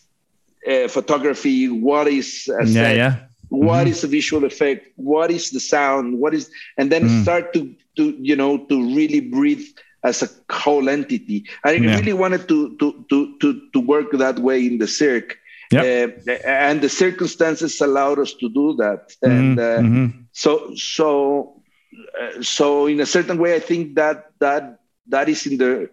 uh, 0.69 0.87
photography, 0.87 1.69
what 1.69 2.07
is 2.07 2.49
uh, 2.51 2.63
yeah, 2.63 2.91
yeah. 2.91 3.15
what 3.49 3.81
mm-hmm. 3.81 3.87
is 3.87 4.01
the 4.01 4.07
visual 4.07 4.45
effect, 4.45 4.87
what 4.95 5.31
is 5.31 5.49
the 5.49 5.59
sound, 5.59 6.19
what 6.19 6.33
is, 6.33 6.49
and 6.77 6.91
then 6.91 7.03
mm. 7.03 7.23
start 7.23 7.53
to 7.53 7.73
to 7.95 8.11
you 8.21 8.35
know 8.35 8.57
to 8.65 8.95
really 8.95 9.19
breathe 9.19 9.65
as 10.03 10.21
a 10.21 10.29
whole 10.53 10.89
entity. 10.89 11.45
I 11.63 11.73
yeah. 11.73 11.95
really 11.95 12.13
wanted 12.13 12.47
to 12.47 12.75
to 12.77 13.05
to 13.09 13.37
to 13.39 13.69
to 13.73 13.79
work 13.79 14.11
that 14.11 14.39
way 14.39 14.65
in 14.65 14.77
the 14.77 14.87
cirque. 14.87 15.37
Yep. 15.71 16.27
Uh, 16.27 16.31
and 16.45 16.81
the 16.81 16.89
circumstances 16.89 17.81
allowed 17.81 18.19
us 18.19 18.33
to 18.33 18.49
do 18.49 18.75
that, 18.75 19.09
mm-hmm. 19.09 19.31
and 19.31 19.59
uh, 19.59 19.79
mm-hmm. 19.79 20.21
so 20.31 20.75
so 20.75 21.61
uh, 22.21 22.41
so 22.41 22.85
in 22.85 22.99
a 22.99 23.05
certain 23.05 23.37
way, 23.37 23.55
I 23.55 23.59
think 23.59 23.95
that 23.95 24.31
that 24.39 24.79
that 25.07 25.29
is 25.29 25.45
in 25.45 25.57
the 25.57 25.89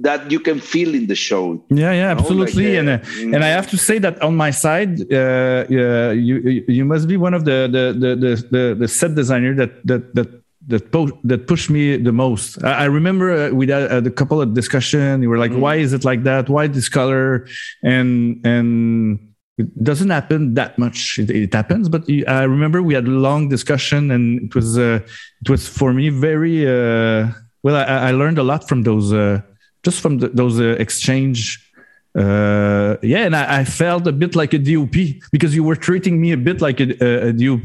that 0.00 0.30
you 0.30 0.38
can 0.38 0.60
feel 0.60 0.94
in 0.94 1.06
the 1.06 1.14
show. 1.14 1.64
Yeah, 1.70 1.92
yeah, 1.92 2.10
absolutely. 2.10 2.76
Like, 2.76 2.86
uh, 2.86 2.90
and 2.90 3.32
uh, 3.32 3.36
and 3.36 3.44
I 3.44 3.48
have 3.48 3.68
to 3.70 3.78
say 3.78 3.98
that 3.98 4.20
on 4.22 4.36
my 4.36 4.50
side, 4.50 5.00
uh, 5.12 5.64
you 5.68 6.64
you 6.68 6.84
must 6.84 7.08
be 7.08 7.16
one 7.16 7.34
of 7.34 7.44
the 7.44 7.68
the 7.70 7.84
the 7.98 8.10
the, 8.50 8.74
the 8.74 8.88
set 8.88 9.14
designer 9.14 9.54
that 9.54 9.86
that 9.86 10.14
that. 10.14 10.28
That, 10.66 10.90
po- 10.90 11.20
that 11.24 11.46
pushed 11.46 11.68
me 11.68 11.98
the 11.98 12.10
most. 12.10 12.64
I, 12.64 12.72
I 12.72 12.86
remember 12.86 13.30
uh, 13.30 13.50
we 13.50 13.68
had 13.68 14.06
a 14.06 14.10
couple 14.10 14.40
of 14.40 14.54
discussion. 14.54 15.20
You 15.20 15.28
were 15.28 15.36
like, 15.36 15.50
mm. 15.50 15.58
"Why 15.58 15.74
is 15.74 15.92
it 15.92 16.06
like 16.06 16.22
that? 16.22 16.48
Why 16.48 16.68
this 16.68 16.88
color?" 16.88 17.46
And 17.82 18.40
and 18.46 19.18
it 19.58 19.84
doesn't 19.84 20.08
happen 20.08 20.54
that 20.54 20.78
much. 20.78 21.18
It, 21.18 21.28
it 21.30 21.52
happens, 21.52 21.90
but 21.90 22.08
I 22.26 22.44
remember 22.44 22.82
we 22.82 22.94
had 22.94 23.06
a 23.06 23.10
long 23.10 23.50
discussion, 23.50 24.10
and 24.10 24.40
it 24.40 24.54
was 24.54 24.78
uh, 24.78 25.00
it 25.42 25.50
was 25.50 25.68
for 25.68 25.92
me 25.92 26.08
very 26.08 26.66
uh, 26.66 27.28
well, 27.64 27.74
I, 27.74 27.82
I 27.82 28.10
learned 28.12 28.38
a 28.38 28.44
lot 28.44 28.68
from 28.68 28.82
those, 28.82 29.12
uh, 29.12 29.40
just 29.82 30.00
from 30.00 30.18
the, 30.18 30.28
those 30.28 30.60
uh, 30.60 30.76
exchange. 30.78 31.60
Uh, 32.16 32.96
yeah, 33.02 33.26
and 33.26 33.34
I, 33.34 33.60
I, 33.60 33.64
felt 33.64 34.06
a 34.06 34.12
bit 34.12 34.36
like 34.36 34.54
a 34.54 34.58
DOP 34.58 34.94
because 35.32 35.52
you 35.52 35.64
were 35.64 35.74
treating 35.74 36.20
me 36.20 36.30
a 36.30 36.36
bit 36.36 36.60
like 36.60 36.78
a, 36.78 36.94
a, 37.02 37.30
a 37.30 37.32
DOP 37.32 37.64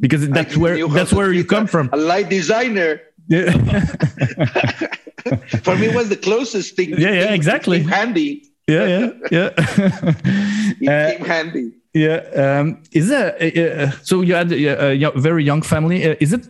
because 0.00 0.26
that's 0.30 0.56
where 0.56 0.88
that's 0.88 1.12
where 1.12 1.30
you 1.30 1.44
come 1.44 1.66
from. 1.66 1.90
A 1.92 1.98
light 1.98 2.30
designer. 2.30 3.02
Yeah. 3.28 3.50
For 5.62 5.76
me, 5.76 5.88
it 5.88 5.94
was 5.94 6.08
the 6.08 6.16
closest 6.16 6.74
thing. 6.74 6.98
Yeah, 6.98 7.10
yeah, 7.10 7.34
exactly. 7.34 7.82
handy. 7.82 8.48
Yeah, 8.66 8.86
yeah, 8.86 9.10
yeah. 9.30 9.50
it 9.58 10.88
uh, 10.88 11.10
came 11.10 11.26
handy. 11.26 11.72
Yeah. 11.92 12.22
Um, 12.34 12.82
is 12.92 13.08
that 13.08 13.42
uh, 13.42 13.60
uh, 13.60 13.90
so? 14.02 14.22
You 14.22 14.34
had 14.34 14.50
a, 14.52 15.04
a, 15.04 15.10
very 15.20 15.44
young 15.44 15.62
family. 15.62 16.08
Uh, 16.08 16.14
is 16.18 16.32
it? 16.32 16.48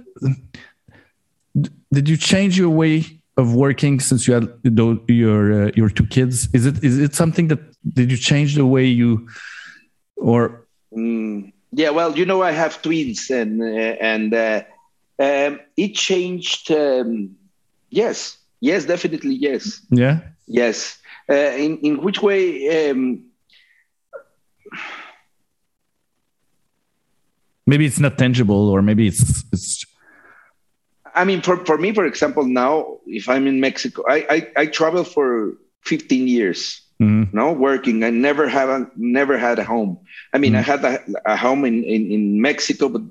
Did 1.93 2.09
you 2.09 2.17
change 2.17 2.59
your 2.59 2.71
way 2.71 3.05
of 3.37 3.55
working 3.55 4.01
since 4.01 4.27
you 4.29 4.35
had 4.35 4.49
your 5.09 5.67
uh, 5.67 5.71
your 5.75 5.89
two 5.89 6.07
kids? 6.07 6.49
Is 6.53 6.67
it 6.67 6.83
is 6.83 6.99
it 6.99 7.15
something 7.15 7.49
that 7.49 7.61
did 7.95 8.11
you 8.11 8.17
change 8.17 8.55
the 8.55 8.67
way 8.67 8.87
you 8.87 9.29
or? 10.17 10.67
Mm, 10.97 11.53
yeah, 11.73 11.91
well, 11.91 12.17
you 12.17 12.27
know, 12.27 12.43
I 12.43 12.53
have 12.53 12.83
twins, 12.83 13.31
and 13.31 13.63
uh, 13.63 13.97
and 14.01 14.35
uh, 14.35 14.63
um, 15.19 15.61
it 15.77 15.95
changed. 15.95 16.71
Um, 16.71 17.37
yes, 17.91 18.37
yes, 18.61 18.85
definitely, 18.85 19.35
yes. 19.35 19.81
Yeah. 19.91 20.21
Yes. 20.47 20.99
Uh, 21.31 21.35
in 21.35 21.79
in 21.79 22.03
which 22.03 22.21
way? 22.23 22.91
Um, 22.91 23.25
maybe 27.67 27.87
it's 27.87 28.01
not 28.01 28.19
tangible, 28.19 28.69
or 28.69 28.83
maybe 28.83 29.07
it's 29.07 29.45
it's 29.53 29.87
I 31.15 31.25
mean, 31.25 31.43
for, 31.43 31.65
for 31.65 31.79
me, 31.79 31.93
for 31.93 32.05
example, 32.05 32.45
now 32.45 32.99
if 33.07 33.29
I'm 33.29 33.47
in 33.47 33.61
Mexico, 33.61 34.03
I, 34.09 34.27
I, 34.31 34.63
I 34.63 34.67
travel 34.67 35.05
for 35.05 35.55
15 35.83 36.29
years. 36.29 36.81
mm-hmm. 37.01 37.37
no 37.37 37.53
working. 37.53 38.05
I 38.05 38.11
never 38.11 38.49
have 38.49 38.69
a, 38.69 38.91
never 38.97 39.37
had 39.37 39.59
a 39.59 39.65
home. 39.65 39.99
I 40.33 40.39
mean, 40.39 40.53
mm-hmm. 40.53 40.59
I 40.59 40.63
had 40.63 40.85
a, 40.85 41.33
a 41.33 41.37
home 41.37 41.65
in, 41.65 41.85
in, 41.85 42.11
in 42.11 42.41
Mexico, 42.41 42.89
but 42.89 43.03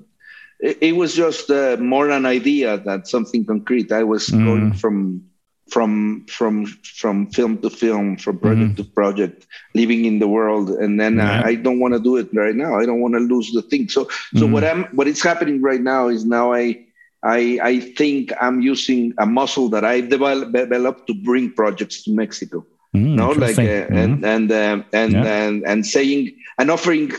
it, 0.60 0.78
it 0.80 0.96
was 0.96 1.14
just 1.14 1.50
uh, 1.50 1.76
more 1.78 2.08
an 2.10 2.26
idea 2.26 2.78
than 2.78 3.04
something 3.04 3.44
concrete. 3.44 3.92
I 3.92 4.04
was 4.04 4.28
mm-hmm. 4.28 4.46
going 4.46 4.72
from 4.74 5.24
from 5.70 6.26
from 6.28 6.66
from 6.66 7.30
film 7.30 7.58
to 7.62 7.70
film, 7.70 8.16
from 8.16 8.38
project 8.38 8.72
mm-hmm. 8.72 8.82
to 8.82 8.84
project, 8.84 9.46
living 9.74 10.04
in 10.04 10.18
the 10.18 10.28
world, 10.28 10.70
and 10.70 10.98
then. 11.00 11.20
I, 11.20 11.42
I, 11.50 11.54
don't 11.54 11.78
want 11.78 11.94
to 11.94 12.00
do 12.00 12.16
it 12.16 12.28
right 12.34 12.54
now. 12.54 12.78
I 12.78 12.84
don't 12.84 13.00
want 13.00 13.14
to 13.14 13.20
lose 13.20 13.52
the 13.52 13.62
thing. 13.62 13.88
So 13.88 14.04
so 14.04 14.44
mm-hmm. 14.44 14.52
what 14.52 14.64
I'm 14.64 14.84
what 14.96 15.06
is 15.06 15.22
happening 15.22 15.62
right 15.62 15.80
now 15.80 16.08
is 16.08 16.24
now 16.24 16.52
I 16.52 16.84
I 17.24 17.58
I 17.62 17.80
think 17.80 18.32
I'm 18.40 18.60
using 18.60 19.14
a 19.18 19.26
muscle 19.26 19.68
that 19.70 19.84
I 19.84 20.00
developed, 20.00 20.52
developed 20.52 21.06
to 21.06 21.14
bring 21.14 21.52
projects 21.52 22.02
to 22.04 22.12
Mexico. 22.12 22.66
Mm, 22.94 23.14
no, 23.14 23.30
like 23.30 23.58
uh, 23.58 23.62
mm-hmm. 23.62 23.96
and 23.96 24.24
and 24.24 24.52
uh, 24.52 24.82
and, 24.92 25.12
yeah. 25.12 25.24
and 25.24 25.66
and 25.66 25.86
saying 25.86 26.36
and 26.58 26.70
offering 26.70 27.12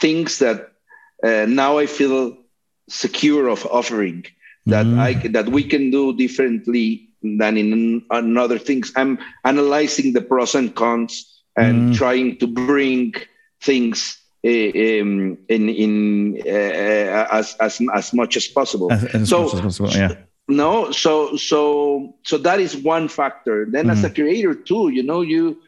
things 0.00 0.38
that 0.38 0.72
uh, 1.22 1.46
now 1.48 1.78
I 1.78 1.86
feel 1.86 2.36
secure 2.88 3.48
of 3.48 3.66
offering 3.66 4.24
that 4.66 4.86
mm. 4.86 4.98
I 4.98 5.14
that 5.28 5.48
we 5.48 5.64
can 5.64 5.90
do 5.90 6.16
differently 6.16 7.08
than 7.22 7.56
in, 7.56 8.02
in 8.10 8.38
other 8.38 8.58
things. 8.58 8.92
I'm 8.96 9.18
analyzing 9.44 10.12
the 10.12 10.22
pros 10.22 10.54
and 10.54 10.74
cons 10.74 11.42
and 11.56 11.92
mm. 11.92 11.96
trying 11.96 12.38
to 12.38 12.46
bring 12.46 13.14
things 13.60 14.18
in 14.42 15.38
in 15.48 16.42
uh, 16.44 17.28
as 17.30 17.54
as 17.60 17.80
as 17.94 18.12
much 18.12 18.36
as 18.36 18.46
possible. 18.48 18.92
As, 18.92 19.04
as 19.04 19.28
so, 19.28 19.44
much 19.44 19.54
as 19.54 19.60
possible, 19.60 19.90
yeah. 19.90 20.14
No, 20.48 20.90
so 20.90 21.36
so 21.36 22.14
so 22.24 22.38
that 22.38 22.60
is 22.60 22.76
one 22.76 23.08
factor. 23.08 23.66
Then, 23.70 23.86
mm. 23.86 23.92
as 23.92 24.02
a 24.02 24.06
mm-hmm. 24.06 24.14
creator 24.14 24.54
too, 24.54 24.88
you 24.88 25.02
know, 25.02 25.20
you 25.20 25.58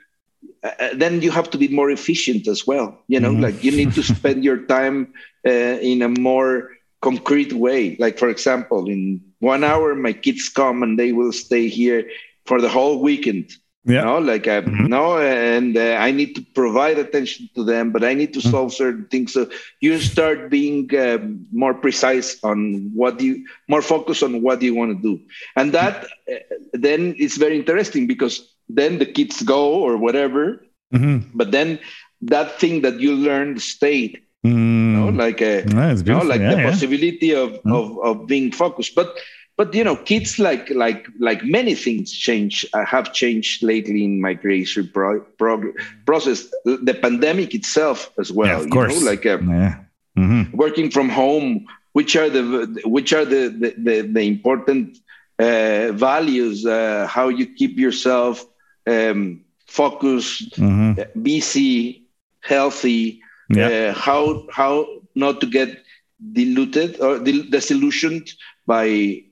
uh, 0.62 0.94
then 0.94 1.22
you 1.22 1.30
have 1.30 1.50
to 1.50 1.58
be 1.58 1.68
more 1.68 1.90
efficient 1.90 2.48
as 2.48 2.66
well. 2.66 2.98
You 3.06 3.20
know, 3.20 3.32
mm. 3.32 3.40
like 3.40 3.62
you 3.62 3.70
need 3.70 3.94
to 3.94 4.02
spend 4.14 4.44
your 4.44 4.66
time 4.66 5.14
uh, 5.46 5.78
in 5.80 6.02
a 6.02 6.08
more 6.08 6.70
concrete 7.00 7.52
way. 7.52 7.96
Like 7.98 8.18
for 8.18 8.28
example, 8.28 8.88
in 8.88 9.20
one 9.38 9.62
hour, 9.62 9.94
my 9.94 10.12
kids 10.12 10.48
come 10.48 10.82
and 10.82 10.98
they 10.98 11.12
will 11.12 11.32
stay 11.32 11.68
here 11.68 12.10
for 12.46 12.60
the 12.60 12.68
whole 12.68 13.00
weekend. 13.00 13.52
Yeah. 13.86 14.04
No, 14.04 14.18
like 14.18 14.48
I, 14.48 14.58
uh, 14.58 14.62
mm-hmm. 14.62 14.86
no, 14.86 15.18
and 15.18 15.76
uh, 15.76 15.96
I 16.00 16.10
need 16.10 16.34
to 16.36 16.42
provide 16.54 16.98
attention 16.98 17.50
to 17.54 17.64
them, 17.64 17.92
but 17.92 18.02
I 18.02 18.14
need 18.14 18.32
to 18.32 18.40
mm-hmm. 18.40 18.50
solve 18.50 18.72
certain 18.72 19.06
things. 19.06 19.34
So 19.34 19.50
you 19.80 19.98
start 20.00 20.48
being 20.48 20.88
uh, 20.96 21.18
more 21.52 21.74
precise 21.74 22.42
on 22.42 22.90
what 22.94 23.20
you, 23.20 23.44
more 23.68 23.82
focus 23.82 24.22
on 24.22 24.40
what 24.40 24.62
you 24.62 24.74
want 24.74 24.96
to 24.96 25.02
do, 25.02 25.22
and 25.54 25.72
that 25.72 26.06
uh, 26.32 26.36
then 26.72 27.14
it's 27.18 27.36
very 27.36 27.58
interesting 27.58 28.06
because 28.06 28.56
then 28.70 28.98
the 28.98 29.06
kids 29.06 29.42
go 29.42 29.74
or 29.74 29.98
whatever, 29.98 30.64
mm-hmm. 30.92 31.28
but 31.34 31.52
then 31.52 31.78
that 32.22 32.58
thing 32.58 32.80
that 32.82 33.00
you 33.00 33.14
learned 33.14 33.60
stayed. 33.60 34.22
Mm. 34.46 34.52
You 34.52 34.96
know, 34.96 35.08
like 35.08 35.40
a, 35.40 35.64
uh, 35.64 35.94
you 35.96 36.04
know, 36.04 36.18
like 36.20 36.40
yeah, 36.40 36.54
the 36.54 36.60
yeah. 36.60 36.70
possibility 36.70 37.34
of, 37.34 37.60
of 37.64 37.98
of 38.00 38.26
being 38.26 38.52
focused, 38.52 38.94
but 38.94 39.16
but 39.56 39.74
you 39.74 39.84
know 39.84 39.96
kids 39.96 40.38
like 40.38 40.70
like 40.70 41.06
like 41.18 41.44
many 41.44 41.74
things 41.74 42.12
change 42.12 42.66
uh, 42.72 42.84
have 42.84 43.12
changed 43.12 43.62
lately 43.62 44.04
in 44.04 44.20
my 44.20 44.34
creation 44.34 44.88
pro- 44.92 45.20
pro- 45.38 45.72
process 46.06 46.50
the 46.64 46.98
pandemic 47.00 47.54
itself 47.54 48.10
as 48.18 48.32
well 48.32 48.48
yeah, 48.48 48.64
of 48.64 48.70
course. 48.70 49.00
Know, 49.00 49.10
like 49.10 49.26
uh, 49.26 49.38
yeah. 49.40 49.80
mm-hmm. 50.18 50.56
working 50.56 50.90
from 50.90 51.08
home 51.08 51.66
which 51.92 52.16
are 52.16 52.28
the 52.28 52.80
which 52.84 53.12
are 53.12 53.24
the 53.24 53.48
the, 53.48 53.74
the, 53.78 54.00
the 54.02 54.22
important 54.22 54.98
uh, 55.38 55.92
values 55.92 56.66
uh, 56.66 57.06
how 57.08 57.28
you 57.28 57.46
keep 57.46 57.78
yourself 57.78 58.44
um, 58.86 59.40
focused 59.66 60.58
mm-hmm. 60.58 61.22
busy 61.22 62.06
healthy 62.40 63.20
yeah. 63.50 63.68
Uh, 63.68 63.92
how 63.92 64.46
how 64.50 64.86
not 65.14 65.38
to 65.40 65.46
get 65.46 65.84
diluted 66.32 66.98
or 66.98 67.18
disillusioned 67.18 68.32
by 68.66 69.22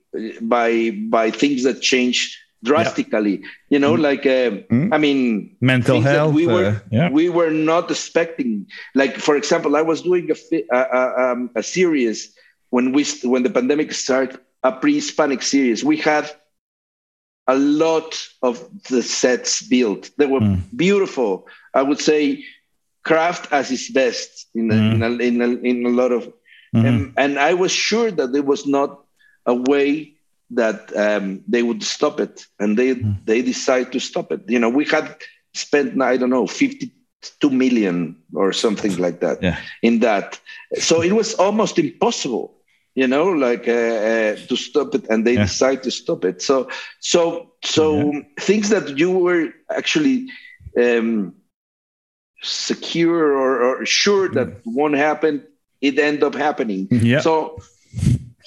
by 0.40 0.90
by 1.08 1.30
things 1.30 1.62
that 1.64 1.80
change 1.80 2.38
drastically 2.62 3.38
yeah. 3.38 3.48
you 3.70 3.78
know 3.78 3.94
mm. 3.94 4.00
like 4.00 4.24
uh, 4.24 4.50
mm. 4.72 4.88
i 4.92 4.98
mean 4.98 5.56
mental 5.60 6.00
health 6.00 6.32
we 6.32 6.46
were 6.46 6.66
uh, 6.66 6.78
yeah. 6.90 7.10
we 7.10 7.28
were 7.28 7.50
not 7.50 7.90
expecting 7.90 8.66
like 8.94 9.16
for 9.16 9.36
example 9.36 9.76
i 9.76 9.82
was 9.82 10.02
doing 10.02 10.30
a 10.30 10.64
a, 10.72 11.32
um, 11.32 11.50
a 11.56 11.62
series 11.62 12.32
when 12.70 12.92
we 12.92 13.04
when 13.24 13.42
the 13.42 13.50
pandemic 13.50 13.92
started 13.92 14.38
a 14.62 14.70
pre-hispanic 14.70 15.42
series 15.42 15.82
we 15.82 15.96
had 15.96 16.30
a 17.48 17.56
lot 17.56 18.22
of 18.42 18.64
the 18.88 19.02
sets 19.02 19.62
built 19.62 20.10
they 20.16 20.26
were 20.26 20.40
mm. 20.40 20.60
beautiful 20.76 21.46
i 21.74 21.82
would 21.82 22.00
say 22.00 22.44
craft 23.02 23.52
as 23.52 23.72
its 23.72 23.90
best 23.90 24.46
in 24.54 24.70
a, 24.70 24.74
mm. 24.74 24.94
in, 24.94 25.02
a, 25.02 25.08
in, 25.08 25.42
a, 25.42 25.48
in 25.68 25.86
a 25.86 25.88
lot 25.88 26.12
of 26.12 26.22
mm-hmm. 26.72 26.86
and, 26.86 27.12
and 27.16 27.38
i 27.40 27.52
was 27.52 27.72
sure 27.72 28.12
that 28.12 28.32
it 28.34 28.46
was 28.46 28.66
not 28.66 29.01
a 29.46 29.54
way 29.54 30.14
that 30.50 30.94
um, 30.96 31.42
they 31.48 31.62
would 31.62 31.82
stop 31.82 32.20
it, 32.20 32.46
and 32.58 32.76
they 32.76 32.94
mm. 32.94 33.16
they 33.24 33.42
decide 33.42 33.92
to 33.92 34.00
stop 34.00 34.32
it. 34.32 34.42
You 34.48 34.58
know, 34.58 34.68
we 34.68 34.84
had 34.84 35.16
spent 35.54 36.00
I 36.02 36.16
don't 36.16 36.30
know 36.30 36.46
fifty 36.46 36.92
two 37.40 37.50
million 37.50 38.16
or 38.34 38.52
something 38.52 38.96
like 38.98 39.20
that 39.20 39.42
yeah. 39.42 39.58
in 39.80 40.00
that, 40.00 40.40
so 40.74 41.02
it 41.02 41.12
was 41.12 41.34
almost 41.34 41.78
impossible. 41.78 42.58
You 42.94 43.06
know, 43.06 43.24
like 43.24 43.66
uh, 43.68 43.72
uh, 43.72 44.36
to 44.48 44.56
stop 44.56 44.94
it, 44.94 45.08
and 45.08 45.26
they 45.26 45.34
yeah. 45.34 45.44
decide 45.44 45.82
to 45.84 45.90
stop 45.90 46.26
it. 46.26 46.42
So, 46.42 46.68
so, 47.00 47.52
so 47.64 48.12
yeah. 48.12 48.20
things 48.38 48.68
that 48.68 48.98
you 48.98 49.10
were 49.10 49.48
actually 49.70 50.28
um, 50.76 51.32
secure 52.42 53.32
or, 53.32 53.62
or 53.62 53.86
sure 53.86 54.28
that 54.28 54.48
mm. 54.48 54.60
won't 54.66 54.96
happen, 54.96 55.42
it 55.80 55.98
end 55.98 56.22
up 56.22 56.34
happening. 56.34 56.86
Yeah. 56.90 57.20
So 57.20 57.62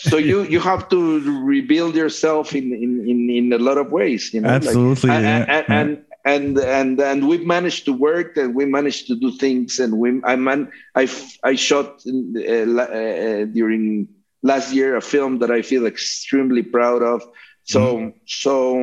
so 0.09 0.17
you 0.17 0.43
you 0.53 0.59
have 0.59 0.87
to 0.89 0.99
rebuild 1.43 1.95
yourself 1.95 2.53
in 2.55 2.73
in 2.73 2.91
in, 3.09 3.29
in 3.29 3.53
a 3.53 3.57
lot 3.57 3.77
of 3.77 3.91
ways 3.91 4.33
you 4.33 4.41
know 4.41 4.49
absolutely 4.49 5.09
like, 5.09 5.23
yeah. 5.23 5.45
and, 5.47 5.65
and, 5.69 6.05
and 6.25 6.57
and 6.57 6.99
and 6.99 7.27
we've 7.27 7.45
managed 7.45 7.85
to 7.85 7.93
work 7.93 8.37
and 8.37 8.55
we 8.55 8.65
managed 8.65 9.07
to 9.07 9.15
do 9.15 9.31
things 9.31 9.79
and 9.79 9.97
we 9.97 10.21
i 10.23 10.35
man 10.35 10.71
i 10.95 11.03
i 11.43 11.53
shot 11.55 12.01
in, 12.05 12.33
uh, 12.37 12.81
uh, 12.81 13.45
during 13.57 14.07
last 14.41 14.73
year 14.73 14.95
a 14.95 15.01
film 15.01 15.39
that 15.39 15.51
i 15.51 15.61
feel 15.61 15.85
extremely 15.85 16.63
proud 16.63 17.01
of 17.01 17.21
so 17.63 17.97
mm. 17.97 18.13
so 18.25 18.77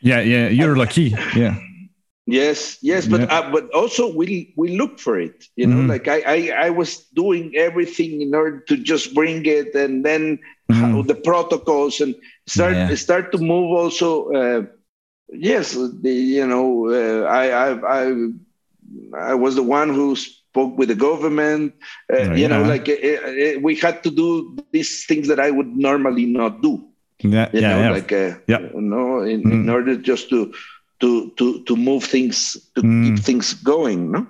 yeah 0.00 0.20
yeah 0.20 0.48
you're 0.48 0.76
lucky 0.76 1.14
yeah 1.34 1.56
Yes, 2.28 2.76
yes, 2.82 3.08
but 3.08 3.20
yeah. 3.20 3.32
uh, 3.32 3.50
but 3.50 3.72
also 3.72 4.12
we 4.12 4.52
we 4.54 4.76
look 4.76 5.00
for 5.00 5.18
it. 5.18 5.48
You 5.56 5.66
know, 5.66 5.80
mm-hmm. 5.80 5.96
like 5.96 6.08
I, 6.08 6.20
I 6.20 6.66
I 6.66 6.70
was 6.70 7.08
doing 7.16 7.56
everything 7.56 8.20
in 8.20 8.34
order 8.34 8.60
to 8.68 8.76
just 8.76 9.14
bring 9.14 9.46
it, 9.46 9.74
and 9.74 10.04
then 10.04 10.38
mm-hmm. 10.68 11.08
the 11.08 11.14
protocols 11.14 12.04
and 12.04 12.14
start 12.44 12.76
yeah. 12.76 12.94
start 12.96 13.32
to 13.32 13.38
move. 13.38 13.72
Also, 13.72 14.28
uh, 14.36 14.62
yes, 15.32 15.72
the, 15.72 16.12
you 16.12 16.46
know, 16.46 16.92
uh, 16.92 17.24
I, 17.24 17.48
I 17.48 17.68
I 17.96 18.04
I 19.32 19.34
was 19.34 19.56
the 19.56 19.64
one 19.64 19.88
who 19.88 20.12
spoke 20.14 20.76
with 20.76 20.92
the 20.92 21.00
government. 21.00 21.80
Uh, 22.12 22.36
you 22.36 22.48
know, 22.48 22.60
like 22.60 22.92
it, 22.92 23.24
uh, 23.24 23.28
it, 23.32 23.56
uh, 23.56 23.60
we 23.64 23.72
had 23.76 24.04
to 24.04 24.10
do 24.10 24.52
these 24.70 25.06
things 25.08 25.28
that 25.28 25.40
I 25.40 25.48
would 25.50 25.72
normally 25.72 26.26
not 26.26 26.60
do. 26.60 26.92
Yeah, 27.24 27.48
you 27.56 27.60
yeah, 27.64 27.72
know, 27.72 27.80
yeah. 27.80 27.90
like 27.90 28.12
uh, 28.12 28.36
yeah. 28.46 28.60
you 28.68 28.84
know, 28.84 29.24
in, 29.24 29.40
mm-hmm. 29.40 29.64
in 29.64 29.70
order 29.70 29.96
just 29.96 30.28
to 30.28 30.52
to 31.00 31.30
to 31.36 31.62
to 31.64 31.76
move 31.76 32.04
things 32.04 32.56
to 32.74 32.82
mm. 32.82 33.04
keep 33.04 33.24
things 33.24 33.54
going 33.54 34.10
no 34.10 34.26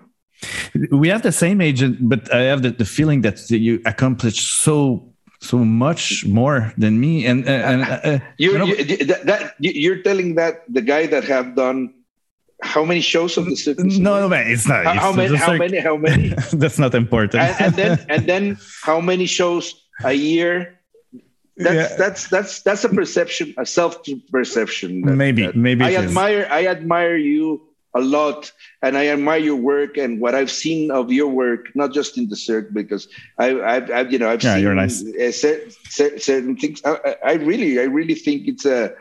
we 0.90 1.08
have 1.08 1.22
the 1.22 1.32
same 1.32 1.60
agent 1.60 1.96
but 2.00 2.32
i 2.32 2.42
have 2.42 2.62
the, 2.62 2.70
the 2.70 2.84
feeling 2.84 3.22
that 3.22 3.50
you 3.50 3.80
accomplished 3.84 4.62
so 4.62 5.04
so 5.40 5.58
much 5.58 6.26
more 6.26 6.72
than 6.76 6.98
me 6.98 7.24
and, 7.24 7.46
uh, 7.46 7.50
and 7.50 7.82
uh, 7.82 8.18
you're, 8.38 8.62
you 8.64 8.76
you, 8.76 8.96
that, 9.04 9.24
that, 9.26 9.54
you're 9.58 10.02
telling 10.02 10.34
that 10.34 10.64
the 10.68 10.82
guy 10.82 11.06
that 11.06 11.24
have 11.24 11.54
done 11.54 11.94
how 12.60 12.84
many 12.84 13.00
shows 13.00 13.36
of 13.36 13.44
the 13.44 13.54
circus? 13.54 13.98
No, 13.98 14.20
no, 14.20 14.28
man, 14.28 14.50
it's 14.50 14.66
not. 14.66 14.84
How, 14.84 14.92
it's 14.92 15.00
how 15.00 15.12
many? 15.12 15.36
How 15.36 15.56
many? 15.56 15.78
How 15.78 15.96
many? 15.96 16.28
That's 16.52 16.78
not 16.78 16.94
important. 16.94 17.40
and, 17.42 17.60
and, 17.60 17.74
then, 17.74 18.06
and 18.08 18.26
then, 18.26 18.58
how 18.82 19.00
many 19.00 19.26
shows 19.26 19.80
a 20.04 20.12
year 20.12 20.77
that's 21.59 21.90
yeah. 21.90 21.96
that's 21.96 22.28
that's 22.28 22.62
that's 22.62 22.84
a 22.84 22.88
perception, 22.88 23.54
a 23.59 23.66
self 23.66 23.98
perception. 24.30 25.02
maybe, 25.16 25.46
that 25.46 25.56
maybe 25.56 25.84
I 25.84 25.94
admire. 25.96 26.48
I 26.50 26.66
admire 26.66 27.16
you 27.16 27.68
a 27.94 28.00
lot, 28.00 28.52
and 28.82 28.96
I 28.96 29.09
admire 29.09 29.38
your 29.38 29.56
work 29.56 29.96
and 29.96 30.20
what 30.20 30.34
I've 30.34 30.50
seen 30.50 30.90
of 30.90 31.11
your 31.11 31.28
work, 31.28 31.74
not 31.74 31.92
just 31.92 32.18
in 32.18 32.28
the 32.28 32.36
cirque, 32.36 32.72
because 32.72 33.09
I, 33.38 33.61
I've, 33.61 33.90
I've 33.90 34.12
you 34.12 34.18
know, 34.18 34.30
I've 34.30 34.42
yeah, 34.42 34.56
seen 34.56 34.74
nice. 34.76 35.04
Uh, 35.04 35.32
certain, 35.32 36.20
certain 36.20 36.56
things. 36.56 36.82
I, 36.84 37.16
I 37.24 37.32
really, 37.34 37.80
I 37.80 37.84
really 37.84 38.14
think 38.14 38.46
it's 38.46 38.66
a 38.66 38.94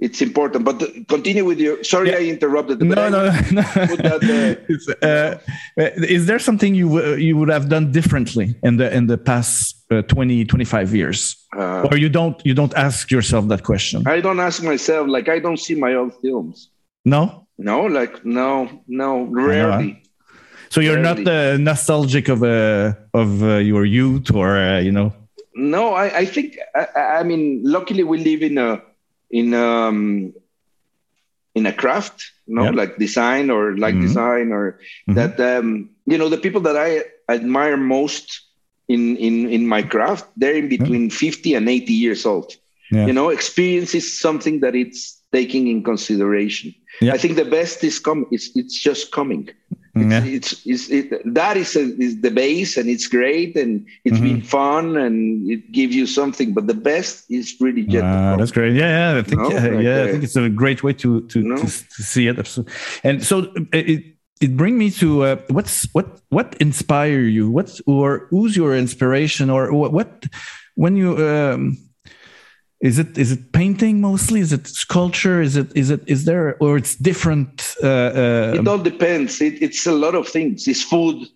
it's 0.00 0.22
important. 0.22 0.64
But 0.64 0.78
continue 1.08 1.44
with 1.44 1.58
your. 1.58 1.82
Sorry, 1.82 2.10
yeah. 2.10 2.16
I 2.16 2.24
interrupted. 2.24 2.80
No, 2.82 3.08
no, 3.08 3.24
no. 3.50 3.62
That, 3.62 4.98
uh, 5.02 5.80
uh, 5.80 5.90
is 5.96 6.26
there 6.26 6.38
something 6.38 6.74
you 6.74 7.14
you 7.14 7.36
would 7.36 7.48
have 7.48 7.68
done 7.68 7.92
differently 7.92 8.54
in 8.62 8.76
the 8.76 8.94
in 8.94 9.06
the 9.06 9.18
past 9.18 9.76
uh, 9.90 10.02
20, 10.02 10.44
25 10.44 10.94
years, 10.94 11.36
uh, 11.56 11.88
or 11.90 11.96
you 11.96 12.08
don't 12.08 12.40
you 12.44 12.54
don't 12.54 12.74
ask 12.74 13.10
yourself 13.10 13.48
that 13.48 13.64
question? 13.64 14.06
I 14.06 14.20
don't 14.20 14.40
ask 14.40 14.62
myself. 14.62 15.08
Like 15.08 15.28
I 15.28 15.38
don't 15.38 15.58
see 15.58 15.74
my 15.74 15.94
old 15.94 16.14
films. 16.22 16.70
No. 17.04 17.46
No, 17.58 17.86
like 17.86 18.24
no, 18.24 18.68
no, 18.86 19.24
rarely. 19.24 20.00
So 20.70 20.80
you're 20.80 21.02
rarely. 21.02 21.24
not 21.24 21.34
uh, 21.34 21.56
nostalgic 21.56 22.28
of 22.28 22.42
uh, 22.44 22.94
of 23.14 23.42
uh, 23.42 23.56
your 23.56 23.84
youth, 23.84 24.30
or 24.32 24.56
uh, 24.56 24.78
you 24.78 24.92
know? 24.92 25.12
No, 25.54 25.94
I, 25.94 26.18
I 26.18 26.24
think 26.24 26.56
I, 26.76 27.18
I, 27.18 27.22
mean, 27.24 27.60
luckily 27.64 28.04
we 28.04 28.18
live 28.18 28.42
in 28.42 28.58
a 28.58 28.80
in 29.30 29.54
um 29.54 30.32
in 31.54 31.66
a 31.66 31.72
craft, 31.72 32.30
you 32.46 32.54
know, 32.54 32.64
yep. 32.64 32.74
like 32.74 32.98
design 32.98 33.50
or 33.50 33.76
like 33.76 33.94
mm-hmm. 33.94 34.06
design 34.06 34.52
or 34.52 34.78
mm-hmm. 35.08 35.14
that 35.14 35.40
um 35.40 35.90
you 36.06 36.18
know 36.18 36.28
the 36.28 36.38
people 36.38 36.62
that 36.62 36.76
I 36.76 37.04
admire 37.28 37.76
most 37.76 38.48
in 38.88 39.16
in 39.16 39.48
in 39.50 39.66
my 39.66 39.82
craft 39.82 40.26
they're 40.36 40.56
in 40.56 40.68
between 40.68 41.10
50 41.10 41.54
and 41.54 41.68
80 41.68 41.92
years 41.92 42.24
old 42.24 42.52
yeah. 42.90 43.06
you 43.06 43.12
know 43.12 43.28
experience 43.28 43.94
is 43.94 44.18
something 44.18 44.60
that 44.60 44.74
it's 44.74 45.20
taking 45.30 45.68
in 45.68 45.82
consideration 45.82 46.74
yeah. 47.00 47.12
i 47.12 47.18
think 47.18 47.36
the 47.36 47.44
best 47.44 47.84
is 47.84 47.98
coming 47.98 48.26
it's, 48.30 48.50
it's 48.56 48.78
just 48.78 49.12
coming 49.12 49.50
yeah. 50.00 50.24
it's, 50.24 50.66
it's 50.66 50.88
it, 50.90 51.34
that 51.34 51.56
is, 51.56 51.76
a, 51.76 51.94
is 52.00 52.20
the 52.20 52.30
base 52.30 52.76
and 52.76 52.88
it's 52.88 53.06
great 53.06 53.56
and 53.56 53.86
it's 54.04 54.16
mm-hmm. 54.16 54.24
been 54.24 54.42
fun 54.42 54.96
and 54.96 55.50
it 55.50 55.72
gives 55.72 55.94
you 55.94 56.06
something 56.06 56.54
but 56.54 56.66
the 56.66 56.74
best 56.74 57.24
is 57.30 57.56
really 57.60 57.84
just 57.84 58.04
uh, 58.04 58.36
that's 58.36 58.52
great 58.52 58.74
yeah, 58.74 59.12
yeah 59.12 59.18
i 59.18 59.22
think 59.22 59.40
no? 59.40 59.50
yeah, 59.50 59.66
like, 59.68 59.84
yeah 59.84 60.00
uh, 60.00 60.04
i 60.04 60.10
think 60.10 60.24
it's 60.24 60.36
a 60.36 60.48
great 60.48 60.82
way 60.82 60.92
to 60.92 61.26
to, 61.28 61.42
no? 61.42 61.56
to, 61.56 61.62
to 61.62 62.02
see 62.02 62.26
it 62.26 62.58
and 63.04 63.24
so 63.24 63.52
it 63.72 64.04
it 64.40 64.56
brings 64.56 64.78
me 64.78 64.90
to 64.90 65.24
uh, 65.24 65.36
what's 65.48 65.86
what 65.92 66.20
what 66.28 66.54
inspire 66.60 67.22
you 67.22 67.50
what's 67.50 67.80
or 67.86 68.26
who's 68.30 68.56
your 68.56 68.76
inspiration 68.76 69.50
or 69.50 69.72
what, 69.72 69.92
what 69.92 70.26
when 70.74 70.96
you 70.96 71.16
um, 71.26 71.76
is 72.80 72.98
it 72.98 73.18
is 73.18 73.32
it 73.32 73.52
painting 73.52 74.00
mostly 74.00 74.40
is 74.40 74.52
it 74.52 74.66
sculpture 74.66 75.42
is 75.42 75.56
it 75.56 75.70
is 75.74 75.90
it 75.90 76.02
is 76.06 76.24
there 76.24 76.56
or 76.60 76.76
it's 76.76 76.94
different 76.94 77.74
uh, 77.82 77.86
uh, 77.86 78.54
it 78.58 78.68
all 78.68 78.78
depends 78.78 79.40
it, 79.40 79.60
it's 79.60 79.86
a 79.86 79.92
lot 79.92 80.14
of 80.14 80.28
things 80.28 80.68
it's 80.68 80.82
food 80.82 81.26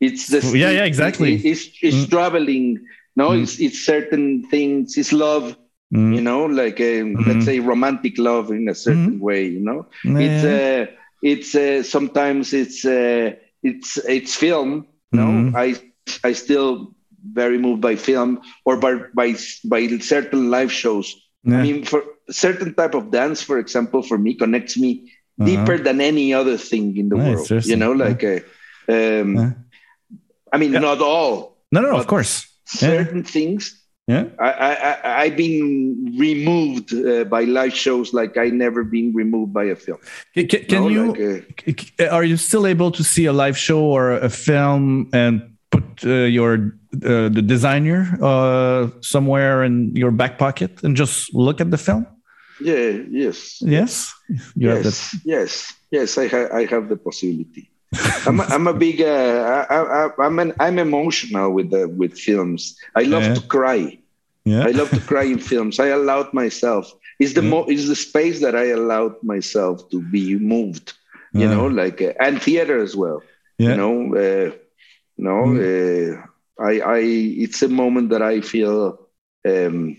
it's 0.00 0.28
the 0.28 0.40
yeah 0.56 0.70
yeah 0.70 0.84
exactly 0.84 1.34
it, 1.34 1.44
it's, 1.44 1.64
it's 1.82 1.96
mm. 1.96 2.10
traveling 2.10 2.78
no 3.16 3.30
mm. 3.30 3.42
it's 3.42 3.58
it's 3.58 3.84
certain 3.84 4.48
things 4.48 4.96
it's 4.96 5.12
love 5.12 5.56
mm. 5.92 6.14
you 6.14 6.20
know 6.20 6.44
like 6.44 6.78
a, 6.80 7.02
-hmm. 7.02 7.26
let's 7.26 7.44
say 7.44 7.58
romantic 7.58 8.16
love 8.18 8.54
in 8.54 8.68
a 8.68 8.74
certain 8.74 9.14
-hmm. 9.14 9.26
way 9.26 9.42
you 9.56 9.62
know 9.68 9.86
yeah. 10.04 10.24
it's 10.24 10.44
uh 10.44 11.02
it's 11.22 11.54
uh, 11.54 11.82
sometimes 11.82 12.52
it's 12.52 12.84
uh, 12.84 13.32
it's 13.62 13.96
it's 14.08 14.34
film. 14.34 14.86
No, 15.12 15.26
mm-hmm. 15.26 15.56
I 15.56 15.76
I 16.24 16.32
still 16.32 16.91
very 17.24 17.58
moved 17.58 17.80
by 17.80 17.96
film 17.96 18.40
or 18.64 18.76
by 18.76 18.94
by, 19.14 19.34
by 19.64 19.86
certain 19.98 20.50
live 20.50 20.72
shows. 20.72 21.14
Yeah. 21.44 21.58
I 21.58 21.62
mean, 21.62 21.84
for 21.84 22.04
certain 22.30 22.74
type 22.74 22.94
of 22.94 23.10
dance, 23.10 23.42
for 23.42 23.58
example, 23.58 24.02
for 24.02 24.18
me 24.18 24.34
connects 24.34 24.76
me 24.76 25.12
uh-huh. 25.40 25.46
deeper 25.46 25.78
than 25.78 26.00
any 26.00 26.32
other 26.34 26.56
thing 26.56 26.96
in 26.96 27.08
the 27.08 27.16
world. 27.16 27.50
You 27.64 27.76
know, 27.76 27.92
like 27.92 28.22
yeah. 28.22 28.38
Uh, 28.88 29.22
um, 29.22 29.36
yeah. 29.36 29.50
I 30.52 30.58
mean, 30.58 30.72
not 30.72 31.00
all. 31.00 31.56
No, 31.70 31.80
no, 31.80 31.92
no 31.92 31.98
of 31.98 32.06
course. 32.06 32.46
Certain 32.64 33.22
things 33.24 33.82
yeah, 34.08 34.24
I, 34.40 34.50
I 34.50 35.22
I've 35.22 35.36
been 35.36 36.16
removed 36.18 36.92
uh, 36.92 37.22
by 37.24 37.44
live 37.44 37.72
shows 37.72 38.12
like 38.12 38.36
I 38.36 38.48
never 38.48 38.82
been 38.82 39.14
removed 39.14 39.52
by 39.52 39.64
a 39.64 39.76
film. 39.76 39.98
Can, 40.34 40.48
can, 40.48 40.84
you? 40.90 41.12
Like, 41.66 41.92
uh, 42.00 42.06
are 42.06 42.24
you 42.24 42.36
still 42.36 42.66
able 42.66 42.90
to 42.90 43.04
see 43.04 43.26
a 43.26 43.32
live 43.32 43.56
show 43.56 43.80
or 43.80 44.10
a 44.10 44.28
film 44.28 45.08
and 45.12 45.56
put 45.70 45.84
uh, 46.04 46.26
your 46.26 46.76
uh, 46.94 47.28
the 47.28 47.42
designer 47.42 48.18
uh, 48.20 48.88
somewhere 49.00 49.64
in 49.64 49.94
your 49.96 50.10
back 50.10 50.38
pocket 50.38 50.82
and 50.82 50.96
just 50.96 51.34
look 51.34 51.60
at 51.60 51.70
the 51.70 51.78
film? 51.78 52.06
Yeah. 52.60 53.00
Yes. 53.10 53.62
Yes. 53.62 54.12
You 54.54 54.68
yes. 54.68 55.16
Yes. 55.24 55.74
Yes. 55.90 56.18
I 56.18 56.26
have. 56.28 56.52
I 56.52 56.64
have 56.66 56.88
the 56.88 56.96
possibility. 56.96 57.70
I'm, 58.26 58.40
a, 58.40 58.44
I'm 58.44 58.66
a 58.66 58.72
big 58.74 59.02
uh, 59.02 59.66
I, 59.68 60.26
am 60.26 60.38
an, 60.38 60.54
I'm 60.58 60.78
emotional 60.78 61.52
with 61.52 61.70
the 61.70 61.88
with 61.88 62.18
films. 62.18 62.76
I 62.94 63.02
love 63.02 63.22
yeah. 63.22 63.34
to 63.34 63.40
cry. 63.42 63.98
Yeah. 64.44 64.64
I 64.66 64.70
love 64.70 64.90
to 64.90 65.00
cry 65.00 65.24
in 65.24 65.38
films. 65.38 65.78
I 65.78 65.88
allowed 65.88 66.32
myself. 66.32 66.92
Is 67.18 67.34
the 67.34 67.42
yeah. 67.42 67.50
mo- 67.50 67.66
is 67.68 67.88
the 67.88 67.96
space 67.96 68.40
that 68.40 68.56
I 68.56 68.68
allowed 68.70 69.22
myself 69.22 69.88
to 69.90 70.00
be 70.00 70.38
moved. 70.38 70.94
You 71.34 71.48
know, 71.48 71.66
like 71.66 72.02
uh, 72.02 72.12
and 72.20 72.42
theater 72.42 72.82
as 72.82 72.94
well. 72.94 73.22
Yeah. 73.56 73.70
You 73.70 73.76
know, 73.76 73.94
uh, 74.14 74.50
no, 75.16 75.36
mm. 75.46 76.28
Uh, 76.58 76.64
I 76.64 76.72
I 76.78 76.98
it's 76.98 77.62
a 77.62 77.68
moment 77.68 78.10
that 78.10 78.22
I 78.22 78.40
feel 78.40 78.98
um, 79.46 79.96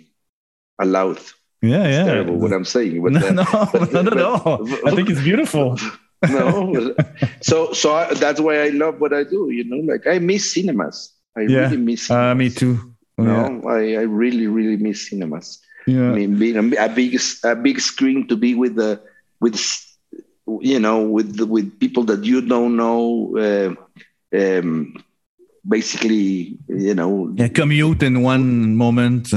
allowed. 0.80 1.20
Yeah, 1.62 1.84
yeah. 1.84 1.88
It's 1.88 2.08
terrible 2.10 2.36
what 2.36 2.52
I'm 2.52 2.66
saying. 2.66 3.02
But, 3.02 3.12
no, 3.14 3.30
no, 3.30 3.44
but, 3.74 3.94
not 3.94 4.08
at 4.08 4.22
all. 4.22 4.68
I 4.88 4.92
think 4.92 5.10
it's 5.10 5.22
beautiful. 5.22 5.80
no, 6.30 6.96
so 7.42 7.74
so 7.74 7.96
I, 7.96 8.14
that's 8.14 8.40
why 8.40 8.64
I 8.64 8.70
love 8.70 9.00
what 9.00 9.14
I 9.14 9.24
do. 9.24 9.50
You 9.50 9.64
know, 9.64 9.94
like 9.94 10.08
I 10.08 10.20
miss 10.20 10.54
cinemas. 10.54 11.14
I 11.38 11.42
yeah. 11.42 11.60
really 11.62 11.78
miss. 11.78 12.08
Cinemas. 12.08 12.32
Uh, 12.32 12.36
me 12.36 12.50
too. 12.50 12.96
No, 13.18 13.62
yeah. 13.64 13.70
I, 13.70 14.02
I 14.02 14.04
really 14.04 14.48
really 14.48 14.78
miss 14.78 15.10
cinemas. 15.10 15.60
Yeah. 15.86 16.12
I 16.12 16.14
mean, 16.14 16.40
being 16.40 16.58
a, 16.58 16.86
a 16.86 16.90
big 16.90 17.20
a 17.44 17.56
big 17.56 17.80
screen 17.80 18.28
to 18.28 18.36
be 18.36 18.56
with 18.56 18.76
the 18.76 19.02
with 19.40 19.60
you 20.62 20.80
know 20.80 21.04
with 21.04 21.40
with 21.42 21.80
people 21.80 22.04
that 22.06 22.24
you 22.24 22.42
don't 22.42 22.76
know. 22.76 23.38
Uh, 23.38 23.76
um, 24.36 24.96
basically, 25.68 26.58
you 26.68 26.94
know, 26.94 27.34
yeah, 27.36 27.48
commute 27.48 28.04
in 28.04 28.22
one 28.22 28.76
moment. 28.76 29.32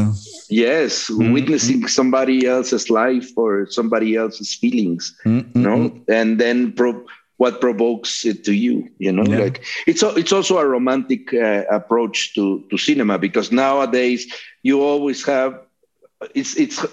Yes, 0.49 1.11
mm-hmm. 1.11 1.33
witnessing 1.33 1.87
somebody 1.89 2.47
else's 2.47 2.91
life 2.91 3.31
or 3.37 3.67
somebody 3.67 4.17
else's 4.17 4.55
feelings, 4.55 5.17
mm-hmm. 5.25 5.59
you 5.59 5.65
know, 5.65 6.01
and 6.09 6.39
then 6.39 6.73
pro- 6.73 7.05
what 7.37 7.61
provokes 7.61 8.25
it 8.25 8.45
to 8.45 8.55
you, 8.55 8.89
you 8.99 9.13
know, 9.13 9.25
yeah. 9.25 9.39
like 9.39 9.65
it's 9.87 10.03
a, 10.03 10.15
it's 10.15 10.33
also 10.33 10.59
a 10.59 10.67
romantic 10.67 11.33
uh, 11.35 11.65
approach 11.71 12.35
to 12.35 12.65
to 12.71 12.79
cinema 12.79 13.19
because 13.19 13.53
nowadays 13.53 14.27
you 14.63 14.83
always 14.83 15.25
have 15.25 15.61
it's 16.35 16.57
it's 16.57 16.85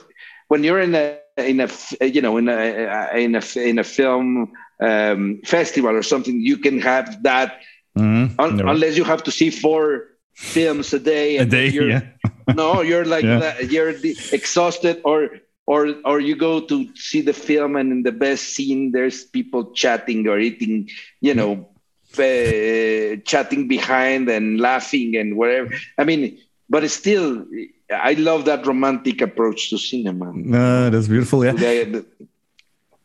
when 0.48 0.64
you're 0.64 0.82
in 0.82 0.96
a 0.96 1.18
in 1.38 1.62
a 1.62 1.70
you 2.06 2.22
know 2.22 2.38
in 2.38 2.50
a 2.50 3.10
in 3.16 3.36
a 3.36 3.42
in 3.58 3.80
a 3.80 3.84
film 3.84 4.52
um, 4.82 5.42
festival 5.46 5.96
or 5.96 6.04
something 6.04 6.42
you 6.42 6.58
can 6.58 6.80
have 6.80 7.24
that 7.24 7.62
Mm-hmm. 7.98 8.40
Un- 8.40 8.58
no. 8.58 8.68
Unless 8.68 8.98
you 8.98 9.04
have 9.04 9.24
to 9.24 9.32
see 9.32 9.50
four 9.50 10.08
films 10.34 10.94
a 10.94 11.00
day. 11.00 11.38
a 11.38 11.46
day, 11.46 11.70
you're, 11.70 11.90
yeah. 11.90 12.02
no, 12.56 12.82
you're 12.82 13.06
like 13.06 13.24
yeah. 13.24 13.60
you're 13.60 13.94
exhausted, 14.32 15.02
or 15.06 15.30
or 15.66 15.94
or 16.06 16.20
you 16.20 16.36
go 16.36 16.60
to 16.62 16.90
see 16.96 17.22
the 17.22 17.34
film, 17.34 17.76
and 17.76 17.92
in 17.92 18.04
the 18.04 18.12
best 18.12 18.56
scene, 18.56 18.92
there's 18.92 19.24
people 19.24 19.72
chatting 19.74 20.28
or 20.28 20.40
eating, 20.40 20.90
you 21.22 21.34
know, 21.34 21.70
uh, 22.18 23.16
chatting 23.26 23.68
behind 23.68 24.30
and 24.30 24.60
laughing 24.60 25.16
and 25.16 25.38
whatever. 25.38 25.74
I 25.98 26.04
mean, 26.04 26.38
but 26.70 26.84
it's 26.84 26.94
still, 26.96 27.46
I 27.92 28.14
love 28.14 28.46
that 28.46 28.66
romantic 28.66 29.22
approach 29.22 29.70
to 29.70 29.78
cinema. 29.78 30.32
Uh, 30.32 30.90
that's 30.90 31.08
beautiful. 31.08 31.46
Yeah. 31.46 31.52
The, 31.54 32.06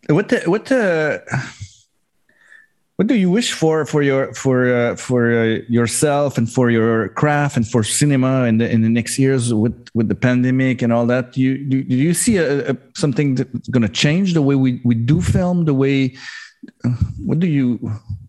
the, 0.07 0.15
what 0.15 0.29
the, 0.29 0.41
what 0.47 0.65
the 0.67 1.23
what 2.99 3.07
do 3.07 3.15
you 3.15 3.31
wish 3.31 3.53
for 3.53 3.87
for 3.87 4.03
your 4.03 4.35
for 4.35 4.75
uh, 4.75 4.97
for 4.97 5.31
uh, 5.33 5.59
yourself 5.69 6.37
and 6.37 6.51
for 6.51 6.69
your 6.69 7.11
craft 7.11 7.57
and 7.57 7.67
for 7.67 7.85
cinema 7.85 8.43
in 8.45 8.59
the 8.59 8.69
in 8.69 8.83
the 8.83 8.89
next 8.89 9.21
years 9.21 9.55
with 9.55 9.89
with 9.95 10.09
the 10.09 10.17
pandemic 10.17 10.83
and 10.83 10.93
all 10.93 11.07
that 11.07 11.33
do 11.33 11.41
you 11.41 11.65
do, 11.65 11.85
do 11.85 11.95
you 11.95 12.13
see 12.13 12.39
a, 12.39 12.73
a, 12.73 12.77
something 12.97 13.37
that's 13.37 13.69
going 13.69 13.87
to 13.87 13.89
change 13.89 14.35
the 14.35 14.43
way 14.43 14.57
we 14.57 14.81
we 14.85 14.97
do 14.97 15.23
film 15.23 15.65
the 15.65 15.75
way 15.75 16.13
uh, 16.85 16.91
what 17.25 17.39
do 17.39 17.47
you 17.47 17.79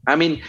i 0.05 0.15
mean 0.15 0.39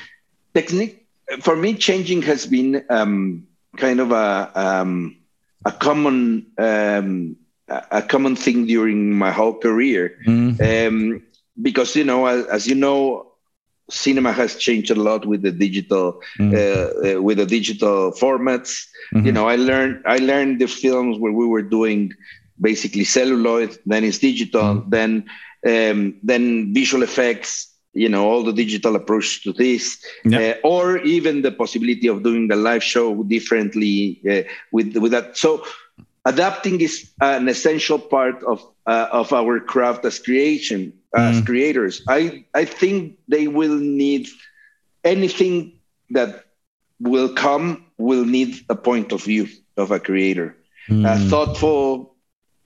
technique 0.53 1.09
for 1.41 1.57
me 1.57 1.75
changing 1.75 2.21
has 2.21 2.45
been 2.45 2.85
um, 2.91 3.43
kind 3.79 4.01
of 4.01 4.13
a 4.13 4.51
um, 4.55 5.17
a 5.65 5.73
common 5.73 6.45
um, 6.59 7.37
a 7.69 8.03
common 8.03 8.37
thing 8.37 8.67
during 8.67 9.15
my 9.15 9.31
whole 9.31 9.55
career 9.55 10.13
mm 10.27 10.53
-hmm. 10.53 11.23
because 11.63 11.97
you 11.97 12.05
know 12.05 12.27
as, 12.27 12.45
as 12.47 12.67
you 12.67 12.77
know 12.77 13.30
cinema 13.91 14.33
has 14.33 14.57
changed 14.57 14.91
a 14.91 14.95
lot 14.95 15.27
with 15.27 15.43
the 15.43 15.53
digital 15.53 16.21
mm. 16.39 16.53
uh, 16.55 17.19
uh, 17.19 17.23
with 17.23 17.39
the 17.39 17.47
digital 17.47 18.13
formats 18.13 18.87
mm-hmm. 19.15 19.27
you 19.27 19.33
know 19.33 19.49
i 19.49 19.57
learned 19.57 20.03
i 20.07 20.17
learned 20.17 20.61
the 20.61 20.67
films 20.67 21.19
where 21.19 21.33
we 21.33 21.47
were 21.47 21.63
doing 21.63 22.13
basically 22.61 23.05
celluloid 23.05 23.79
then 23.87 24.05
it's 24.05 24.19
digital 24.19 24.63
mm. 24.63 24.91
then 24.91 25.25
um, 25.67 26.17
then 26.23 26.73
visual 26.73 27.03
effects 27.03 27.71
you 27.93 28.09
know 28.09 28.29
all 28.29 28.43
the 28.45 28.53
digital 28.53 28.97
approach 28.97 29.43
to 29.43 29.53
this 29.53 30.03
uh, 30.33 30.55
or 30.63 30.99
even 30.99 31.43
the 31.43 31.51
possibility 31.51 32.07
of 32.07 32.23
doing 32.23 32.49
the 32.49 32.57
live 32.57 32.83
show 32.83 33.23
differently 33.25 34.21
uh, 34.31 34.43
with 34.73 34.97
with 34.97 35.13
that 35.13 35.37
so 35.37 35.65
adapting 36.25 36.81
is 36.81 37.11
an 37.21 37.49
essential 37.49 37.99
part 37.99 38.43
of 38.45 38.65
uh, 38.87 39.09
of 39.13 39.33
our 39.33 39.59
craft 39.59 40.05
as 40.05 40.19
creation 40.19 40.93
as 41.15 41.41
mm. 41.41 41.47
creators. 41.47 42.03
I 42.09 42.45
I 42.55 42.65
think 42.65 43.19
they 43.29 43.49
will 43.49 43.77
need 43.77 44.29
anything 45.05 45.81
that 46.11 46.45
will 47.01 47.35
come 47.35 47.87
will 47.99 48.25
need 48.25 48.65
a 48.69 48.75
point 48.75 49.13
of 49.13 49.23
view 49.25 49.49
of 49.77 49.91
a 49.91 50.01
creator, 50.01 50.57
mm. 50.89 51.05
a 51.05 51.19
thoughtful 51.29 52.15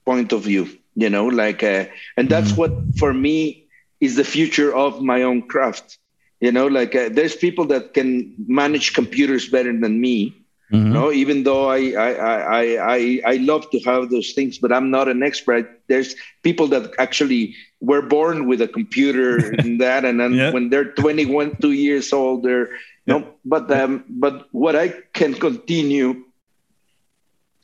point 0.05 0.31
of 0.31 0.43
view. 0.43 0.67
You 0.95 1.09
know, 1.09 1.27
like, 1.27 1.61
uh, 1.61 1.85
and 2.15 2.29
that's 2.29 2.53
mm. 2.53 2.57
what 2.57 2.71
for 2.97 3.13
me 3.13 3.67
is 3.99 4.15
the 4.15 4.23
future 4.23 4.73
of 4.73 5.01
my 5.01 5.23
own 5.23 5.47
craft. 5.47 5.97
You 6.39 6.51
know, 6.51 6.67
like 6.67 6.95
uh, 6.95 7.09
there's 7.11 7.35
people 7.35 7.65
that 7.65 7.93
can 7.93 8.35
manage 8.47 8.93
computers 8.93 9.49
better 9.49 9.71
than 9.77 9.99
me. 9.99 10.35
Mm-hmm. 10.71 10.93
No, 10.93 11.11
even 11.11 11.43
though 11.43 11.69
I, 11.69 11.93
I 11.93 12.11
I 12.11 12.63
I 12.95 13.21
I 13.25 13.35
love 13.37 13.69
to 13.69 13.79
have 13.81 14.09
those 14.09 14.33
things, 14.33 14.57
but 14.57 14.71
I'm 14.71 14.89
not 14.89 15.07
an 15.07 15.21
expert. 15.21 15.69
There's 15.87 16.15
people 16.41 16.65
that 16.69 16.91
actually 16.97 17.55
were 17.81 18.01
born 18.01 18.47
with 18.47 18.61
a 18.61 18.67
computer 18.67 19.37
and 19.59 19.79
that, 19.79 20.05
and 20.05 20.19
then 20.19 20.33
yeah. 20.33 20.51
when 20.51 20.69
they're 20.69 20.91
21, 20.93 21.57
two 21.61 21.73
years 21.73 22.11
old, 22.11 22.41
they're 22.41 22.73
yeah. 23.05 23.21
no. 23.21 23.27
But 23.45 23.69
um, 23.69 24.05
but 24.09 24.47
what 24.51 24.75
I 24.75 24.89
can 25.13 25.35
continue 25.35 26.25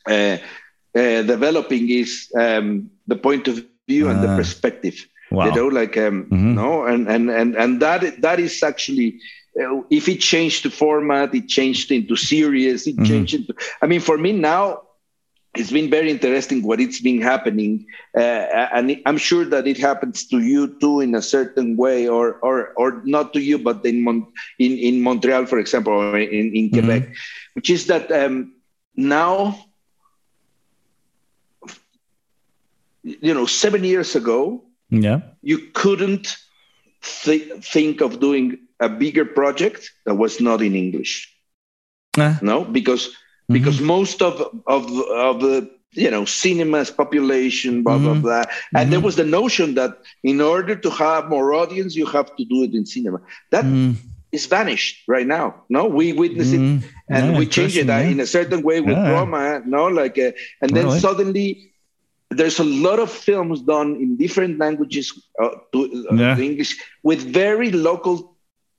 uh, 0.06 0.38
uh, 0.94 1.22
developing 1.22 1.90
is 1.90 2.30
um, 2.38 2.90
the 3.08 3.16
point 3.16 3.48
of 3.48 3.66
view 3.88 4.10
and 4.10 4.22
the 4.22 4.30
ah. 4.30 4.36
perspective. 4.36 4.94
Wow. 5.32 5.46
You 5.46 5.54
know, 5.56 5.66
like 5.68 5.96
um, 5.96 6.26
mm-hmm. 6.30 6.54
no, 6.54 6.84
and 6.84 7.08
and 7.08 7.30
and 7.30 7.56
and 7.56 7.80
that 7.82 8.22
that 8.22 8.38
is 8.38 8.62
actually 8.62 9.18
if 9.54 10.08
it 10.08 10.20
changed 10.20 10.64
the 10.64 10.70
format, 10.70 11.34
it 11.34 11.48
changed 11.48 11.90
into 11.90 12.16
series, 12.16 12.86
it 12.86 12.96
mm-hmm. 12.96 13.04
changed 13.04 13.34
into. 13.34 13.54
I 13.80 13.86
mean, 13.86 14.00
for 14.00 14.16
me 14.16 14.32
now, 14.32 14.82
it's 15.54 15.70
been 15.70 15.90
very 15.90 16.10
interesting 16.10 16.62
what 16.62 16.80
it's 16.80 17.00
been 17.00 17.20
happening, 17.20 17.86
uh, 18.16 18.20
and 18.72 18.96
I'm 19.04 19.18
sure 19.18 19.44
that 19.44 19.66
it 19.66 19.76
happens 19.76 20.26
to 20.28 20.40
you 20.40 20.78
too 20.80 21.00
in 21.00 21.14
a 21.14 21.20
certain 21.20 21.76
way, 21.76 22.08
or 22.08 22.34
or 22.40 22.72
or 22.76 23.02
not 23.04 23.34
to 23.34 23.40
you, 23.40 23.58
but 23.58 23.84
in 23.84 24.02
Mon- 24.02 24.32
in 24.58 24.72
in 24.78 25.02
Montreal, 25.02 25.44
for 25.44 25.58
example, 25.58 25.92
or 25.92 26.18
in 26.18 26.56
in 26.56 26.70
Quebec, 26.70 27.02
mm-hmm. 27.02 27.52
which 27.52 27.68
is 27.68 27.86
that 27.88 28.10
um, 28.10 28.54
now 28.96 29.58
you 33.02 33.34
know, 33.34 33.46
seven 33.46 33.84
years 33.84 34.14
ago, 34.14 34.64
yeah, 34.90 35.20
you 35.42 35.58
couldn't 35.74 36.36
th- 37.02 37.64
think 37.64 38.00
of 38.00 38.20
doing 38.20 38.58
a 38.82 38.88
bigger 38.88 39.24
project 39.24 39.90
that 40.04 40.14
was 40.14 40.40
not 40.40 40.60
in 40.60 40.74
English. 40.74 41.32
Uh, 42.18 42.36
no, 42.42 42.64
because 42.64 43.08
mm-hmm. 43.08 43.54
because 43.54 43.80
most 43.80 44.20
of 44.20 44.34
of 44.66 44.82
of 45.28 45.40
the 45.40 45.70
you 45.92 46.10
know 46.10 46.24
cinemas 46.24 46.90
population 46.90 47.82
blah 47.82 47.96
mm-hmm. 47.96 48.20
blah 48.20 48.42
blah 48.42 48.44
and 48.44 48.48
mm-hmm. 48.48 48.90
there 48.90 49.00
was 49.00 49.16
the 49.16 49.24
notion 49.24 49.74
that 49.74 49.98
in 50.24 50.40
order 50.40 50.74
to 50.74 50.90
have 50.90 51.28
more 51.28 51.52
audience 51.52 51.94
you 51.94 52.06
have 52.06 52.34
to 52.36 52.44
do 52.44 52.64
it 52.64 52.72
in 52.74 52.86
cinema 52.86 53.20
that 53.50 53.64
mm. 53.64 53.94
is 54.32 54.46
vanished 54.46 55.04
right 55.06 55.26
now 55.26 55.54
no 55.68 55.84
we 55.86 56.14
witness 56.14 56.52
it 56.52 56.60
mm-hmm. 56.60 56.86
and 57.10 57.32
yeah, 57.32 57.38
we 57.38 57.46
change 57.46 57.76
it 57.76 57.90
uh, 57.90 57.98
yeah. 57.98 58.08
in 58.08 58.20
a 58.20 58.26
certain 58.26 58.62
way 58.62 58.80
with 58.80 58.96
yeah. 58.96 59.10
Roma 59.10 59.62
no 59.66 59.86
like 59.86 60.18
uh, 60.18 60.32
and 60.62 60.70
then 60.70 60.86
really? 60.86 61.00
suddenly 61.00 61.72
there's 62.30 62.58
a 62.58 62.64
lot 62.64 62.98
of 62.98 63.10
films 63.10 63.60
done 63.60 63.96
in 63.96 64.16
different 64.16 64.58
languages 64.58 65.12
uh, 65.38 65.50
to, 65.72 66.06
uh, 66.10 66.14
yeah. 66.14 66.34
to, 66.34 66.42
English 66.42 66.80
with 67.02 67.20
very 67.20 67.70
local 67.70 68.31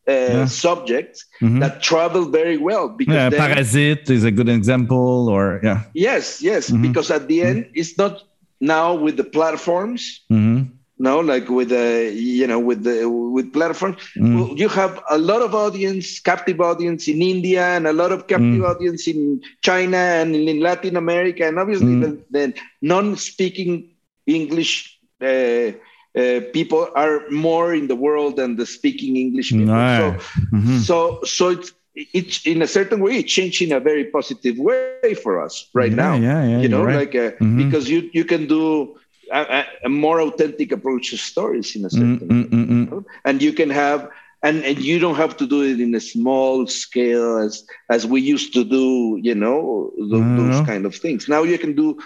uh, 0.07 0.11
yeah. 0.11 0.45
subjects 0.45 1.25
mm-hmm. 1.41 1.59
that 1.59 1.81
travel 1.81 2.25
very 2.25 2.57
well. 2.57 2.89
Because 2.89 3.15
yeah, 3.15 3.29
then, 3.29 3.39
Parasite 3.39 4.09
is 4.09 4.23
a 4.23 4.31
good 4.31 4.49
example, 4.49 5.29
or 5.29 5.59
yeah. 5.63 5.83
Yes, 5.93 6.41
yes, 6.41 6.69
mm-hmm. 6.69 6.81
because 6.81 7.11
at 7.11 7.27
the 7.27 7.41
end, 7.41 7.65
mm-hmm. 7.65 7.79
it's 7.79 7.97
not 7.97 8.23
now 8.59 8.93
with 8.93 9.17
the 9.17 9.23
platforms. 9.23 10.21
Mm-hmm 10.31 10.73
no 10.99 11.19
like 11.19 11.49
with 11.49 11.69
the 11.69 12.11
you 12.15 12.45
know 12.45 12.59
with 12.59 12.83
the 12.83 13.09
with 13.09 13.51
platforms 13.51 13.97
mm. 14.15 14.57
you 14.57 14.69
have 14.69 15.01
a 15.09 15.17
lot 15.17 15.41
of 15.41 15.55
audience 15.55 16.19
captive 16.19 16.61
audience 16.61 17.07
in 17.07 17.21
india 17.21 17.63
and 17.75 17.87
a 17.87 17.93
lot 17.93 18.11
of 18.11 18.27
captive 18.27 18.61
mm. 18.61 18.69
audience 18.69 19.07
in 19.07 19.41
china 19.61 19.97
and 19.97 20.35
in 20.35 20.59
latin 20.59 20.95
america 20.95 21.43
and 21.47 21.57
obviously 21.57 21.95
mm. 21.95 22.01
the, 22.01 22.11
the, 22.31 22.53
non-speaking 22.81 23.89
english 24.27 24.99
uh, 25.21 25.71
uh, 26.15 26.41
people 26.53 26.87
are 26.95 27.27
more 27.29 27.73
in 27.73 27.87
the 27.87 27.95
world 27.95 28.37
than 28.37 28.55
the 28.55 28.65
speaking 28.65 29.17
english 29.17 29.51
people. 29.51 29.67
So, 29.67 30.17
mm-hmm. 30.53 30.77
so 30.79 31.19
so 31.23 31.49
it's 31.49 31.71
it's 31.95 32.45
in 32.45 32.61
a 32.61 32.67
certain 32.67 33.01
way 33.01 33.17
it 33.17 33.27
changed 33.27 33.61
in 33.61 33.71
a 33.71 33.79
very 33.79 34.05
positive 34.05 34.57
way 34.57 35.13
for 35.21 35.41
us 35.41 35.69
right 35.73 35.91
yeah, 35.91 35.95
now. 35.95 36.13
yeah, 36.15 36.43
yeah, 36.43 36.59
you 36.59 36.69
know 36.69 36.83
right. 36.83 36.95
like 36.95 37.15
uh, 37.15 37.31
mm-hmm. 37.37 37.57
because 37.57 37.89
you 37.89 38.09
you 38.13 38.25
can 38.25 38.47
do 38.47 38.97
a, 39.31 39.65
a, 39.83 39.89
more 39.89 40.19
authentic 40.21 40.71
approach 40.71 41.11
to 41.11 41.17
stories 41.17 41.75
in 41.75 41.85
a 41.85 41.89
certain 41.89 42.19
mm, 42.19 42.49
mm, 42.49 42.65
mm, 42.65 42.89
mm, 42.89 43.05
and 43.25 43.41
you 43.41 43.53
can 43.53 43.69
have 43.69 44.09
and, 44.43 44.63
and 44.65 44.79
you 44.79 44.99
don't 44.99 45.15
have 45.15 45.37
to 45.37 45.47
do 45.47 45.63
it 45.63 45.79
in 45.79 45.95
a 45.95 46.01
small 46.01 46.67
scale 46.67 47.37
as 47.37 47.65
as 47.89 48.05
we 48.05 48.21
used 48.21 48.53
to 48.53 48.63
do 48.63 49.17
you 49.21 49.33
know 49.33 49.91
those, 49.97 50.37
those 50.37 50.65
kind 50.65 50.85
of 50.85 50.95
things. 50.95 51.27
Now 51.29 51.43
you 51.43 51.57
can 51.57 51.75
do 51.75 51.99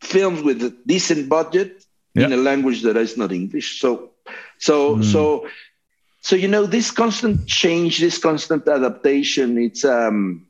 films 0.00 0.42
with 0.42 0.62
a 0.62 0.76
decent 0.86 1.28
budget 1.28 1.84
yeah. 2.14 2.26
in 2.26 2.32
a 2.32 2.36
language 2.36 2.82
that 2.82 2.96
is 2.96 3.16
not 3.16 3.32
english 3.32 3.80
so 3.80 4.10
so 4.58 4.96
mm. 4.96 5.04
so 5.04 5.48
so 6.20 6.36
you 6.36 6.48
know 6.48 6.66
this 6.66 6.90
constant 6.90 7.46
change 7.46 7.98
this 7.98 8.18
constant 8.18 8.66
adaptation 8.68 9.58
it's 9.58 9.84
um 9.84 10.46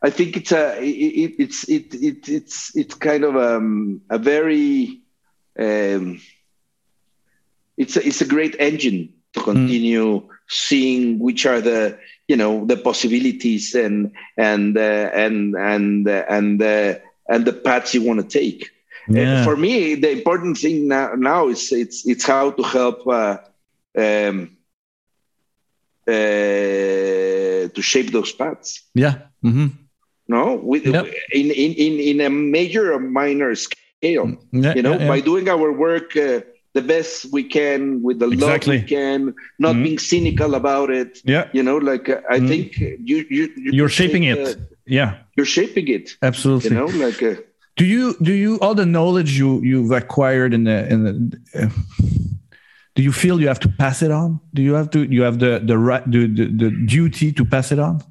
I 0.00 0.10
think 0.10 0.36
it's 0.36 0.52
a 0.52 0.80
it, 0.80 1.34
it's 1.38 1.68
it, 1.68 1.94
it 1.94 2.28
it's 2.28 2.76
it's 2.76 2.94
kind 2.94 3.24
of 3.24 3.36
um, 3.36 4.00
a 4.08 4.18
very 4.18 5.00
um, 5.58 6.20
it's 7.76 7.96
a, 7.96 8.06
it's 8.06 8.20
a 8.20 8.26
great 8.26 8.54
engine 8.60 9.12
to 9.32 9.40
continue 9.40 10.20
mm. 10.20 10.28
seeing 10.48 11.18
which 11.18 11.46
are 11.46 11.60
the 11.60 11.98
you 12.28 12.36
know 12.36 12.64
the 12.64 12.76
possibilities 12.76 13.74
and 13.74 14.12
and 14.36 14.78
uh, 14.78 15.10
and 15.14 15.56
and 15.56 16.08
uh, 16.08 16.24
and 16.28 16.62
uh, 16.62 16.94
and 17.28 17.44
the 17.44 17.52
paths 17.52 17.92
you 17.92 18.02
want 18.02 18.20
to 18.20 18.38
take. 18.38 18.70
Yeah. 19.08 19.44
for 19.44 19.56
me, 19.56 19.94
the 19.94 20.10
important 20.10 20.58
thing 20.58 20.88
now, 20.88 21.14
now 21.14 21.48
is 21.48 21.72
it's 21.72 22.06
it's 22.06 22.24
how 22.26 22.50
to 22.50 22.62
help 22.62 23.06
uh, 23.06 23.38
um, 23.96 24.56
uh, 26.06 26.12
to 27.74 27.80
shape 27.80 28.12
those 28.12 28.32
paths. 28.32 28.82
Yeah. 28.94 29.14
Mm-hmm 29.44 29.68
no 30.28 30.54
with 30.56 30.86
yep. 30.86 31.06
in, 31.32 31.50
in 31.50 31.72
in 31.72 31.92
in 32.00 32.20
a 32.20 32.30
major 32.30 32.92
or 32.92 33.00
minor 33.00 33.54
scale 33.54 34.26
mm, 34.26 34.38
yeah, 34.52 34.74
you 34.74 34.82
know 34.82 34.92
yeah, 34.92 35.02
yeah. 35.02 35.08
by 35.08 35.20
doing 35.20 35.48
our 35.48 35.72
work 35.72 36.16
uh, 36.16 36.40
the 36.74 36.82
best 36.82 37.32
we 37.32 37.42
can 37.42 38.02
with 38.02 38.18
the 38.18 38.28
exactly. 38.28 38.76
love 38.76 38.82
we 38.82 38.88
can 38.88 39.34
not 39.58 39.74
mm 39.74 39.82
being 39.82 39.98
cynical 39.98 40.54
about 40.54 40.90
it 40.90 41.20
yeah 41.24 41.48
you 41.52 41.62
know 41.62 41.78
like 41.78 42.08
uh, 42.08 42.20
i 42.30 42.38
mm 42.38 42.48
think 42.48 42.78
you, 42.78 43.24
you 43.30 43.44
you 43.56 43.84
are 43.84 43.88
shaping 44.00 44.24
it 44.24 44.38
uh, 44.38 44.54
yeah 44.86 45.10
you're 45.36 45.52
shaping 45.58 45.88
it 45.88 46.16
absolutely 46.22 46.70
you 46.70 46.76
know 46.76 46.90
like 47.04 47.22
uh, 47.22 47.34
do 47.78 47.84
you 47.84 48.16
do 48.20 48.32
you 48.32 48.58
all 48.60 48.74
the 48.74 48.86
knowledge 48.86 49.38
you 49.38 49.62
you've 49.62 49.92
acquired 50.02 50.52
in 50.52 50.64
the 50.64 50.78
in 50.92 51.04
the 51.04 51.12
uh, 51.54 51.68
do 52.94 53.02
you 53.02 53.12
feel 53.12 53.40
you 53.40 53.48
have 53.48 53.60
to 53.60 53.70
pass 53.78 54.02
it 54.02 54.10
on 54.10 54.40
do 54.52 54.60
you 54.62 54.74
have 54.74 54.90
to 54.90 55.04
you 55.04 55.22
have 55.22 55.38
the 55.38 55.62
the 55.64 55.78
right 55.78 56.04
the, 56.10 56.26
the, 56.26 56.46
the 56.62 56.70
duty 56.86 57.32
to 57.32 57.44
pass 57.44 57.72
it 57.72 57.78
on 57.78 58.02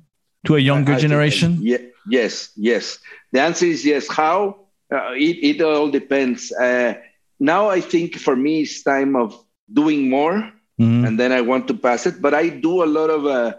to 0.45 0.55
a 0.55 0.59
younger 0.59 0.93
I, 0.93 0.95
I 0.95 0.99
generation 0.99 1.57
think, 1.57 1.68
yeah 1.74 1.88
Yes, 2.07 2.51
yes. 2.55 2.99
The 3.32 3.41
answer 3.41 3.65
is 3.65 3.86
yes. 3.86 4.07
How? 4.07 4.68
Uh, 4.91 5.11
it, 5.13 5.57
it 5.57 5.61
all 5.61 5.91
depends. 5.91 6.51
Uh, 6.51 6.95
now 7.39 7.70
I 7.70 7.82
think 7.82 8.15
for 8.15 8.36
me 8.36 8.61
it's 8.61 8.82
time 8.84 9.15
of 9.15 9.36
doing 9.72 10.09
more, 10.09 10.36
mm-hmm. 10.80 11.05
and 11.05 11.20
then 11.20 11.34
I 11.34 11.41
want 11.41 11.68
to 11.68 11.74
pass 11.74 12.05
it. 12.05 12.22
But 12.22 12.34
I 12.34 12.47
do 12.49 12.84
a 12.84 12.88
lot 12.88 13.09
of 13.09 13.26
uh, 13.26 13.53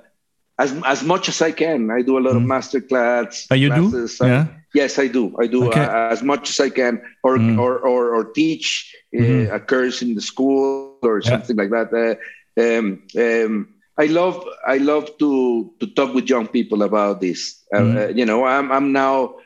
as 0.58 0.74
as 0.84 1.02
much 1.02 1.28
as 1.28 1.40
I 1.40 1.52
can. 1.52 1.90
I 1.90 2.02
do 2.02 2.18
a 2.18 2.20
lot 2.20 2.34
mm-hmm. 2.34 2.42
of 2.42 2.46
master 2.46 2.80
class. 2.80 3.46
Oh, 3.50 3.54
you 3.54 3.70
classes. 3.70 4.18
do? 4.18 4.26
Yeah. 4.26 4.46
yes, 4.74 4.98
I 4.98 5.06
do. 5.06 5.34
I 5.38 5.46
do 5.46 5.68
okay. 5.68 5.80
uh, 5.80 6.10
as 6.10 6.22
much 6.22 6.50
as 6.50 6.60
I 6.60 6.70
can, 6.70 7.00
or 7.22 7.38
mm-hmm. 7.38 7.58
or, 7.58 7.78
or, 7.78 8.14
or 8.14 8.24
teach 8.32 8.94
uh, 9.14 9.22
mm-hmm. 9.22 9.54
a 9.54 9.60
course 9.60 10.02
in 10.02 10.14
the 10.14 10.20
school 10.20 10.98
or 11.02 11.22
something 11.22 11.56
yeah. 11.56 11.62
like 11.62 11.70
that. 11.70 11.88
Uh, 11.94 12.16
um, 12.58 13.06
um, 13.16 13.74
I 13.96 14.06
love 14.06 14.44
I 14.66 14.78
love 14.78 15.16
to 15.18 15.72
to 15.78 15.86
talk 15.86 16.12
with 16.14 16.28
young 16.28 16.48
people 16.48 16.82
about 16.82 17.20
this. 17.20 17.62
Uh, 17.72 17.78
mm-hmm. 17.78 17.98
Uh, 17.98 18.06
you 18.08 18.26
know, 18.26 18.44
I'm 18.44 18.72
I'm 18.72 18.92
now 18.92 19.36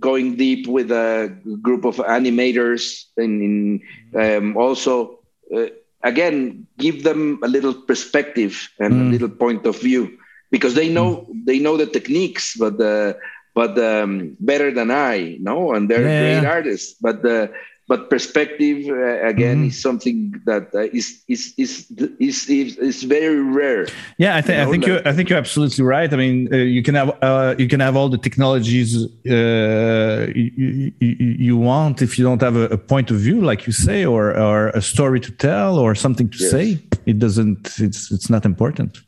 going 0.00 0.36
deep 0.36 0.66
with 0.66 0.90
a 0.90 1.28
group 1.60 1.84
of 1.84 1.96
animators 1.96 3.04
and 3.18 3.42
in, 3.42 3.82
um, 4.16 4.56
also 4.56 5.20
uh, 5.54 5.68
again 6.02 6.66
give 6.78 7.04
them 7.04 7.38
a 7.44 7.48
little 7.48 7.74
perspective 7.74 8.70
and 8.80 8.94
mm. 8.94 9.08
a 9.08 9.10
little 9.12 9.28
point 9.28 9.66
of 9.66 9.78
view 9.78 10.16
because 10.50 10.74
they 10.74 10.88
know 10.88 11.16
mm. 11.16 11.44
they 11.44 11.58
know 11.58 11.76
the 11.76 11.86
techniques 11.86 12.56
but 12.56 12.80
uh, 12.80 13.14
but 13.54 13.78
um, 13.78 14.36
better 14.40 14.70
than 14.70 14.90
I 14.90 15.38
know 15.40 15.72
and 15.74 15.88
they're 15.88 16.08
yeah. 16.08 16.40
great 16.40 16.48
artists 16.48 16.96
but 17.00 17.22
the 17.22 17.52
but 17.86 18.08
perspective 18.08 18.88
uh, 18.88 19.26
again 19.26 19.58
mm-hmm. 19.58 19.68
is 19.68 19.80
something 19.80 20.40
that 20.46 20.74
uh, 20.74 20.80
is, 20.98 21.22
is, 21.28 21.52
is 21.58 21.92
is 22.18 22.48
is 22.48 22.78
is 22.78 23.02
very 23.02 23.42
rare. 23.42 23.86
Yeah, 24.16 24.36
I 24.36 24.40
think 24.40 24.58
I 24.58 24.70
think 24.70 24.86
like, 24.86 25.04
you 25.04 25.10
I 25.10 25.12
think 25.12 25.28
you're 25.28 25.38
absolutely 25.38 25.84
right. 25.84 26.10
I 26.12 26.16
mean, 26.16 26.52
uh, 26.52 26.56
you 26.56 26.82
can 26.82 26.94
have 26.94 27.10
uh, 27.22 27.54
you 27.58 27.68
can 27.68 27.80
have 27.80 27.94
all 27.94 28.08
the 28.08 28.18
technologies 28.18 28.96
uh, 29.28 30.32
you, 30.34 30.92
you, 31.00 31.16
you, 31.48 31.56
want 31.56 32.00
if 32.00 32.18
you 32.18 32.24
don't 32.24 32.40
have 32.40 32.56
a, 32.56 32.64
a, 32.70 32.78
point 32.78 33.10
of 33.10 33.18
view, 33.18 33.42
like 33.42 33.66
you 33.66 33.72
say, 33.72 34.04
or 34.04 34.34
or 34.36 34.68
a 34.68 34.80
story 34.80 35.20
to 35.20 35.30
tell 35.30 35.78
or 35.78 35.94
something 35.94 36.28
to 36.30 36.38
yes. 36.38 36.50
say. 36.50 36.78
It 37.04 37.18
doesn't. 37.18 37.78
It's 37.80 38.10
it's 38.10 38.30
not 38.30 38.46
important. 38.46 38.98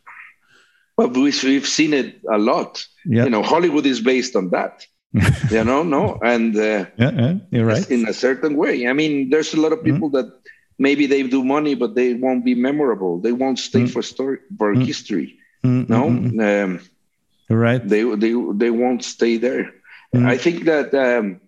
Well, 0.97 1.09
we've 1.09 1.67
seen 1.67 1.93
it 1.93 2.21
a 2.31 2.39
lot. 2.39 2.85
Yeah. 3.05 3.25
You 3.25 3.31
know, 3.31 3.43
Hollywood 3.43 3.87
is 3.87 4.01
based 4.01 4.37
on 4.37 4.51
that. 4.51 4.87
you 5.51 5.65
know 5.65 5.83
no 5.83 6.19
and 6.23 6.55
uh, 6.57 6.85
yeah, 6.99 7.11
yeah, 7.13 7.35
you're 7.51 7.65
right 7.65 7.91
in 7.91 8.07
a 8.07 8.13
certain 8.13 8.55
way 8.55 8.87
i 8.87 8.93
mean 8.93 9.31
there's 9.31 9.55
a 9.55 9.57
lot 9.59 9.73
of 9.73 9.79
mm-hmm. 9.79 9.95
people 9.95 10.11
mm-hmm. 10.11 10.29
that 10.29 10.47
maybe 10.79 11.07
they 11.07 11.23
do 11.23 11.45
money, 11.45 11.75
but 11.75 11.95
they 11.95 12.15
won't 12.15 12.45
be 12.45 12.55
memorable. 12.55 13.21
They 13.21 13.33
won't 13.33 13.59
stay 13.59 13.83
mm. 13.83 13.91
for 13.91 14.03
story 14.03 14.39
for 14.59 14.75
mm. 14.75 14.85
history. 14.85 15.39
Mm, 15.65 15.89
no, 15.89 16.07
um, 16.65 16.81
right? 17.49 17.87
They 17.87 18.03
they 18.03 18.35
they 18.55 18.71
won't 18.71 19.05
stay 19.05 19.37
there. 19.37 19.73
I 20.15 20.39
think 20.39 20.65
that 20.65 20.95
um, 20.95 21.43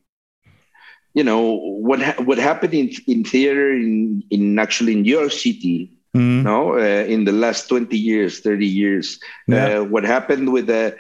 you 1.15 1.25
know 1.25 1.55
what 1.55 2.03
ha- 2.03 2.23
what 2.23 2.37
happened 2.37 2.75
in 2.75 2.91
in 3.07 3.25
theater 3.25 3.73
in 3.73 4.23
in 4.31 4.59
actually 4.59 4.93
in 4.93 5.05
your 5.05 5.31
city. 5.31 5.98
No, 6.15 6.75
uh, 6.75 7.05
in 7.07 7.25
the 7.25 7.33
last 7.33 7.69
twenty 7.69 7.99
years, 7.99 8.41
thirty 8.41 8.67
years, 8.67 9.21
yeah. 9.47 9.81
uh, 9.81 9.85
what 9.85 10.05
happened 10.05 10.53
with 10.53 10.67
the 10.67 10.97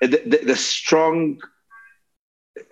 the, 0.00 0.40
the, 0.44 0.56
strong 0.56 1.40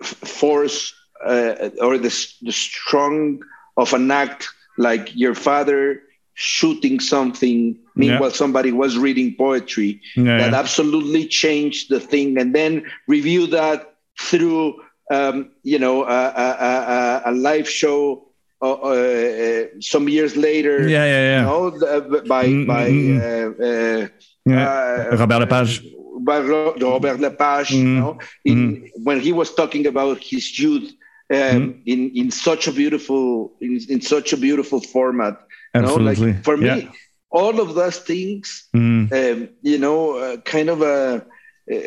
force 0.01 0.93
uh, 1.25 1.69
or 1.81 1.97
the, 1.97 2.09
the 2.41 2.51
strong 2.51 3.41
of 3.75 3.93
an 3.93 4.11
act 4.11 4.47
like 4.77 5.15
your 5.15 5.35
father 5.35 6.01
shooting 6.35 6.99
something 6.99 7.77
meanwhile 7.95 8.29
yeah. 8.29 8.35
somebody 8.35 8.71
was 8.71 8.97
reading 8.97 9.35
poetry 9.35 9.99
yeah, 10.15 10.37
that 10.37 10.53
absolutely 10.53 11.25
changed 11.25 11.89
the 11.89 11.99
thing 11.99 12.37
and 12.37 12.53
then 12.53 12.85
review 13.07 13.47
that 13.47 13.95
through 14.19 14.75
um, 15.09 15.49
you 15.63 15.79
know 15.79 16.03
a, 16.03 16.27
a, 16.27 16.49
a, 16.69 17.21
a 17.25 17.31
live 17.31 17.67
show 17.67 18.26
uh, 18.61 18.73
uh, 18.73 19.65
some 19.79 20.09
years 20.09 20.35
later 20.35 20.87
yeah 20.87 21.05
yeah 21.05 21.23
yeah 21.31 21.39
you 21.41 21.45
know, 21.45 22.21
by 22.27 22.45
mm-hmm. 22.45 22.65
by 22.65 22.89
mm, 22.89 24.09
uh, 24.47 24.53
uh, 24.53 25.17
Robert 25.17 25.39
Lepage 25.39 25.83
by 26.21 26.39
Robert 26.39 27.19
Lepage 27.19 27.69
mm-hmm. 27.69 27.87
you 27.87 27.99
know, 27.99 28.19
in, 28.45 28.57
mm-hmm. 28.57 29.03
when 29.03 29.19
he 29.19 29.31
was 29.31 29.53
talking 29.53 29.85
about 29.87 30.17
his 30.21 30.57
youth 30.57 30.91
um, 31.29 31.37
mm-hmm. 31.37 31.79
in 31.85 32.11
in 32.15 32.31
such 32.31 32.67
a 32.67 32.71
beautiful 32.71 33.53
in, 33.61 33.79
in 33.89 34.01
such 34.01 34.33
a 34.33 34.37
beautiful 34.37 34.79
format. 34.79 35.35
Absolutely. 35.73 36.13
You 36.13 36.19
know? 36.19 36.33
Like 36.33 36.43
for 36.43 36.57
me, 36.57 36.67
yeah. 36.67 36.91
all 37.29 37.59
of 37.59 37.75
those 37.75 37.99
things, 37.99 38.67
mm. 38.75 39.11
um, 39.11 39.49
you 39.61 39.77
know, 39.77 40.17
uh, 40.17 40.37
kind 40.37 40.69
of 40.69 40.81
a. 40.81 40.85
Uh, 40.85 41.19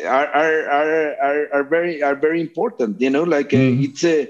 are, 0.05 0.27
are 0.27 0.69
are 0.69 1.15
are 1.27 1.53
are 1.53 1.63
very 1.63 2.03
are 2.03 2.13
very 2.13 2.39
important 2.39 3.01
you 3.01 3.09
know 3.09 3.23
like 3.23 3.51
uh, 3.51 3.57
mm. 3.57 3.83
it's 3.83 4.03
a 4.03 4.29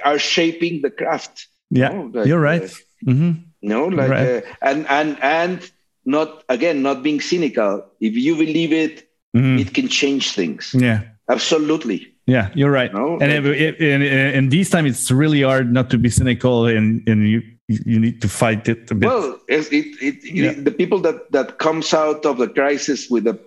are 0.00 0.18
shaping 0.18 0.82
the 0.82 0.90
craft 0.90 1.48
yeah 1.70 1.92
you 1.92 1.98
know? 1.98 2.18
like, 2.18 2.26
you're 2.26 2.40
right 2.40 2.62
uh, 2.62 3.10
mm-hmm. 3.10 3.32
you 3.60 3.68
know 3.68 3.86
like 3.86 4.10
right. 4.10 4.28
Uh, 4.28 4.40
and 4.62 4.86
and 4.88 5.18
and 5.22 5.70
not 6.04 6.44
again 6.48 6.82
not 6.82 7.02
being 7.02 7.20
cynical 7.20 7.84
if 8.00 8.14
you 8.14 8.34
believe 8.36 8.72
it 8.72 9.08
mm. 9.36 9.60
it 9.60 9.72
can 9.74 9.88
change 9.88 10.32
things 10.32 10.74
yeah 10.78 11.02
absolutely 11.28 12.08
yeah, 12.26 12.50
you're 12.54 12.70
right. 12.70 12.92
No, 12.94 13.18
and 13.20 13.32
it, 13.32 13.44
it, 13.44 13.80
in, 13.80 14.00
in 14.00 14.48
these 14.48 14.70
times, 14.70 14.90
it's 14.90 15.10
really 15.10 15.42
hard 15.42 15.72
not 15.72 15.90
to 15.90 15.98
be 15.98 16.08
cynical, 16.08 16.66
and, 16.66 17.02
and 17.08 17.28
you 17.28 17.42
you 17.68 17.98
need 17.98 18.20
to 18.22 18.28
fight 18.28 18.68
it 18.68 18.90
a 18.90 18.94
bit. 18.94 19.08
Well, 19.08 19.40
it, 19.48 19.68
it, 19.72 20.24
yeah. 20.24 20.52
the 20.52 20.70
people 20.70 20.98
that 21.00 21.30
that 21.32 21.58
comes 21.58 21.92
out 21.94 22.24
of 22.24 22.38
the 22.38 22.48
crisis 22.48 23.08
with 23.10 23.26
a 23.26 23.38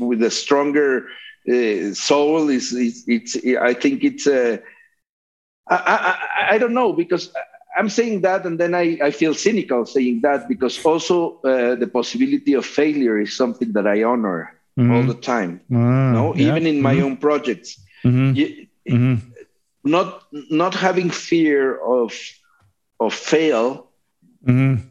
with 0.00 0.22
a 0.22 0.30
stronger 0.30 1.06
uh, 1.48 1.92
soul 1.94 2.48
is, 2.48 2.72
is 2.72 3.04
it's 3.06 3.36
I 3.60 3.74
think 3.74 4.04
it's 4.04 4.26
a 4.26 4.60
I, 5.70 5.76
I, 5.76 6.54
I 6.54 6.58
don't 6.58 6.74
know 6.74 6.92
because 6.92 7.32
I'm 7.78 7.88
saying 7.88 8.22
that 8.22 8.44
and 8.44 8.58
then 8.58 8.74
I, 8.74 8.98
I 9.02 9.10
feel 9.10 9.34
cynical 9.34 9.86
saying 9.86 10.22
that 10.22 10.48
because 10.48 10.84
also 10.84 11.40
uh, 11.42 11.76
the 11.76 11.86
possibility 11.86 12.54
of 12.54 12.66
failure 12.66 13.18
is 13.20 13.36
something 13.36 13.72
that 13.72 13.86
I 13.86 14.02
honor 14.02 14.58
mm-hmm. 14.78 14.92
all 14.92 15.04
the 15.04 15.14
time. 15.14 15.60
Ah, 15.72 16.12
no, 16.12 16.34
yeah. 16.34 16.48
even 16.48 16.66
in 16.66 16.82
my 16.82 16.94
mm-hmm. 16.94 17.04
own 17.04 17.16
projects 17.16 17.80
mm-hmm. 18.04 18.34
You, 18.34 18.66
mm-hmm. 18.88 19.14
not 19.84 20.24
not 20.32 20.74
having 20.74 21.10
fear 21.10 21.78
of 21.78 22.12
of 22.98 23.14
fail 23.14 23.90
mm-hmm. 24.44 24.82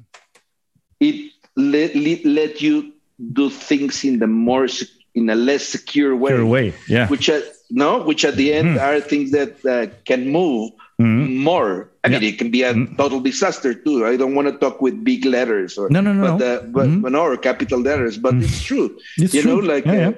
it 0.99 1.31
let, 1.55 1.95
let, 1.95 2.25
let 2.25 2.61
you 2.61 2.93
do 3.33 3.49
things 3.49 4.03
in 4.05 4.19
the 4.19 4.27
more 4.27 4.67
in 5.13 5.29
a 5.29 5.35
less 5.35 5.67
secure 5.67 6.15
way, 6.15 6.31
secure 6.31 6.45
way. 6.45 6.73
yeah 6.87 7.07
which 7.07 7.29
uh, 7.29 7.41
no 7.69 8.03
which 8.03 8.25
at 8.25 8.35
the 8.35 8.53
end 8.53 8.69
mm-hmm. 8.69 8.85
are 8.85 8.99
things 8.99 9.31
that 9.31 9.63
uh, 9.65 9.87
can 10.05 10.29
move 10.29 10.71
mm-hmm. 10.99 11.37
more 11.37 11.89
I 12.03 12.07
mean, 12.07 12.23
it 12.23 12.37
can 12.37 12.49
be 12.49 12.63
a 12.63 12.73
mm-hmm. 12.73 12.95
total 12.95 13.19
disaster 13.19 13.73
too. 13.73 14.05
I 14.05 14.15
don't 14.15 14.33
want 14.33 14.47
to 14.47 14.57
talk 14.57 14.81
with 14.81 15.03
big 15.03 15.25
letters 15.25 15.77
or 15.77 15.89
no, 15.89 15.99
no, 15.99 16.13
no, 16.13 16.37
but, 16.37 16.41
uh, 16.41 16.61
but, 16.63 16.87
no, 16.87 17.21
or 17.21 17.35
capital 17.35 17.79
letters. 17.79 18.17
But 18.17 18.35
mm-hmm. 18.35 18.43
it's 18.45 18.63
true. 18.63 18.97
It's 19.17 19.33
you 19.33 19.41
true. 19.41 19.61
know, 19.61 19.67
like 19.67 19.85
yeah, 19.85 19.93
yeah. 19.93 20.07
Uh, 20.07 20.13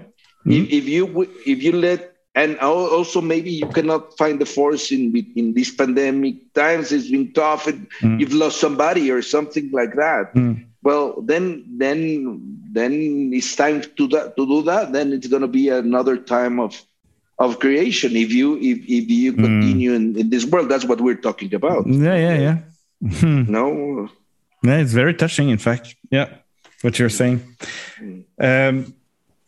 if, 0.46 0.70
if 0.70 0.86
you 0.88 1.30
if 1.46 1.64
you 1.64 1.72
let 1.74 2.12
and 2.34 2.58
also 2.60 3.20
maybe 3.20 3.52
you 3.52 3.68
cannot 3.68 4.18
find 4.18 4.40
the 4.40 4.46
force 4.46 4.92
in 4.92 5.16
in 5.36 5.54
these 5.54 5.74
pandemic 5.74 6.54
times 6.54 6.92
it's 6.92 7.10
been 7.10 7.34
tough 7.34 7.68
and 7.68 7.90
mm. 8.00 8.20
you've 8.20 8.34
lost 8.34 8.60
somebody 8.60 9.12
or 9.12 9.22
something 9.22 9.70
like 9.72 9.94
that 9.96 10.34
mm. 10.34 10.64
well 10.82 11.22
then 11.22 11.66
then 11.78 12.40
then 12.72 13.32
it's 13.34 13.56
time 13.56 13.82
to 13.98 14.08
that 14.08 14.38
to 14.38 14.48
do 14.48 14.64
that 14.64 14.94
then 14.94 15.12
it's 15.12 15.28
going 15.28 15.42
to 15.42 15.48
be 15.48 15.68
another 15.68 16.16
time 16.16 16.60
of 16.60 16.82
of 17.42 17.60
creation 17.60 18.16
if 18.16 18.32
you 18.32 18.58
if, 18.58 18.78
if 18.88 19.10
you 19.10 19.34
mm. 19.34 19.44
continue 19.44 19.94
in, 19.94 20.18
in 20.18 20.30
this 20.30 20.46
world 20.46 20.70
that's 20.70 20.86
what 20.86 21.00
we're 21.02 21.22
talking 21.28 21.54
about 21.54 21.88
yeah 21.88 22.16
yeah 22.16 22.38
yeah 22.46 22.58
no 23.58 24.10
yeah 24.64 24.78
it's 24.78 24.94
very 24.94 25.14
touching 25.14 25.50
in 25.50 25.58
fact 25.58 25.96
yeah 26.12 26.28
what 26.82 26.98
you're 27.00 27.10
saying 27.22 27.38
mm. 28.00 28.24
um 28.40 28.94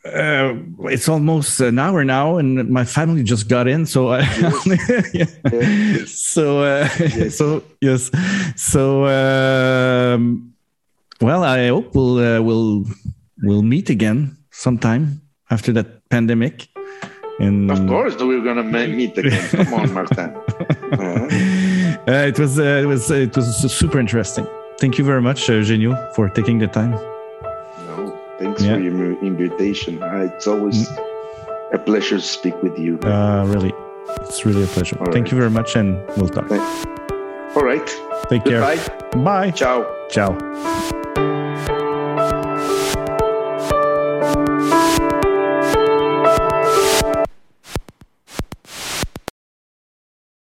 uh, 0.06 0.54
it's 0.92 1.08
almost 1.08 1.60
an 1.62 1.80
hour 1.80 2.04
now, 2.04 2.38
and 2.38 2.70
my 2.70 2.84
family 2.84 3.24
just 3.24 3.48
got 3.48 3.68
in. 3.68 3.86
So, 3.86 4.10
I, 4.10 4.20
yeah. 5.14 6.06
so, 6.06 6.60
uh, 6.60 6.90
yes. 7.00 7.38
so 7.38 7.64
yes, 7.80 8.12
so 8.56 9.06
um, 9.06 10.54
well, 11.22 11.44
I 11.44 11.68
hope 11.68 11.96
we'll 11.96 12.18
uh, 12.18 12.42
we'll 12.42 12.86
we'll 13.42 13.62
meet 13.62 13.90
again 13.90 14.38
sometime 14.52 15.22
after 15.50 15.72
that 15.74 16.10
pandemic. 16.10 16.68
And 17.40 17.72
of 17.72 17.88
course, 17.88 18.16
we're 18.18 18.44
gonna 18.44 18.64
meet 18.64 19.18
again. 19.18 19.50
Come 19.50 19.74
on, 19.74 19.94
Martin. 19.94 20.36
Uh-huh. 20.94 21.28
it 22.08 22.38
was 22.38 22.60
uh, 22.60 22.64
it 22.84 22.86
was 22.86 23.10
it 23.10 23.36
was 23.36 23.72
super 23.72 24.00
interesting. 24.00 24.48
Thank 24.80 24.98
you 24.98 25.04
very 25.04 25.22
much, 25.22 25.50
uh, 25.50 25.62
Genio, 25.62 25.96
for 26.16 26.30
taking 26.30 26.60
the 26.60 26.68
time. 26.68 26.92
No, 26.92 28.20
thanks 28.40 28.62
yeah. 28.62 28.76
for 28.76 28.80
your 28.80 29.24
invitation. 29.24 30.02
Uh, 30.04 30.30
it's 30.30 30.48
always 30.48 30.88
mm. 30.88 31.74
a 31.74 31.80
pleasure 31.80 32.18
to 32.18 32.22
speak 32.22 32.62
with 32.62 32.78
you. 32.78 33.00
Uh, 33.00 33.46
really, 33.48 33.74
it's 34.22 34.46
really 34.46 34.64
a 34.64 34.68
pleasure. 34.68 34.98
All 35.00 35.06
Thank 35.06 35.26
right. 35.26 35.32
you 35.32 35.38
very 35.38 35.52
much, 35.52 35.76
and 35.76 35.96
we'll 36.18 36.30
talk. 36.30 36.52
All 37.56 37.64
right. 37.64 37.88
Take 38.30 38.44
Goodbye. 38.44 38.78
care. 38.78 39.24
Bye. 39.24 39.52
Ciao. 39.52 39.86
Ciao. 40.10 41.02